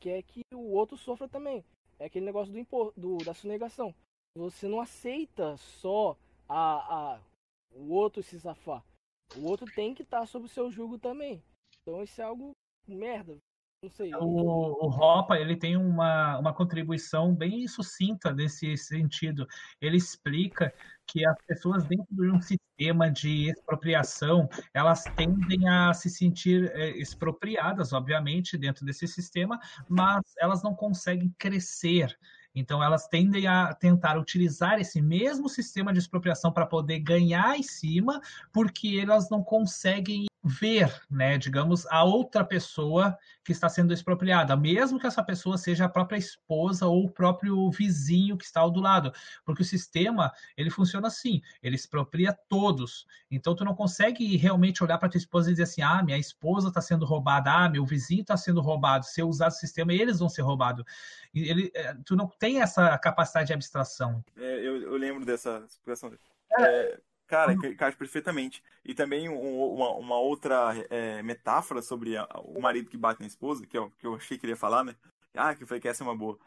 [0.00, 1.64] quer que o outro sofra também.
[1.98, 3.94] É aquele negócio do, impo, do da sonegação.
[4.36, 6.16] Você não aceita só
[6.48, 7.20] a, a
[7.74, 8.82] o outro se safar.
[9.36, 11.42] O outro tem que estar sob o seu jugo também.
[11.86, 12.56] Então isso é algo
[12.88, 13.38] merda.
[13.80, 14.12] Não sei.
[14.16, 19.46] O, o Hoppe, ele tem uma, uma contribuição bem sucinta nesse sentido.
[19.80, 20.74] Ele explica
[21.06, 26.98] que as pessoas dentro de um sistema de expropriação, elas tendem a se sentir eh,
[26.98, 32.18] expropriadas, obviamente, dentro desse sistema, mas elas não conseguem crescer.
[32.52, 37.62] Então, elas tendem a tentar utilizar esse mesmo sistema de expropriação para poder ganhar em
[37.62, 38.20] cima,
[38.52, 44.98] porque elas não conseguem ver, né, digamos, a outra pessoa que está sendo expropriada, mesmo
[44.98, 48.80] que essa pessoa seja a própria esposa ou o próprio vizinho que está ao do
[48.80, 49.12] lado,
[49.44, 53.06] porque o sistema, ele funciona assim, ele expropria todos.
[53.30, 56.68] Então tu não consegue realmente olhar para tua esposa e dizer assim: "Ah, minha esposa
[56.68, 59.04] está sendo roubada, ah, meu vizinho está sendo roubado.
[59.04, 60.84] Se eu usar o sistema, eles vão ser roubados".
[61.34, 64.24] Ele, eh, tu não tem essa capacidade de abstração.
[64.36, 66.22] É, eu, eu lembro dessa explicação dele.
[66.58, 68.62] É, cara, que encaixa perfeitamente.
[68.84, 73.26] E também um- uma, uma outra é, metáfora sobre a- o marido que bate na
[73.26, 74.94] esposa, que eu, que eu achei que ele ia falar, né?
[75.34, 76.38] Ah, que eu falei que essa é uma boa.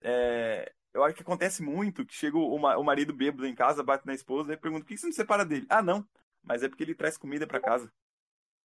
[0.00, 4.06] É, eu acho que acontece muito que chega o, o marido bêbado em casa, bate
[4.06, 5.66] na esposa e pergunta: por que você não se separa dele?
[5.68, 6.06] Ah, não.
[6.42, 7.92] Mas é porque ele traz comida pra casa.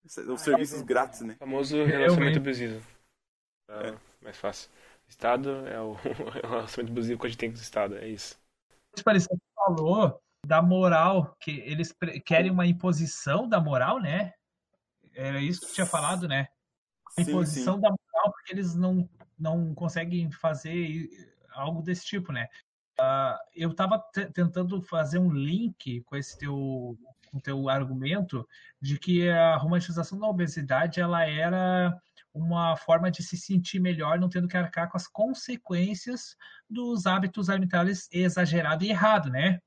[0.06, 1.34] Os serviços grátis, né?
[1.36, 2.38] O famoso relacionamento Realmente.
[2.38, 2.86] abusivo.
[3.70, 4.70] É, mais fácil.
[5.08, 8.08] Estado é o, é o relacionamento abusivo que a gente tem com o Estado, é
[8.08, 8.38] isso.
[9.04, 11.95] Parecia que falou da moral, que eles
[12.26, 14.34] querem uma imposição da moral, né?
[15.14, 16.48] Era isso que tinha falado, né?
[17.18, 17.82] A Sim, imposição sim.
[17.82, 21.10] da moral, porque eles não, não conseguem fazer
[21.52, 22.48] algo desse tipo, né?
[22.99, 24.03] Ah, eu estava
[24.34, 26.98] tentando fazer um link com esse teu,
[27.32, 28.48] com teu argumento
[28.82, 31.98] de que a romantização da obesidade ela era
[32.34, 36.36] uma forma de se sentir melhor, não tendo que arcar com as consequências
[36.70, 39.60] dos hábitos alimentares exagerado e errado, né?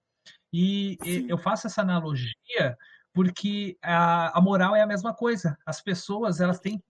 [0.57, 2.79] E e eu faço essa analogia
[3.13, 5.57] porque a, a moral é a mesma coisa.
[5.67, 6.83] As pessoas elas têm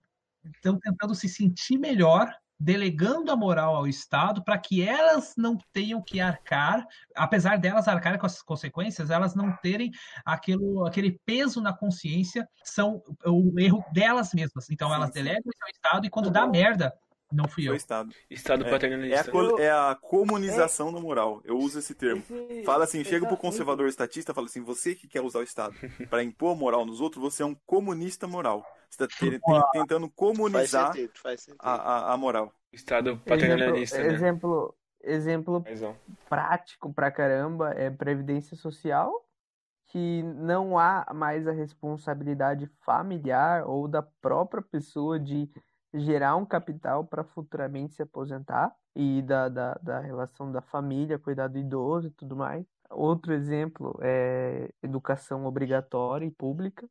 [0.55, 6.01] estão tentando se sentir melhor, delegando a moral ao Estado para que elas não tenham
[6.01, 9.91] que arcar, apesar delas arcarem com as consequências, elas não terem
[10.25, 14.69] aquilo, aquele peso na consciência, são o erro delas mesmas.
[14.69, 16.93] Então elas delegam isso ao Estado e quando dá merda,
[17.31, 17.75] não fui Foi eu.
[17.75, 18.13] Estado.
[18.29, 19.31] Estado É, É a, paternalista.
[19.59, 21.41] é a comunização da moral.
[21.43, 22.21] Eu uso esse termo.
[22.29, 25.75] Esse- Fala assim, chega pro conservador estatista, fala assim, você que quer usar o Estado
[26.09, 28.65] para impor moral nos outros, você é um comunista moral.
[28.89, 31.59] Você está tentando Faz comunizar sentido, faz sentido.
[31.61, 32.53] a, a, a moral.
[32.71, 34.13] Estado Exemplo, paternalista, né?
[34.13, 35.95] exemplo, exemplo Paizão.
[36.29, 39.11] prático pra caramba é previdência social,
[39.87, 45.49] que não há mais a responsabilidade familiar ou da própria pessoa de
[45.93, 51.47] gerar um capital para futuramente se aposentar e da, da, da relação da família, cuidar
[51.47, 52.65] do idoso e tudo mais.
[52.89, 56.89] Outro exemplo é educação obrigatória e pública,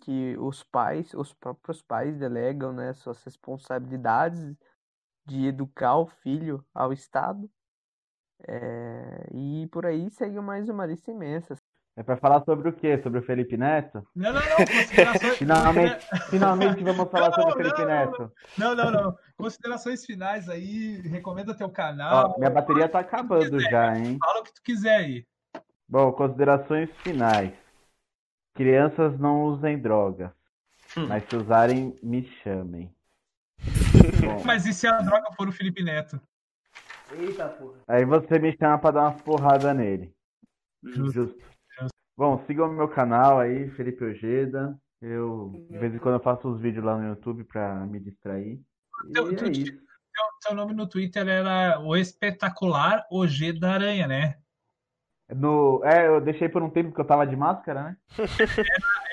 [0.00, 4.56] que os pais, os próprios pais delegam, né, suas responsabilidades
[5.24, 7.48] de educar o filho ao Estado.
[8.48, 11.54] É, e por aí segue mais uma lista imensa.
[11.94, 12.98] É pra falar sobre o quê?
[13.02, 14.06] Sobre o Felipe Neto?
[14.16, 14.56] Não, não, não.
[14.56, 15.36] Considerações...
[15.36, 18.32] Finalmente, finalmente vamos falar Não, sobre o Felipe não, Neto.
[18.56, 19.18] Não, não, não.
[19.36, 21.02] Considerações finais aí.
[21.02, 22.30] Recomenda teu canal.
[22.30, 24.16] Ó, minha bateria tá acabando já, hein?
[24.18, 25.26] Fala o que tu quiser aí.
[25.86, 27.52] Bom, considerações finais.
[28.54, 30.30] Crianças não usem drogas,
[31.08, 32.94] mas se usarem, me chamem.
[34.24, 36.20] Bom, Mas e se a droga for o Felipe Neto?
[37.12, 37.78] Eita porra.
[37.86, 40.12] aí você me chama pra dar umas porradas nele.
[40.82, 41.12] Justo.
[41.12, 41.51] Justo.
[42.22, 44.78] Bom, sigam o meu canal aí, Felipe Ojeda.
[45.00, 48.60] Eu, de vez em quando, eu faço uns vídeos lá no YouTube pra me distrair.
[49.12, 49.50] Teu- tu é.
[49.50, 49.74] Teu,
[50.40, 54.38] teu nome no Twitter era o espetacular OG da Aranha, né?
[55.34, 57.96] No, é, eu deixei por um tempo porque eu tava de máscara, né?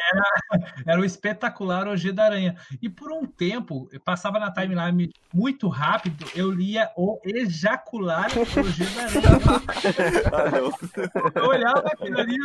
[0.86, 2.56] Era o espetacular OG da Aranha.
[2.82, 8.96] E por um tempo, eu passava na timeline muito rápido, eu lia o ejacular OG
[8.96, 10.60] da Aranha.
[11.34, 11.40] Ah.
[11.40, 12.38] Eu olhava aquilo ali,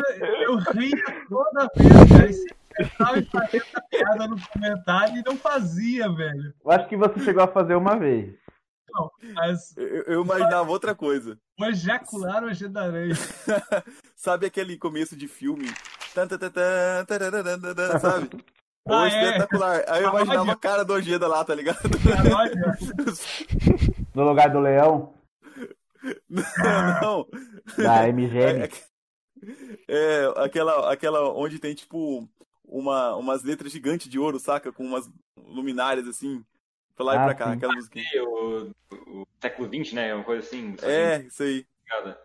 [0.42, 2.28] eu ria toda vez, cara.
[2.28, 6.54] E sempre tentava fazer essa piada no comentário e não fazia, velho.
[6.64, 8.34] Eu acho que você chegou a fazer uma vez.
[8.92, 11.38] Não, mas Eu, eu imaginava outra coisa.
[11.58, 13.14] o ejacular o aranha.
[14.14, 15.66] Sabe aquele começo de filme?
[16.14, 18.30] Tan, tan, tan, tan, tararararara, Sabe?
[18.86, 19.08] Ah, é.
[19.08, 19.76] espetacular.
[19.88, 20.24] Aí eu Paródia.
[20.24, 21.78] imaginava a cara do Ojeda lá, tá ligado?
[21.80, 22.78] Paródia.
[24.14, 25.14] No lugar do leão,
[26.28, 27.26] Não.
[27.82, 28.68] da É, MGM.
[29.88, 32.28] é, aquela, aquela onde tem, tipo,
[32.64, 34.70] uma, umas letras gigantes de ouro, saca?
[34.72, 36.44] Com umas luminárias assim.
[36.94, 37.52] Pra lá e Ah, pra cá, sim.
[37.56, 38.04] aquela musiquinha.
[38.14, 40.14] E o, o século XX, né?
[40.14, 40.76] Uma coisa assim.
[40.82, 41.66] É, isso aí.
[41.98, 42.18] Obrigado.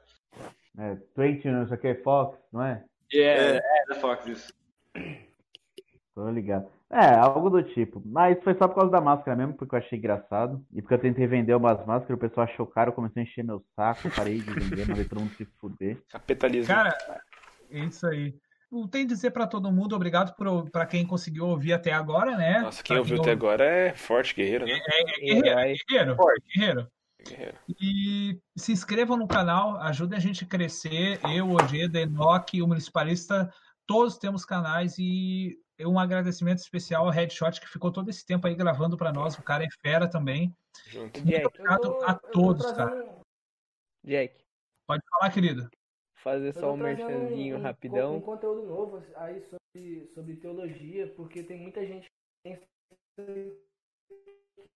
[0.78, 2.84] É, 20, não sei o que, Fox, não é?
[3.14, 4.54] É, é da Fox isso.
[6.14, 6.68] Tô ligado.
[6.92, 8.02] É, algo do tipo.
[8.06, 10.64] Mas foi só por causa da máscara mesmo, porque eu achei engraçado.
[10.74, 13.64] E porque eu tentei vender umas máscaras, o pessoal achou caro, comecei a encher meu
[13.76, 15.98] saco, parei de vender, mandei todo mundo se fuder.
[16.10, 16.74] Capitalismo.
[16.74, 16.98] Cara,
[17.70, 18.34] é isso aí.
[18.72, 22.36] Eu tenho que dizer pra todo mundo, obrigado por- pra quem conseguiu ouvir até agora,
[22.38, 22.60] né?
[22.60, 24.74] Nossa, quem Pra ouviu até agora é forte, guerreiro, né?
[24.74, 26.18] É, é guerreiro, é guerreiro,
[26.56, 26.88] guerreiro.
[27.28, 27.58] Guerreiro.
[27.82, 31.20] E se inscrevam no canal, ajudem a gente a crescer.
[31.36, 33.54] Eu, o Ojeda, Enoque, o Municipalista,
[33.86, 38.56] todos temos canais e um agradecimento especial ao Headshot, que ficou todo esse tempo aí
[38.56, 39.38] gravando pra nós.
[39.38, 40.56] O cara é fera também.
[40.88, 41.20] Junto.
[41.20, 43.20] Muito Jack, obrigado tô- a todos, cara.
[44.04, 44.44] Jack,
[44.88, 45.70] Pode falar, querido.
[46.16, 48.16] fazer só um merchanzinho um, rapidão.
[48.18, 52.10] Um conteúdo novo aí sobre, sobre teologia, porque tem muita gente que
[52.44, 52.66] pensa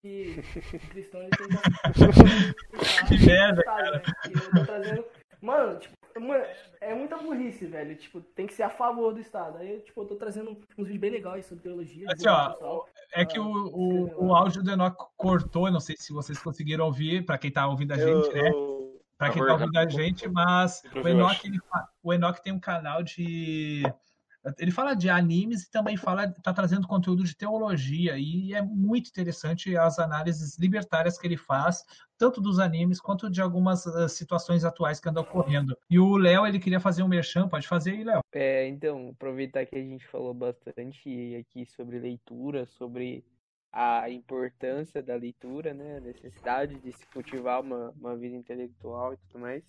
[0.02, 0.36] que
[0.76, 4.02] o cristão ele tem que Que merda, cara.
[4.66, 5.06] Trazendo.
[5.42, 6.44] Mano, tipo, mano,
[6.80, 7.96] é muita burrice, velho.
[7.98, 9.58] Tipo, tem que ser a favor do Estado.
[9.58, 12.08] Aí, tipo, eu tô trazendo uns vídeos bem legais sobre teologia.
[12.10, 12.86] Assim, ó.
[13.14, 17.26] É que o, o, o áudio do Enoque cortou, não sei se vocês conseguiram ouvir,
[17.26, 18.50] pra quem tá ouvindo a Eu, gente, né?
[18.50, 18.74] eu-
[19.18, 21.60] Pra quem Por tá ouvindo a gente, mas o Enoch, ele
[22.02, 23.84] o Enoch tem um canal de.
[24.58, 29.10] Ele fala de animes e também fala, tá trazendo conteúdo de teologia, e é muito
[29.10, 31.84] interessante as análises libertárias que ele faz,
[32.18, 35.78] tanto dos animes quanto de algumas ah, situações atuais que andam ocorrendo.
[35.90, 38.22] E o Léo, ele queria fazer um merchan, pode fazer aí, Léo.
[38.34, 43.24] É, então, aproveitar que a gente falou bastante aqui sobre leitura, sobre
[43.72, 45.98] a importância da leitura, né?
[45.98, 49.64] A necessidade de se cultivar uma, uma vida intelectual e tudo mais.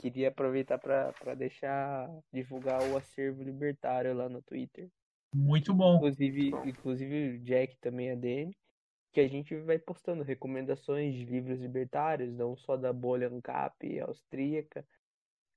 [0.00, 4.88] Queria aproveitar para deixar divulgar o acervo libertário lá no Twitter.
[5.34, 5.96] Muito bom.
[5.96, 8.56] Inclusive, inclusive o Jack também é dele.
[9.12, 14.86] Que a gente vai postando recomendações de livros libertários, não só da bolha ANCAP austríaca,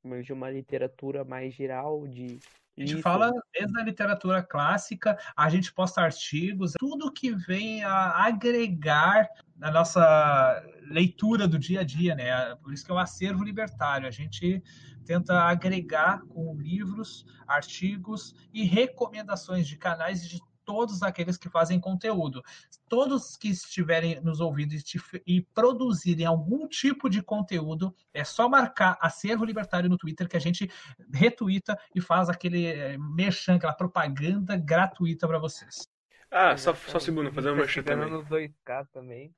[0.04, 2.38] mas de uma literatura mais geral de
[2.76, 7.84] A gente isso, fala desde a literatura clássica, a gente posta artigos, tudo que vem
[7.84, 12.56] a agregar na nossa leitura do dia a dia, né?
[12.56, 14.08] Por isso que é o acervo libertário.
[14.08, 14.62] A gente
[15.06, 22.44] tenta agregar com livros, artigos e recomendações de canais de todos aqueles que fazem conteúdo.
[22.88, 24.84] Todos que estiverem nos ouvindo e
[25.26, 30.40] e produzirem algum tipo de conteúdo, é só marcar acervo libertário no Twitter que a
[30.40, 30.70] gente
[31.14, 35.88] retuita e faz aquele eh, merchan, aquela propaganda gratuita para vocês.
[36.30, 38.10] Ah, só, só um segundo, fazer um merchan também.
[38.10, 39.34] nos 2K também.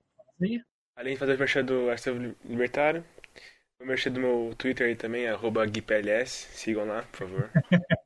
[0.95, 3.03] Além de fazer o merchan do Acervo Libertário,
[3.79, 7.51] o merchan do meu Twitter aí também, arroba GuiPLS, sigam lá, por favor.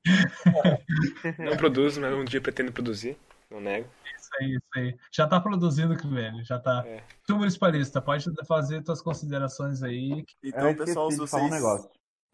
[1.39, 3.17] Não produzo, mas um dia pretendo produzir,
[3.49, 3.87] não nego.
[4.17, 4.97] Isso aí, isso aí.
[5.11, 6.83] Já tá produzindo, velho, já tá.
[6.85, 7.03] É.
[7.25, 10.23] Tu, municipalista, pode fazer tuas considerações aí.
[10.43, 11.61] Então, pessoal, se falar um vocês.
[11.61, 11.89] negócio.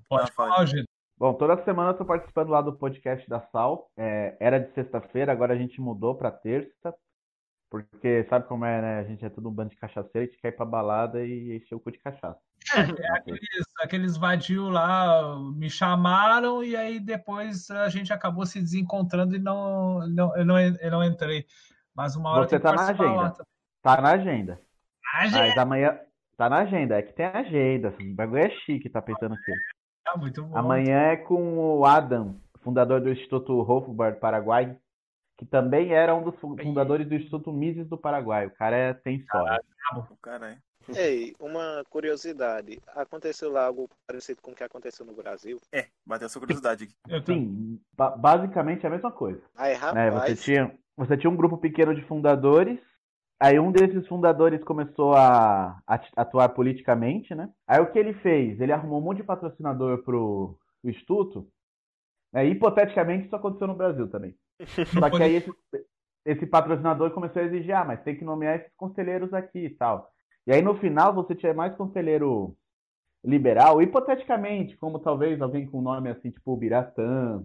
[0.09, 0.65] Pode Ah, falar.
[1.17, 3.89] Bom, toda semana eu tô participando lá do podcast da Sal.
[3.97, 6.93] É, era de sexta-feira, agora a gente mudou pra terça.
[7.75, 8.99] Porque sabe como é, né?
[8.99, 11.57] A gente é tudo um bando de cachaceiro, a gente quer ir pra balada e
[11.57, 12.39] encher o cu de cachaça.
[12.71, 19.39] Aqueles, aqueles vadios lá me chamaram e aí depois a gente acabou se desencontrando e
[19.39, 21.45] não, não, eu, não, eu não entrei.
[21.93, 23.33] Mas uma hora Você tá na lá agenda.
[23.81, 24.61] Tá na agenda.
[25.13, 25.99] Ah, gente, Mas amanhã.
[26.37, 27.93] Tá na agenda, é que tem agenda.
[27.99, 29.51] O bagulho é chique, tá pensando aqui.
[30.03, 30.57] tá muito bom.
[30.57, 34.77] Amanhã é com o Adam, fundador do Instituto Hofbard Paraguai,
[35.37, 38.47] que também era um dos fu- fundadores do Instituto Mises do Paraguai.
[38.47, 39.61] O cara é, tem história.
[40.09, 40.57] O cara é.
[40.95, 42.79] Ei, uma curiosidade.
[42.95, 45.59] Aconteceu lá algo parecido com o que aconteceu no Brasil?
[45.71, 46.93] É, bateu essa curiosidade aqui.
[47.25, 49.41] Sim, ba- basicamente é a mesma coisa.
[49.55, 49.79] Aí, né?
[49.79, 52.79] Você rapaz, tinha, você tinha um grupo pequeno de fundadores,
[53.39, 57.49] aí um desses fundadores começou a, a atuar politicamente, né?
[57.67, 58.61] Aí o que ele fez?
[58.61, 61.47] Ele arrumou um monte de patrocinador pro, pro Instituto,
[62.31, 62.45] né?
[62.45, 64.35] hipoteticamente isso aconteceu no Brasil também.
[64.99, 65.51] Só que aí esse,
[66.25, 70.11] esse patrocinador começou a exigir, ah, mas tem que nomear esses conselheiros aqui e tal.
[70.47, 72.55] E aí no final você tinha mais conselheiro
[73.23, 77.43] liberal, hipoteticamente, como talvez alguém com nome assim, tipo o Biratã,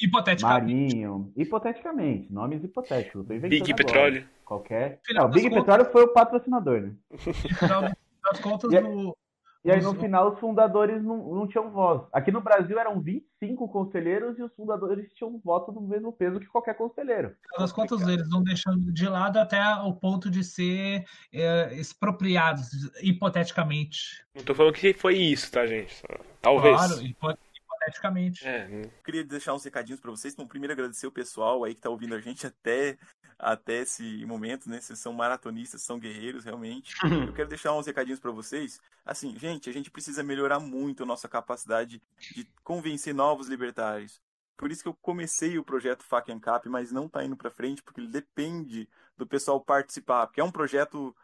[0.00, 0.94] Hipoteticamente.
[0.94, 1.32] Marinho.
[1.36, 3.26] Hipoteticamente, nomes hipotéticos.
[3.26, 3.74] Big agora.
[3.74, 4.28] Petróleo.
[4.44, 5.00] Qualquer.
[5.04, 6.94] Final Não, Big contas- Petróleo foi o patrocinador, né?
[7.12, 9.16] Afinal das contas, E no,
[9.64, 12.02] E aí, no final, os fundadores não, não tinham voz.
[12.12, 16.46] Aqui no Brasil eram 25 conselheiros e os fundadores tinham voto do mesmo peso que
[16.46, 17.30] qualquer conselheiro.
[17.30, 22.68] final das contas, eles vão deixando de lado até o ponto de ser é, expropriados,
[23.02, 24.24] hipoteticamente.
[24.34, 26.02] Não tô falando que foi isso, tá, gente?
[26.40, 26.76] Talvez.
[26.76, 28.46] Claro, hipo- hipoteticamente.
[28.46, 30.34] É, queria deixar uns recadinhos para vocês.
[30.34, 32.96] Bom, primeiro agradecer o pessoal aí que tá ouvindo a gente até,
[33.38, 34.80] até esse momento, né?
[34.80, 36.94] Vocês são maratonistas, são guerreiros, realmente.
[37.04, 38.80] Eu quero deixar uns recadinhos para vocês.
[39.06, 42.02] Assim, gente, a gente precisa melhorar muito a nossa capacidade
[42.34, 44.20] de convencer novos libertários.
[44.56, 47.80] Por isso que eu comecei o projeto Fac Cap, mas não tá indo para frente,
[47.80, 51.14] porque ele depende do pessoal participar, porque é um projeto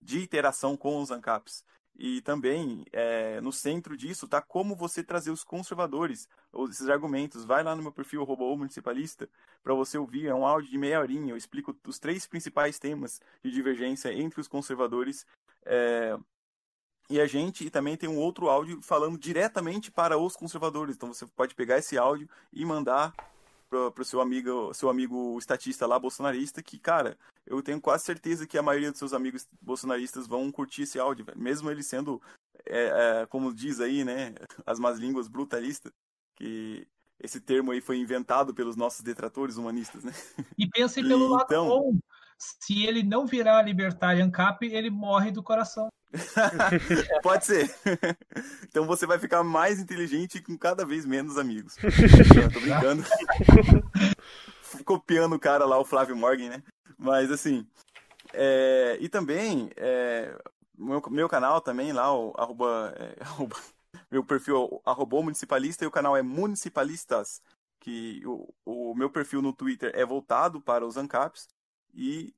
[0.00, 1.64] de interação com os ANCAPs.
[1.96, 6.28] E também, é, no centro disso, tá como você trazer os conservadores,
[6.68, 7.44] esses argumentos.
[7.44, 9.28] Vai lá no meu perfil, o municipalista,
[9.62, 10.26] para você ouvir.
[10.26, 11.32] É um áudio de meia horinha.
[11.32, 15.24] Eu explico os três principais temas de divergência entre os conservadores
[15.64, 16.18] é,
[17.08, 17.64] e a gente.
[17.64, 20.96] E também tem um outro áudio falando diretamente para os conservadores.
[20.96, 23.14] Então você pode pegar esse áudio e mandar
[23.92, 28.46] para o seu amigo, seu amigo estatista lá, bolsonarista, que, cara, eu tenho quase certeza
[28.46, 31.38] que a maioria dos seus amigos bolsonaristas vão curtir esse áudio, velho.
[31.38, 32.20] mesmo ele sendo,
[32.66, 34.34] é, é, como diz aí, né,
[34.64, 35.92] as más línguas, brutalista,
[36.36, 36.86] que
[37.20, 40.12] esse termo aí foi inventado pelos nossos detratores humanistas, né?
[40.58, 41.98] E pense pelo lado Então- bom.
[42.36, 45.88] Se ele não virar libertário ANCAP, ele morre do coração.
[47.22, 47.74] Pode ser.
[48.68, 51.76] Então você vai ficar mais inteligente e com cada vez menos amigos.
[51.80, 53.04] Não, tô brincando.
[54.84, 56.62] Copiando o cara lá, o Flávio Morgan, né?
[56.98, 57.66] Mas assim.
[58.32, 60.36] é, E também, é,
[60.76, 63.56] meu, meu canal também lá, o arroba, é, arroba-
[64.10, 67.40] meu perfil é arroba municipalista e o canal é Municipalistas.
[67.80, 71.48] Que o, o meu perfil no Twitter é voltado para os ANCAPs.
[71.94, 72.34] E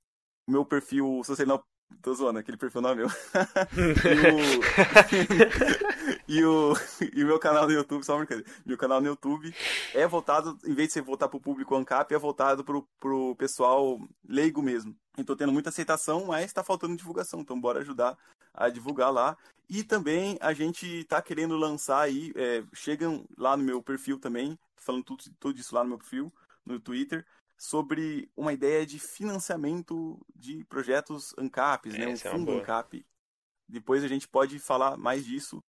[0.46, 1.62] o meu perfil, se você não.
[2.02, 3.08] Tô zoando, aquele perfil não é meu.
[6.28, 6.44] e, o...
[6.44, 6.74] e o
[7.14, 8.50] e o meu canal no YouTube, só uma brincadeira.
[8.64, 9.54] Meu canal no YouTube
[9.94, 14.00] é voltado, em vez de ser voltar pro público ANCAP, é voltado pro, pro pessoal
[14.28, 14.94] leigo mesmo.
[15.18, 18.16] E tô tendo muita aceitação, mas tá faltando divulgação, então bora ajudar
[18.54, 19.36] a divulgar lá.
[19.68, 24.56] E também a gente tá querendo lançar aí, é, chegam lá no meu perfil também,
[24.76, 26.32] falando tudo, tudo isso lá no meu perfil,
[26.64, 27.26] no Twitter,
[27.56, 32.06] sobre uma ideia de financiamento de projetos ANCAPs, né?
[32.06, 32.60] Um Essa é uma fundo boa.
[32.60, 33.06] ANCAP.
[33.68, 35.62] Depois a gente pode falar mais disso,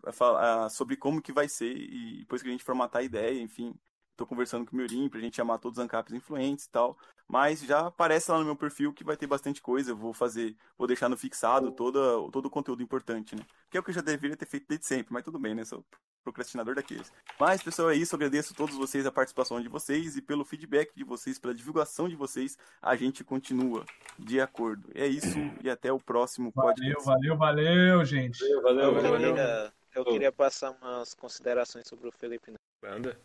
[0.00, 3.04] vai falar, ah, sobre como que vai ser, e depois que a gente formatar a
[3.04, 3.74] ideia, enfim.
[4.16, 6.96] Tô conversando com o Miorim pra gente chamar todos os ANCAPs influentes e tal.
[7.26, 9.90] Mas já aparece lá no meu perfil que vai ter bastante coisa.
[9.90, 13.42] Eu vou fazer, vou deixar no fixado todo, todo o conteúdo importante, né?
[13.70, 15.64] Que é o que eu já deveria ter feito desde sempre, mas tudo bem, né?
[15.64, 15.84] Sou
[16.22, 17.12] procrastinador daqueles.
[17.40, 18.14] Mas, pessoal, é isso.
[18.14, 21.54] Eu agradeço a todos vocês a participação de vocês e pelo feedback de vocês, pela
[21.54, 22.56] divulgação de vocês.
[22.80, 23.84] A gente continua
[24.18, 24.88] de acordo.
[24.94, 27.04] É isso e até o próximo Valeu, podcast.
[27.04, 28.38] valeu, valeu, gente.
[28.62, 29.34] Valeu, Eu valeu.
[29.34, 32.60] queria, eu queria passar umas considerações sobre o Felipe Neto.
[32.82, 33.18] Manda.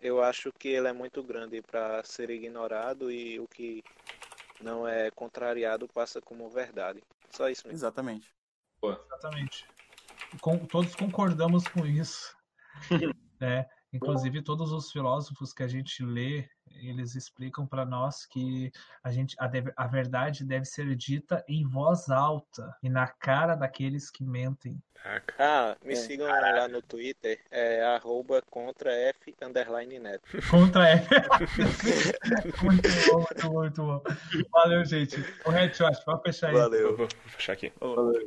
[0.00, 3.82] Eu acho que ele é muito grande para ser ignorado e o que
[4.60, 7.02] não é contrariado passa como verdade.
[7.30, 7.76] Só isso mesmo.
[7.76, 8.28] Exatamente.
[8.82, 9.66] Exatamente.
[10.40, 12.36] Com- todos concordamos com isso.
[13.40, 13.66] né?
[13.92, 16.48] Inclusive, todos os filósofos que a gente lê,
[16.82, 18.70] eles explicam para nós que
[19.02, 23.54] a, gente, a, deve- a verdade deve ser dita em voz alta e na cara
[23.54, 24.78] daqueles que mentem.
[25.38, 30.22] Ah, me sigam lá no Twitter, é arroba contra F underline neto.
[30.50, 31.08] Contra F.
[32.62, 34.02] muito bom, muito bom, muito bom.
[34.50, 35.16] Valeu, gente.
[35.46, 36.56] O headshot, pode fechar aí.
[36.56, 36.96] Valeu.
[36.96, 37.72] Vou fechar aqui.
[37.80, 38.26] Valeu.